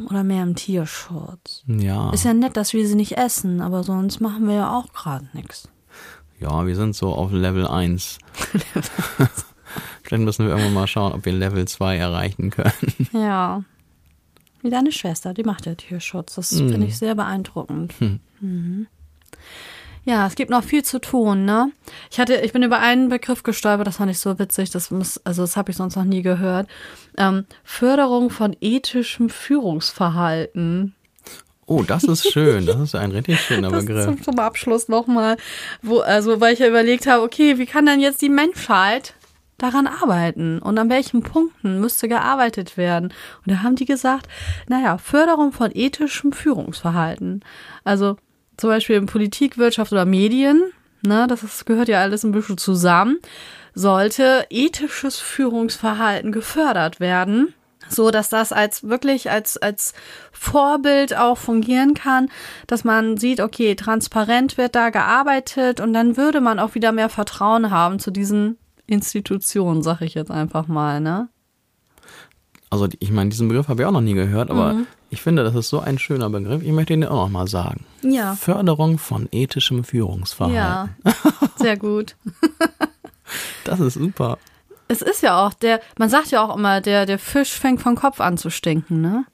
Oder 0.09 0.23
mehr 0.23 0.43
im 0.43 0.55
Tierschutz. 0.55 1.65
Ja, 1.67 2.11
Ist 2.11 2.25
ja 2.25 2.35
nett, 2.35 2.57
dass 2.57 2.73
wir 2.75 2.87
sie 2.87 2.95
nicht 2.95 3.17
essen, 3.17 3.61
aber 3.63 3.83
sonst 3.83 4.21
machen 4.21 4.47
wir 4.47 4.55
ja 4.55 4.71
auch 4.79 4.93
gerade 4.93 5.29
nichts. 5.33 5.69
ja, 6.39 6.67
wir 6.67 6.77
sind 6.77 6.95
so 6.95 7.13
auf 7.15 7.33
Level 7.33 7.67
1. 7.67 8.19
Vielleicht 10.03 10.25
müssen 10.25 10.45
wir 10.47 10.53
irgendwann 10.53 10.75
mal 10.75 10.87
schauen, 10.87 11.13
ob 11.13 11.25
wir 11.25 11.33
Level 11.33 11.67
2 11.67 11.97
erreichen 11.97 12.51
können. 12.51 13.09
Ja. 13.13 13.63
Wie 14.63 14.71
deine 14.71 14.93
Schwester, 14.93 15.35
die 15.35 15.43
macht 15.43 15.67
ja 15.67 15.75
Tierschutz. 15.75 16.37
Das 16.37 16.51
finde 16.57 16.87
ich 16.87 16.97
sehr 16.97 17.15
beeindruckend. 17.15 17.95
Mhm. 18.41 18.87
Ja, 20.05 20.27
es 20.27 20.35
gibt 20.35 20.51
noch 20.51 20.65
viel 20.65 20.83
zu 20.85 21.01
tun, 21.01 21.45
ne? 21.45 21.71
Ich 22.11 22.19
hatte, 22.19 22.35
ich 22.35 22.53
bin 22.53 22.63
über 22.65 22.81
einen 22.81 23.09
Begriff 23.09 23.45
gestolpert, 23.45 23.87
das 23.87 23.99
fand 23.99 24.11
ich 24.11 24.19
so 24.19 24.37
witzig, 24.39 24.71
das 24.71 24.91
muss, 24.91 25.21
also 25.25 25.43
das 25.43 25.57
habe 25.57 25.71
ich 25.71 25.77
sonst 25.77 25.95
noch 25.95 26.05
nie 26.05 26.23
gehört. 26.23 26.67
Ähm, 27.17 27.45
Förderung 27.63 28.31
von 28.31 28.57
ethischem 28.61 29.29
Führungsverhalten. 29.31 30.95
Oh, 31.67 31.83
das 31.85 32.03
ist 32.05 32.31
schön. 32.33 32.67
Das 32.67 32.81
ist 32.81 32.95
ein 32.97 33.13
richtig 33.13 33.41
schöner 33.41 33.71
Das 33.71 33.85
Begriff. 33.87 34.05
zum, 34.05 34.23
zum 34.23 34.39
Abschluss 34.41 34.89
nochmal, 34.89 35.37
wo, 35.83 36.01
also 36.01 36.41
weil 36.41 36.55
ich 36.55 36.59
ja 36.59 36.67
überlegt 36.67 37.07
habe, 37.07 37.23
okay, 37.23 37.59
wie 37.59 37.67
kann 37.67 37.87
denn 37.87 38.01
jetzt 38.01 38.21
die 38.23 38.29
Menschheit 38.29 39.15
daran 39.63 39.87
arbeiten 39.87 40.59
und 40.59 40.79
an 40.79 40.91
welchen 40.91 41.23
Punkten 41.23 41.81
müsste 41.81 42.09
gearbeitet 42.09 42.77
werden? 42.77 43.13
Und 43.45 43.53
da 43.53 43.63
haben 43.63 43.77
die 43.77 43.85
gesagt, 43.85 44.29
naja, 44.69 44.99
Förderung 44.99 45.53
von 45.53 45.71
ethischem 45.73 46.33
Führungsverhalten. 46.33 47.45
Also 47.85 48.17
zum 48.57 48.71
Beispiel 48.71 48.97
in 48.97 49.07
Politik, 49.07 49.59
Wirtschaft 49.59 49.93
oder 49.93 50.05
Medien, 50.05 50.63
ne, 51.03 51.27
das 51.29 51.43
ist, 51.43 51.67
gehört 51.67 51.89
ja 51.89 52.01
alles 52.01 52.25
ein 52.25 52.33
bisschen 52.33 52.59
zusammen, 52.59 53.19
sollte 53.75 54.47
ethisches 54.51 55.19
Führungsverhalten 55.19 56.33
gefördert 56.33 57.01
werden 57.01 57.55
so 57.89 58.11
dass 58.11 58.29
das 58.29 58.53
als 58.53 58.89
wirklich 58.89 59.31
als 59.31 59.57
als 59.57 59.95
Vorbild 60.33 61.17
auch 61.17 61.39
fungieren 61.39 61.95
kann, 61.95 62.29
dass 62.67 62.85
man 62.85 63.17
sieht, 63.17 63.41
okay, 63.41 63.75
transparent 63.75 64.57
wird 64.57 64.75
da 64.75 64.91
gearbeitet 64.91 65.81
und 65.81 65.93
dann 65.93 66.17
würde 66.17 66.41
man 66.41 66.59
auch 66.59 66.75
wieder 66.75 66.93
mehr 66.93 67.09
Vertrauen 67.09 67.71
haben 67.71 67.99
zu 67.99 68.11
diesen 68.11 68.59
Institutionen, 68.87 69.83
sag 69.83 70.01
ich 70.03 70.15
jetzt 70.15 70.31
einfach 70.31 70.69
mal, 70.69 71.01
ne? 71.01 71.29
Also 72.71 72.89
ich 73.01 73.11
meine, 73.11 73.29
diesen 73.29 73.49
Begriff 73.49 73.69
habe 73.69 73.83
ich 73.83 73.87
auch 73.87 73.93
noch 73.93 74.01
nie 74.01 74.15
gehört, 74.15 74.51
aber 74.51 74.77
ich 75.11 75.21
finde, 75.21 75.45
das 75.45 75.55
ist 75.55 75.69
so 75.69 75.81
ein 75.81 75.99
schöner 75.99 76.31
Begriff. 76.31 76.63
Ich 76.63 76.73
möchte 76.73 76.95
ihn 76.95 77.05
auch 77.05 77.27
noch 77.27 77.29
mal 77.29 77.47
sagen. 77.47 77.85
Ja. 78.01 78.35
Förderung 78.35 78.97
von 78.97 79.29
ethischem 79.31 79.85
Führungsverhalten. 79.85 80.57
Ja. 80.57 80.89
Sehr 81.57 81.77
gut. 81.77 82.17
Das 83.65 83.81
ist 83.81 83.95
super. 83.95 84.37
Es 84.89 85.01
ist 85.01 85.23
ja 85.23 85.47
auch 85.47 85.55
der, 85.55 85.81
man 85.97 86.11
sagt 86.11 86.33
ja 86.33 86.45
auch 86.45 86.55
immer, 86.55 86.83
der, 86.83 87.07
der 87.07 87.19
Fisch 87.19 87.53
fängt 87.53 87.81
vom 87.81 87.95
Kopf 87.95 88.21
an 88.21 88.37
zu 88.37 88.51
stinken, 88.51 89.01
ne? 89.01 89.25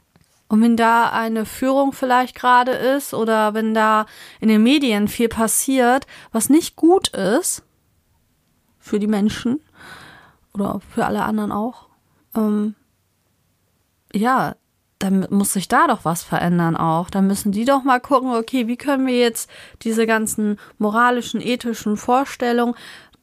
Und 0.46 0.62
wenn 0.62 0.76
da 0.76 1.10
eine 1.10 1.44
Führung 1.44 1.92
vielleicht 1.92 2.36
gerade 2.36 2.72
ist 2.72 3.12
oder 3.12 3.54
wenn 3.54 3.74
da 3.74 4.06
in 4.40 4.48
den 4.48 4.62
Medien 4.62 5.08
viel 5.08 5.28
passiert, 5.28 6.06
was 6.30 6.48
nicht 6.48 6.76
gut 6.76 7.08
ist 7.08 7.64
für 8.88 8.98
die 8.98 9.06
Menschen 9.06 9.60
oder 10.54 10.80
für 10.94 11.06
alle 11.06 11.22
anderen 11.22 11.52
auch, 11.52 11.86
ähm, 12.34 12.74
ja, 14.12 14.56
dann 14.98 15.26
muss 15.30 15.52
sich 15.52 15.68
da 15.68 15.86
doch 15.86 16.04
was 16.04 16.22
verändern 16.22 16.76
auch. 16.76 17.10
Dann 17.10 17.26
müssen 17.26 17.52
die 17.52 17.64
doch 17.64 17.84
mal 17.84 18.00
gucken, 18.00 18.32
okay, 18.32 18.66
wie 18.66 18.76
können 18.76 19.06
wir 19.06 19.18
jetzt 19.18 19.48
diese 19.82 20.06
ganzen 20.06 20.58
moralischen, 20.78 21.40
ethischen 21.40 21.96
Vorstellungen, 21.96 22.74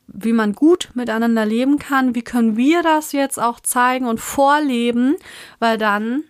wie 0.08 0.34
man 0.34 0.54
gut 0.54 0.92
miteinander 0.94 1.46
leben 1.46 1.80
kann, 1.80 2.16
wie 2.16 2.22
können 2.22 2.56
wir 2.56 2.84
das 2.84 3.12
jetzt 3.12 3.40
auch 3.40 3.60
zeigen 3.60 4.06
und 4.08 4.22
vorleben, 4.22 5.16
weil 5.60 5.78
dann, 5.78 6.24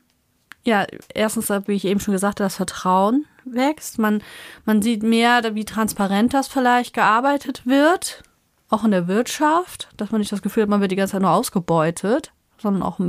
ja, 0.63 0.86
erstens, 1.13 1.49
wie 1.49 1.73
ich 1.73 1.86
eben 1.86 1.99
schon 1.99 2.13
gesagt 2.13 2.39
habe, 2.39 2.45
das 2.45 2.55
Vertrauen 2.55 3.25
wächst. 3.43 3.99
Man, 3.99 4.23
man 4.65 4.81
sieht 4.81 5.03
mehr, 5.03 5.53
wie 5.53 5.65
transparent 5.65 6.33
das 6.33 6.47
vielleicht 6.47 6.95
gearbeitet 6.95 7.67
wird, 7.67 8.23
auch 8.70 8.84
in 8.84 8.91
der 8.91 9.07
Wirtschaft, 9.07 9.89
dass 9.97 10.11
man 10.11 10.20
nicht 10.20 10.32
das 10.32 10.41
Gefühl 10.41 10.63
hat, 10.63 10.70
man 10.70 10.82
wird 10.82 10.91
die 10.91 10.95
ganze 10.95 11.13
Zeit 11.13 11.22
nur 11.22 11.32
ausgebeutet, 11.32 12.32
sondern 12.57 12.84
auch 12.84 12.99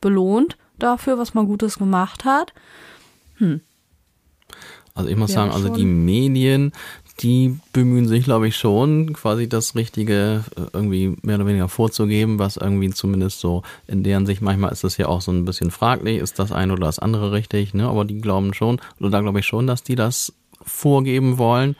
belohnt 0.00 0.56
dafür, 0.78 1.18
was 1.18 1.34
man 1.34 1.46
Gutes 1.46 1.78
gemacht 1.78 2.24
hat. 2.24 2.52
Hm. 3.36 3.60
Also 4.94 5.10
ich 5.10 5.16
muss 5.16 5.30
ja, 5.30 5.36
sagen, 5.36 5.52
also 5.52 5.68
die 5.68 5.84
Medien, 5.84 6.72
die 7.20 7.58
bemühen 7.72 8.06
sich, 8.06 8.24
glaube 8.24 8.48
ich, 8.48 8.56
schon, 8.56 9.12
quasi 9.12 9.48
das 9.48 9.74
Richtige 9.74 10.44
äh, 10.56 10.62
irgendwie 10.72 11.16
mehr 11.22 11.36
oder 11.36 11.46
weniger 11.46 11.68
vorzugeben, 11.68 12.38
was 12.38 12.56
irgendwie 12.56 12.90
zumindest 12.90 13.40
so 13.40 13.62
in 13.86 14.02
deren 14.02 14.26
Sicht, 14.26 14.42
manchmal 14.42 14.72
ist 14.72 14.84
das 14.84 14.96
ja 14.96 15.06
auch 15.06 15.20
so 15.20 15.32
ein 15.32 15.44
bisschen 15.44 15.70
fraglich, 15.70 16.18
ist 16.18 16.38
das 16.38 16.52
eine 16.52 16.72
oder 16.72 16.86
das 16.86 16.98
andere 16.98 17.32
richtig, 17.32 17.74
ne? 17.74 17.88
Aber 17.88 18.04
die 18.04 18.20
glauben 18.20 18.54
schon, 18.54 18.80
oder 18.98 19.10
da 19.10 19.20
glaube 19.20 19.40
ich 19.40 19.46
schon, 19.46 19.66
dass 19.66 19.82
die 19.82 19.94
das 19.94 20.32
vorgeben 20.62 21.38
wollen. 21.38 21.76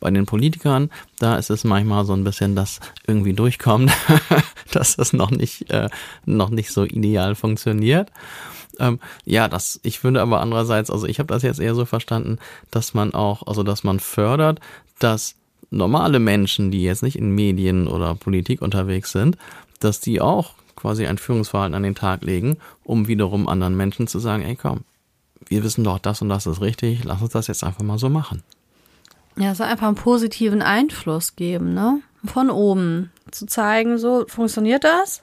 Bei 0.00 0.10
den 0.10 0.26
Politikern, 0.26 0.90
da 1.18 1.36
ist 1.36 1.50
es 1.50 1.64
manchmal 1.64 2.04
so 2.04 2.14
ein 2.14 2.24
bisschen, 2.24 2.56
dass 2.56 2.80
irgendwie 3.06 3.34
durchkommt, 3.34 3.92
dass 4.72 4.96
das 4.96 5.12
noch 5.12 5.30
nicht, 5.30 5.70
äh, 5.70 5.88
noch 6.24 6.50
nicht 6.50 6.72
so 6.72 6.84
ideal 6.84 7.34
funktioniert. 7.34 8.10
Ähm, 8.78 8.98
ja, 9.24 9.46
das, 9.46 9.78
ich 9.82 10.00
finde 10.00 10.22
aber 10.22 10.40
andererseits, 10.40 10.90
also 10.90 11.06
ich 11.06 11.18
habe 11.18 11.32
das 11.32 11.42
jetzt 11.42 11.60
eher 11.60 11.74
so 11.74 11.84
verstanden, 11.84 12.38
dass 12.70 12.94
man 12.94 13.12
auch, 13.12 13.46
also 13.46 13.62
dass 13.62 13.84
man 13.84 14.00
fördert, 14.00 14.60
dass 14.98 15.36
normale 15.70 16.18
Menschen, 16.18 16.70
die 16.70 16.82
jetzt 16.82 17.02
nicht 17.02 17.16
in 17.16 17.34
Medien 17.34 17.86
oder 17.86 18.14
Politik 18.14 18.62
unterwegs 18.62 19.12
sind, 19.12 19.36
dass 19.78 20.00
die 20.00 20.20
auch 20.20 20.54
quasi 20.76 21.06
ein 21.06 21.18
Führungsverhalten 21.18 21.74
an 21.74 21.82
den 21.82 21.94
Tag 21.94 22.24
legen, 22.24 22.56
um 22.84 23.06
wiederum 23.06 23.48
anderen 23.48 23.76
Menschen 23.76 24.06
zu 24.06 24.18
sagen, 24.18 24.42
ey 24.42 24.56
komm, 24.56 24.80
wir 25.46 25.62
wissen 25.62 25.84
doch, 25.84 25.98
das 25.98 26.22
und 26.22 26.28
das 26.28 26.46
ist 26.46 26.60
richtig, 26.60 27.04
lass 27.04 27.20
uns 27.20 27.32
das 27.32 27.46
jetzt 27.46 27.64
einfach 27.64 27.82
mal 27.82 27.98
so 27.98 28.08
machen. 28.08 28.42
Ja, 29.36 29.52
es 29.52 29.58
soll 29.58 29.66
einfach 29.66 29.86
einen 29.86 29.96
positiven 29.96 30.62
Einfluss 30.62 31.36
geben, 31.36 31.74
ne? 31.74 32.00
Von 32.24 32.50
oben. 32.50 33.10
Zu 33.30 33.46
zeigen, 33.46 33.96
so 33.96 34.24
funktioniert 34.28 34.84
das. 34.84 35.22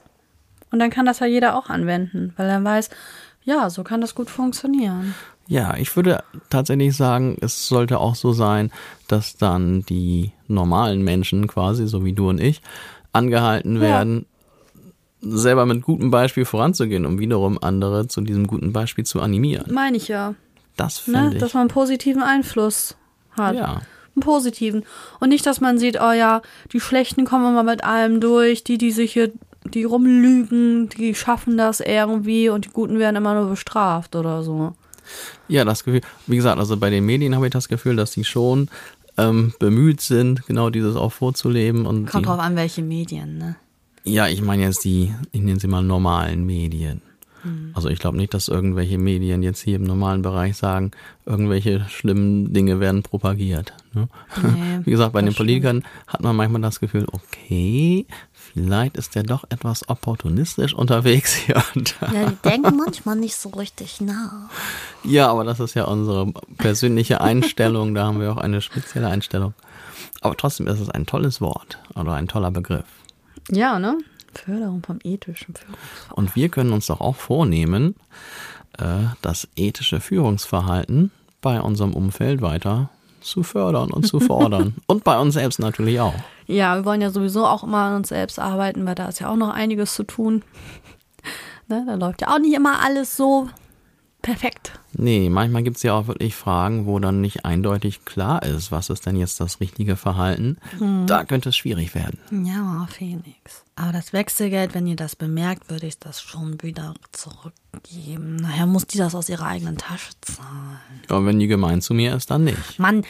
Und 0.70 0.78
dann 0.78 0.90
kann 0.90 1.06
das 1.06 1.20
ja 1.20 1.26
jeder 1.26 1.56
auch 1.56 1.68
anwenden, 1.68 2.32
weil 2.36 2.48
er 2.48 2.62
weiß, 2.62 2.90
ja, 3.44 3.70
so 3.70 3.84
kann 3.84 4.00
das 4.00 4.14
gut 4.14 4.30
funktionieren. 4.30 5.14
Ja, 5.46 5.76
ich 5.76 5.94
würde 5.96 6.22
tatsächlich 6.50 6.96
sagen, 6.96 7.36
es 7.40 7.68
sollte 7.68 7.98
auch 7.98 8.14
so 8.14 8.32
sein, 8.32 8.70
dass 9.06 9.36
dann 9.36 9.82
die 9.86 10.32
normalen 10.46 11.02
Menschen 11.02 11.46
quasi, 11.46 11.86
so 11.86 12.04
wie 12.04 12.12
du 12.12 12.28
und 12.28 12.40
ich, 12.40 12.60
angehalten 13.12 13.76
ja. 13.76 13.80
werden, 13.82 14.26
selber 15.20 15.64
mit 15.64 15.82
gutem 15.82 16.10
Beispiel 16.10 16.44
voranzugehen, 16.44 17.06
um 17.06 17.18
wiederum 17.18 17.58
andere 17.62 18.08
zu 18.08 18.20
diesem 18.20 18.46
guten 18.46 18.72
Beispiel 18.72 19.04
zu 19.04 19.20
animieren. 19.20 19.72
Meine 19.72 19.96
ich 19.96 20.08
ja. 20.08 20.34
Das 20.76 20.98
finde 20.98 21.22
ne? 21.22 21.34
ich. 21.34 21.40
Dass 21.40 21.54
man 21.54 21.62
einen 21.62 21.70
positiven 21.70 22.22
Einfluss 22.22 22.96
hat. 23.30 23.56
Ja 23.56 23.80
einen 24.18 24.24
positiven. 24.24 24.84
Und 25.20 25.30
nicht, 25.30 25.46
dass 25.46 25.60
man 25.60 25.78
sieht, 25.78 26.00
oh 26.00 26.12
ja, 26.12 26.42
die 26.72 26.80
Schlechten 26.80 27.24
kommen 27.24 27.48
immer 27.48 27.62
mit 27.62 27.84
allem 27.84 28.20
durch, 28.20 28.64
die, 28.64 28.78
die 28.78 28.92
sich 28.92 29.12
hier, 29.12 29.32
die 29.64 29.84
rumlügen, 29.84 30.88
die 30.88 31.14
schaffen 31.14 31.56
das 31.56 31.80
irgendwie 31.80 32.48
und 32.48 32.66
die 32.66 32.70
Guten 32.70 32.98
werden 32.98 33.16
immer 33.16 33.34
nur 33.34 33.50
bestraft 33.50 34.16
oder 34.16 34.42
so. 34.42 34.74
Ja, 35.48 35.64
das 35.64 35.84
Gefühl, 35.84 36.02
wie 36.26 36.36
gesagt, 36.36 36.58
also 36.58 36.76
bei 36.76 36.90
den 36.90 37.06
Medien 37.06 37.34
habe 37.34 37.46
ich 37.46 37.52
das 37.52 37.68
Gefühl, 37.68 37.96
dass 37.96 38.10
die 38.10 38.24
schon 38.24 38.68
ähm, 39.16 39.54
bemüht 39.58 40.00
sind, 40.00 40.46
genau 40.46 40.70
dieses 40.70 40.96
auch 40.96 41.12
vorzuleben. 41.12 41.86
Und 41.86 42.06
Kommt 42.06 42.24
die, 42.24 42.28
drauf 42.28 42.38
an, 42.38 42.56
welche 42.56 42.82
Medien, 42.82 43.38
ne? 43.38 43.56
Ja, 44.04 44.28
ich 44.28 44.40
meine 44.40 44.62
jetzt 44.62 44.84
die, 44.84 45.14
ich 45.32 45.40
nenne 45.40 45.60
sie 45.60 45.66
mal 45.66 45.82
normalen 45.82 46.46
Medien. 46.46 47.02
Mhm. 47.48 47.72
Also 47.74 47.88
ich 47.88 47.98
glaube 47.98 48.16
nicht, 48.16 48.34
dass 48.34 48.48
irgendwelche 48.48 48.98
Medien 48.98 49.42
jetzt 49.42 49.60
hier 49.62 49.76
im 49.76 49.84
normalen 49.84 50.22
Bereich 50.22 50.56
sagen, 50.56 50.90
irgendwelche 51.26 51.86
schlimmen 51.88 52.52
Dinge 52.52 52.80
werden 52.80 53.02
propagiert. 53.02 53.72
Ne? 53.92 54.08
Nee, 54.42 54.80
Wie 54.84 54.90
gesagt, 54.90 55.12
bei 55.12 55.22
den 55.22 55.34
Politikern 55.34 55.84
hat 56.06 56.22
man 56.22 56.36
manchmal 56.36 56.62
das 56.62 56.80
Gefühl, 56.80 57.06
okay, 57.12 58.06
vielleicht 58.32 58.96
ist 58.96 59.14
der 59.14 59.22
doch 59.22 59.44
etwas 59.50 59.88
opportunistisch 59.88 60.74
unterwegs 60.74 61.34
hier 61.34 61.62
und 61.74 61.94
da. 62.00 62.12
Ja, 62.12 62.30
die 62.30 62.36
denken 62.48 62.76
manchmal 62.76 63.16
nicht 63.16 63.36
so 63.36 63.50
richtig 63.50 64.00
nach. 64.00 64.48
Ja, 65.04 65.30
aber 65.30 65.44
das 65.44 65.60
ist 65.60 65.74
ja 65.74 65.84
unsere 65.84 66.32
persönliche 66.56 67.20
Einstellung, 67.20 67.94
da 67.94 68.06
haben 68.06 68.20
wir 68.20 68.32
auch 68.32 68.38
eine 68.38 68.60
spezielle 68.60 69.08
Einstellung. 69.08 69.54
Aber 70.20 70.36
trotzdem 70.36 70.66
ist 70.66 70.80
es 70.80 70.90
ein 70.90 71.06
tolles 71.06 71.40
Wort 71.40 71.78
oder 71.94 72.14
ein 72.14 72.28
toller 72.28 72.50
Begriff. 72.50 72.84
Ja, 73.50 73.78
ne? 73.78 73.98
Förderung 74.38 74.82
vom 74.82 74.98
ethischen 75.02 75.54
Führungsverhalten. 75.54 76.14
Und 76.14 76.36
wir 76.36 76.48
können 76.48 76.72
uns 76.72 76.86
doch 76.86 77.00
auch 77.00 77.16
vornehmen, 77.16 77.94
äh, 78.78 78.84
das 79.22 79.48
ethische 79.56 80.00
Führungsverhalten 80.00 81.10
bei 81.40 81.60
unserem 81.60 81.94
Umfeld 81.94 82.40
weiter 82.42 82.90
zu 83.20 83.42
fördern 83.42 83.90
und 83.90 84.06
zu 84.06 84.20
fordern. 84.20 84.74
und 84.86 85.04
bei 85.04 85.18
uns 85.18 85.34
selbst 85.34 85.58
natürlich 85.58 86.00
auch. 86.00 86.14
Ja, 86.46 86.76
wir 86.76 86.84
wollen 86.84 87.00
ja 87.00 87.10
sowieso 87.10 87.46
auch 87.46 87.64
immer 87.64 87.78
an 87.78 87.96
uns 87.96 88.08
selbst 88.08 88.38
arbeiten, 88.38 88.86
weil 88.86 88.94
da 88.94 89.08
ist 89.08 89.20
ja 89.20 89.28
auch 89.28 89.36
noch 89.36 89.50
einiges 89.50 89.94
zu 89.94 90.04
tun. 90.04 90.42
ne, 91.68 91.84
da 91.86 91.94
läuft 91.94 92.22
ja 92.22 92.28
auch 92.34 92.38
nicht 92.38 92.54
immer 92.54 92.82
alles 92.82 93.16
so 93.16 93.48
perfekt. 94.22 94.78
Nee, 94.92 95.28
manchmal 95.30 95.62
gibt 95.62 95.76
es 95.76 95.82
ja 95.82 95.94
auch 95.94 96.06
wirklich 96.06 96.34
Fragen, 96.34 96.86
wo 96.86 96.98
dann 96.98 97.20
nicht 97.20 97.44
eindeutig 97.44 98.04
klar 98.04 98.42
ist, 98.42 98.72
was 98.72 98.90
ist 98.90 99.06
denn 99.06 99.16
jetzt 99.16 99.40
das 99.40 99.60
richtige 99.60 99.96
Verhalten. 99.96 100.58
Hm. 100.78 101.06
Da 101.06 101.24
könnte 101.24 101.50
es 101.50 101.56
schwierig 101.56 101.94
werden. 101.94 102.18
Ja, 102.44 102.86
Phoenix. 102.90 103.64
Aber 103.76 103.92
das 103.92 104.12
Wechselgeld, 104.12 104.74
wenn 104.74 104.86
ihr 104.86 104.96
das 104.96 105.14
bemerkt, 105.14 105.70
würde 105.70 105.86
ich 105.86 105.98
das 105.98 106.20
schon 106.20 106.60
wieder 106.62 106.94
zurückgeben. 107.12 108.36
Nachher 108.36 108.66
muss 108.66 108.86
die 108.86 108.98
das 108.98 109.14
aus 109.14 109.28
ihrer 109.28 109.46
eigenen 109.46 109.76
Tasche 109.76 110.10
zahlen. 110.20 110.80
Aber 111.08 111.24
wenn 111.26 111.38
die 111.38 111.46
gemein 111.46 111.80
zu 111.80 111.94
mir 111.94 112.14
ist, 112.16 112.30
dann 112.30 112.44
nicht. 112.44 112.78
Mann, 112.78 113.04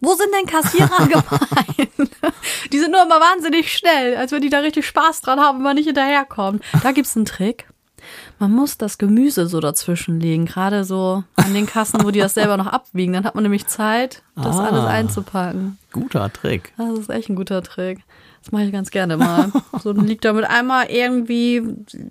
wo 0.00 0.14
sind 0.14 0.30
denn 0.34 0.46
Kassierer 0.46 1.06
gemein? 1.08 2.08
die 2.72 2.78
sind 2.78 2.92
nur 2.92 3.02
immer 3.02 3.20
wahnsinnig 3.20 3.72
schnell, 3.72 4.16
als 4.16 4.32
wenn 4.32 4.40
die 4.42 4.50
da 4.50 4.60
richtig 4.60 4.86
Spaß 4.86 5.20
dran 5.20 5.40
haben, 5.40 5.58
wenn 5.58 5.64
man 5.64 5.76
nicht 5.76 5.86
hinterherkommen. 5.86 6.60
Da 6.82 6.92
gibt 6.92 7.06
es 7.06 7.16
einen 7.16 7.26
Trick. 7.26 7.66
Man 8.42 8.54
muss 8.54 8.76
das 8.76 8.98
Gemüse 8.98 9.46
so 9.46 9.60
dazwischen 9.60 10.18
legen, 10.18 10.46
gerade 10.46 10.82
so 10.82 11.22
an 11.36 11.54
den 11.54 11.66
Kassen, 11.66 12.02
wo 12.02 12.10
die 12.10 12.18
das 12.18 12.34
selber 12.34 12.56
noch 12.56 12.66
abwiegen. 12.66 13.12
Dann 13.12 13.22
hat 13.22 13.36
man 13.36 13.44
nämlich 13.44 13.68
Zeit, 13.68 14.24
das 14.34 14.56
ah, 14.56 14.64
alles 14.64 14.84
einzupacken. 14.84 15.78
Guter 15.92 16.32
Trick. 16.32 16.72
Das 16.76 16.98
ist 16.98 17.08
echt 17.08 17.28
ein 17.28 17.36
guter 17.36 17.62
Trick. 17.62 18.00
Das 18.42 18.50
mache 18.50 18.64
ich 18.64 18.72
ganz 18.72 18.90
gerne 18.90 19.16
mal. 19.16 19.52
So, 19.80 19.92
liegt 19.92 20.24
da 20.24 20.32
mit 20.32 20.44
einmal 20.44 20.86
irgendwie, 20.90 21.62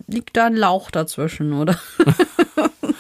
liegt 0.08 0.38
da 0.38 0.46
ein 0.46 0.56
Lauch 0.56 0.90
dazwischen, 0.90 1.52
oder? 1.52 1.78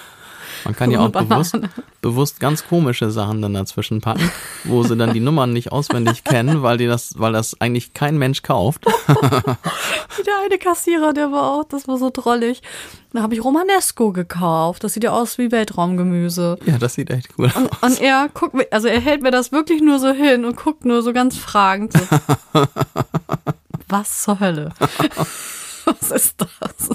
Man 0.64 0.76
kann 0.76 0.92
ja 0.92 1.00
auch 1.00 1.10
bewusst, 1.10 1.58
bewusst 2.02 2.40
ganz 2.40 2.68
komische 2.68 3.12
Sachen 3.12 3.42
dann 3.42 3.54
dazwischen 3.54 4.02
packen, 4.02 4.32
wo 4.64 4.84
sie 4.84 4.96
dann 4.96 5.14
die 5.14 5.20
Nummern 5.20 5.54
nicht 5.54 5.72
auswendig 5.72 6.24
kennen, 6.24 6.62
weil 6.62 6.78
die 6.78 6.88
das, 6.88 7.18
weil 7.18 7.34
das 7.34 7.60
eigentlich 7.60 7.94
kein 7.94 8.18
Mensch 8.18 8.42
kauft. 8.42 8.86
der 9.08 10.34
eine 10.46 10.58
Kassierer, 10.58 11.14
der 11.14 11.32
war 11.32 11.52
auch, 11.52 11.64
das 11.64 11.88
war 11.88 11.98
so 11.98 12.10
drollig. 12.12 12.62
Da 13.14 13.22
habe 13.22 13.34
ich 13.34 13.44
Romanesco 13.44 14.12
gekauft. 14.12 14.84
Das 14.84 14.94
sieht 14.94 15.04
ja 15.04 15.12
aus 15.12 15.38
wie 15.38 15.52
Weltraumgemüse. 15.52 16.58
Ja, 16.66 16.78
das 16.78 16.94
sieht 16.94 17.10
echt 17.10 17.30
cool 17.38 17.52
und, 17.56 17.72
aus. 17.72 17.82
Und 17.82 18.02
er 18.02 18.30
guckt, 18.34 18.56
also 18.72 18.88
er 18.88 19.02
hält 19.02 19.22
mir 19.22 19.32
das 19.32 19.52
wirklich 19.52 19.82
nur 19.82 20.00
so 20.00 20.12
hin 20.12 20.46
und 20.46 20.56
guckt 20.56 20.86
nur 20.86 21.02
so 21.02 21.12
ganz 21.12 21.38
fragend. 21.38 21.94
So. 21.94 22.00
Was 23.90 24.24
zur 24.24 24.40
Hölle? 24.40 24.74
Was 26.00 26.12
ist 26.12 26.36
das? 26.42 26.90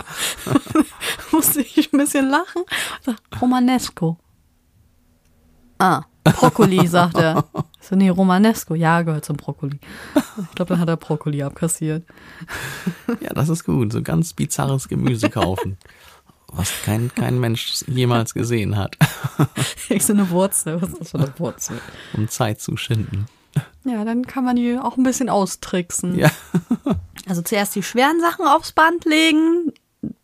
Musste 1.32 1.61
ich 1.61 1.92
ein 1.92 1.99
bisschen 1.99 2.28
lachen. 2.28 2.62
Romanesco. 3.40 4.18
Ah, 5.78 6.03
Brokkoli, 6.24 6.86
sagt 6.86 7.18
er. 7.18 7.44
So, 7.80 7.94
nee, 7.94 8.09
Romanesco. 8.09 8.74
Ja, 8.74 9.03
gehört 9.03 9.24
zum 9.24 9.36
Brokkoli. 9.36 9.78
Ich 10.14 10.55
glaube, 10.55 10.70
dann 10.70 10.80
hat 10.80 10.88
er 10.88 10.97
Brokkoli 10.97 11.42
abkassiert. 11.42 12.05
Ja, 13.20 13.32
das 13.32 13.49
ist 13.49 13.64
gut. 13.64 13.92
So 13.92 14.03
ganz 14.03 14.32
bizarres 14.32 14.88
Gemüse 14.88 15.30
kaufen. 15.30 15.76
Was 16.49 16.72
kein, 16.84 17.12
kein 17.14 17.38
Mensch 17.38 17.84
jemals 17.86 18.32
gesehen 18.34 18.76
hat. 18.76 18.97
Ich 19.88 20.05
so 20.05 20.12
eine 20.12 20.30
Wurzel. 20.30 20.80
Was 20.80 20.90
ist 20.90 21.01
das 21.01 21.11
für 21.11 21.18
eine 21.18 21.38
Wurzel? 21.38 21.80
Um 22.14 22.28
Zeit 22.28 22.61
zu 22.61 22.76
schinden. 22.76 23.26
Ja, 23.84 24.05
dann 24.05 24.26
kann 24.26 24.44
man 24.44 24.57
die 24.57 24.78
auch 24.78 24.97
ein 24.97 25.03
bisschen 25.03 25.28
austricksen. 25.28 26.18
Ja. 26.18 26.30
Also 27.28 27.42
zuerst 27.42 27.74
die 27.74 27.82
schweren 27.82 28.20
Sachen 28.20 28.46
aufs 28.46 28.72
Band 28.72 29.04
legen, 29.04 29.72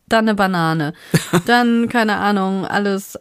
dann 0.09 0.27
eine 0.27 0.35
Banane. 0.35 0.93
Dann, 1.47 1.89
keine 1.89 2.17
Ahnung, 2.17 2.67
alles 2.67 3.19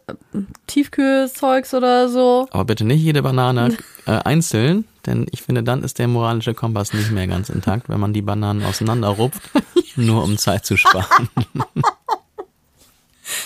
Tiefkühlzeugs 0.68 1.74
oder 1.74 2.10
so. 2.10 2.48
Aber 2.52 2.66
bitte 2.66 2.84
nicht 2.84 3.02
jede 3.02 3.22
Banane 3.22 3.78
äh, 4.06 4.12
einzeln, 4.12 4.86
denn 5.06 5.26
ich 5.32 5.42
finde, 5.42 5.64
dann 5.64 5.84
ist 5.84 6.00
der 6.00 6.08
moralische 6.08 6.54
Kompass 6.54 6.94
nicht 6.94 7.12
mehr 7.12 7.28
ganz 7.28 7.50
intakt, 7.50 7.88
wenn 7.90 8.00
man 8.00 8.14
die 8.14 8.22
Bananen 8.22 8.64
auseinanderrupft, 8.64 9.42
nur 9.96 10.24
um 10.24 10.38
Zeit 10.38 10.66
zu 10.66 10.76
sparen. 10.76 11.30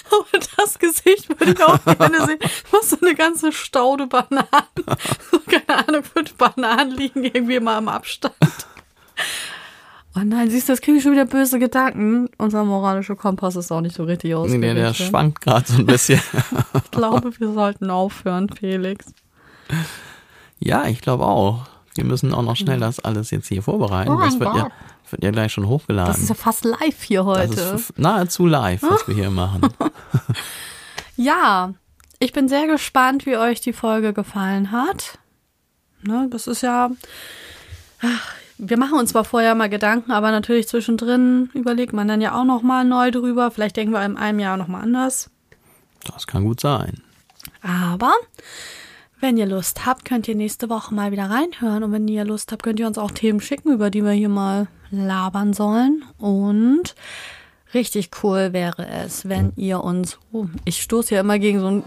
Aber 0.09 0.39
das 0.57 0.79
Gesicht 0.79 1.29
würde 1.29 1.53
ich 1.53 1.63
auch 1.63 1.83
gerne 1.85 2.25
sehen. 2.25 2.39
Was 2.71 2.89
so 2.89 2.97
eine 3.01 3.13
ganze 3.15 3.51
Staude 3.51 4.07
Bananen. 4.07 4.47
So, 5.31 5.39
keine 5.39 5.87
Ahnung, 5.87 6.03
fünf 6.03 6.33
Bananen 6.33 6.91
liegen 6.91 7.23
irgendwie 7.23 7.59
mal 7.59 7.77
im 7.77 7.89
Abstand. 7.89 8.33
Oh 10.17 10.21
nein, 10.23 10.49
siehst 10.49 10.69
du, 10.69 10.73
das 10.73 10.81
kriege 10.81 10.97
ich 10.97 11.03
schon 11.03 11.11
wieder 11.11 11.25
böse 11.25 11.59
Gedanken. 11.59 12.29
Unser 12.37 12.63
moralischer 12.63 13.15
Kompass 13.17 13.55
ist 13.57 13.71
auch 13.71 13.81
nicht 13.81 13.95
so 13.95 14.03
richtig 14.05 14.29
Nee, 14.29 14.35
ausgerichtet. 14.35 14.77
der 14.77 14.93
schwankt 14.93 15.41
gerade 15.41 15.67
so 15.67 15.77
ein 15.79 15.85
bisschen. 15.85 16.21
Ich 16.85 16.91
glaube, 16.91 17.37
wir 17.37 17.51
sollten 17.53 17.89
aufhören, 17.89 18.47
Felix. 18.49 19.07
Ja, 20.59 20.85
ich 20.87 21.01
glaube 21.01 21.25
auch. 21.25 21.65
Wir 21.95 22.05
müssen 22.05 22.33
auch 22.33 22.41
noch 22.43 22.55
schnell 22.55 22.79
das 22.79 22.99
alles 23.01 23.31
jetzt 23.31 23.47
hier 23.47 23.61
vorbereiten. 23.61 24.11
Oh 24.11 24.19
das 24.19 24.39
wird 24.39 24.55
ja, 24.55 24.61
Gott. 24.63 24.71
wird 25.09 25.23
ja 25.23 25.31
gleich 25.31 25.51
schon 25.51 25.67
hochgeladen. 25.67 26.13
Das 26.13 26.21
ist 26.21 26.29
ja 26.29 26.35
fast 26.35 26.63
live 26.63 27.03
hier 27.03 27.23
Das 27.23 27.27
heute. 27.49 27.61
ist 27.75 27.97
nahezu 27.99 28.45
live, 28.45 28.81
was 28.83 29.07
wir 29.07 29.15
hier 29.15 29.31
machen. 29.31 29.61
Ja, 31.17 31.73
ich 32.19 32.33
bin 32.33 32.49
sehr 32.49 32.67
gespannt, 32.67 33.25
wie 33.25 33.37
euch 33.37 33.61
die 33.61 33.71
Folge 33.71 34.11
gefallen 34.11 34.71
hat. 34.71 35.17
Ne, 36.01 36.27
das 36.29 36.47
ist 36.47 36.61
ja. 36.61 36.91
Ach, 38.01 38.33
wir 38.57 38.77
machen 38.77 38.97
uns 38.97 39.11
zwar 39.11 39.25
vorher 39.25 39.55
mal 39.55 39.69
Gedanken, 39.69 40.11
aber 40.11 40.31
natürlich 40.31 40.67
zwischendrin 40.67 41.49
überlegt 41.53 41.93
man 41.93 42.07
dann 42.07 42.21
ja 42.21 42.39
auch 42.39 42.45
noch 42.45 42.61
mal 42.61 42.85
neu 42.85 43.11
drüber. 43.11 43.51
Vielleicht 43.51 43.77
denken 43.77 43.93
wir 43.93 44.03
in 44.05 44.17
einem 44.17 44.39
Jahr 44.39 44.57
noch 44.57 44.67
mal 44.67 44.81
anders. 44.81 45.29
Das 46.03 46.27
kann 46.27 46.43
gut 46.43 46.61
sein. 46.61 47.01
Aber 47.61 48.13
wenn 49.19 49.37
ihr 49.37 49.45
Lust 49.45 49.85
habt, 49.85 50.05
könnt 50.05 50.27
ihr 50.27 50.35
nächste 50.35 50.69
Woche 50.69 50.93
mal 50.93 51.11
wieder 51.11 51.29
reinhören. 51.29 51.83
Und 51.83 51.91
wenn 51.91 52.07
ihr 52.07 52.25
Lust 52.25 52.51
habt, 52.51 52.63
könnt 52.63 52.79
ihr 52.79 52.87
uns 52.87 52.97
auch 52.97 53.11
Themen 53.11 53.41
schicken, 53.41 53.71
über 53.71 53.89
die 53.89 54.03
wir 54.03 54.11
hier 54.11 54.29
mal 54.29 54.67
labern 54.91 55.53
sollen. 55.53 56.03
Und 56.17 56.95
richtig 57.73 58.11
cool 58.23 58.53
wäre 58.53 58.87
es, 58.87 59.27
wenn 59.27 59.51
ihr 59.55 59.83
uns. 59.83 60.19
Oh, 60.31 60.45
ich 60.63 60.81
stoße 60.81 61.15
ja 61.15 61.21
immer 61.21 61.39
gegen 61.39 61.59
so 61.59 61.67
einen 61.67 61.83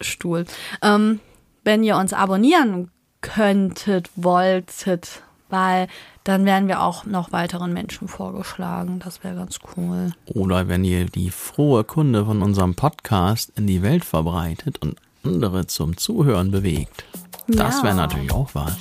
Stuhl. 0.00 0.46
Ähm, 0.82 1.20
wenn 1.64 1.82
ihr 1.82 1.96
uns 1.96 2.12
abonnieren 2.12 2.90
könntet, 3.20 4.10
wolltet, 4.14 5.22
weil 5.54 5.86
dann 6.24 6.44
werden 6.44 6.68
wir 6.68 6.82
auch 6.82 7.04
noch 7.04 7.30
weiteren 7.32 7.72
Menschen 7.72 8.08
vorgeschlagen. 8.08 8.98
Das 9.04 9.22
wäre 9.22 9.36
ganz 9.36 9.58
cool. 9.76 10.12
Oder 10.26 10.68
wenn 10.68 10.84
ihr 10.84 11.04
die 11.06 11.30
frohe 11.30 11.84
Kunde 11.84 12.24
von 12.24 12.42
unserem 12.42 12.74
Podcast 12.74 13.52
in 13.56 13.66
die 13.66 13.82
Welt 13.82 14.04
verbreitet 14.04 14.78
und 14.82 14.96
andere 15.24 15.66
zum 15.66 15.96
Zuhören 15.96 16.50
bewegt. 16.50 17.04
Das 17.46 17.78
Ja. 17.78 17.82
wäre 17.84 17.94
natürlich 17.94 18.32
auch 18.32 18.50
was. 18.54 18.76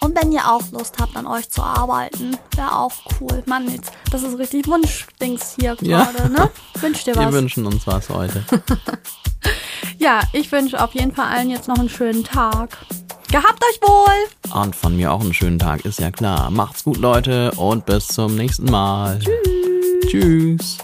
Und 0.00 0.20
wenn 0.20 0.32
ihr 0.32 0.50
auch 0.50 0.62
Lust 0.72 0.96
habt, 1.00 1.16
an 1.16 1.26
euch 1.28 1.48
zu 1.50 1.62
arbeiten, 1.62 2.36
wäre 2.56 2.76
auch 2.76 2.92
cool. 3.20 3.42
Mann, 3.46 3.68
jetzt, 3.70 3.92
das 4.10 4.22
ist 4.24 4.36
richtig 4.38 4.66
Wunschdings 4.66 5.54
hier 5.60 5.76
Ja. 5.80 6.04
gerade, 6.04 6.32
ne? 6.32 6.50
Wünscht 6.80 7.06
Wir 7.06 7.14
was? 7.16 7.32
wünschen 7.32 7.66
uns 7.66 7.86
was 7.86 8.08
heute. 8.08 8.42
Ja, 9.98 10.20
ich 10.32 10.50
wünsche 10.50 10.82
auf 10.82 10.94
jeden 10.94 11.12
Fall 11.12 11.26
allen 11.26 11.50
jetzt 11.50 11.68
noch 11.68 11.78
einen 11.78 11.88
schönen 11.88 12.24
Tag. 12.24 12.76
Gehabt 13.32 13.64
euch 13.64 13.80
wohl! 13.80 14.60
Und 14.62 14.76
von 14.76 14.94
mir 14.94 15.10
auch 15.10 15.22
einen 15.22 15.32
schönen 15.32 15.58
Tag, 15.58 15.86
ist 15.86 16.00
ja 16.00 16.10
klar. 16.10 16.50
Macht's 16.50 16.84
gut, 16.84 16.98
Leute, 16.98 17.50
und 17.52 17.86
bis 17.86 18.06
zum 18.08 18.36
nächsten 18.36 18.70
Mal. 18.70 19.20
Tschüss. 19.20 20.10
Tschüss. 20.10 20.78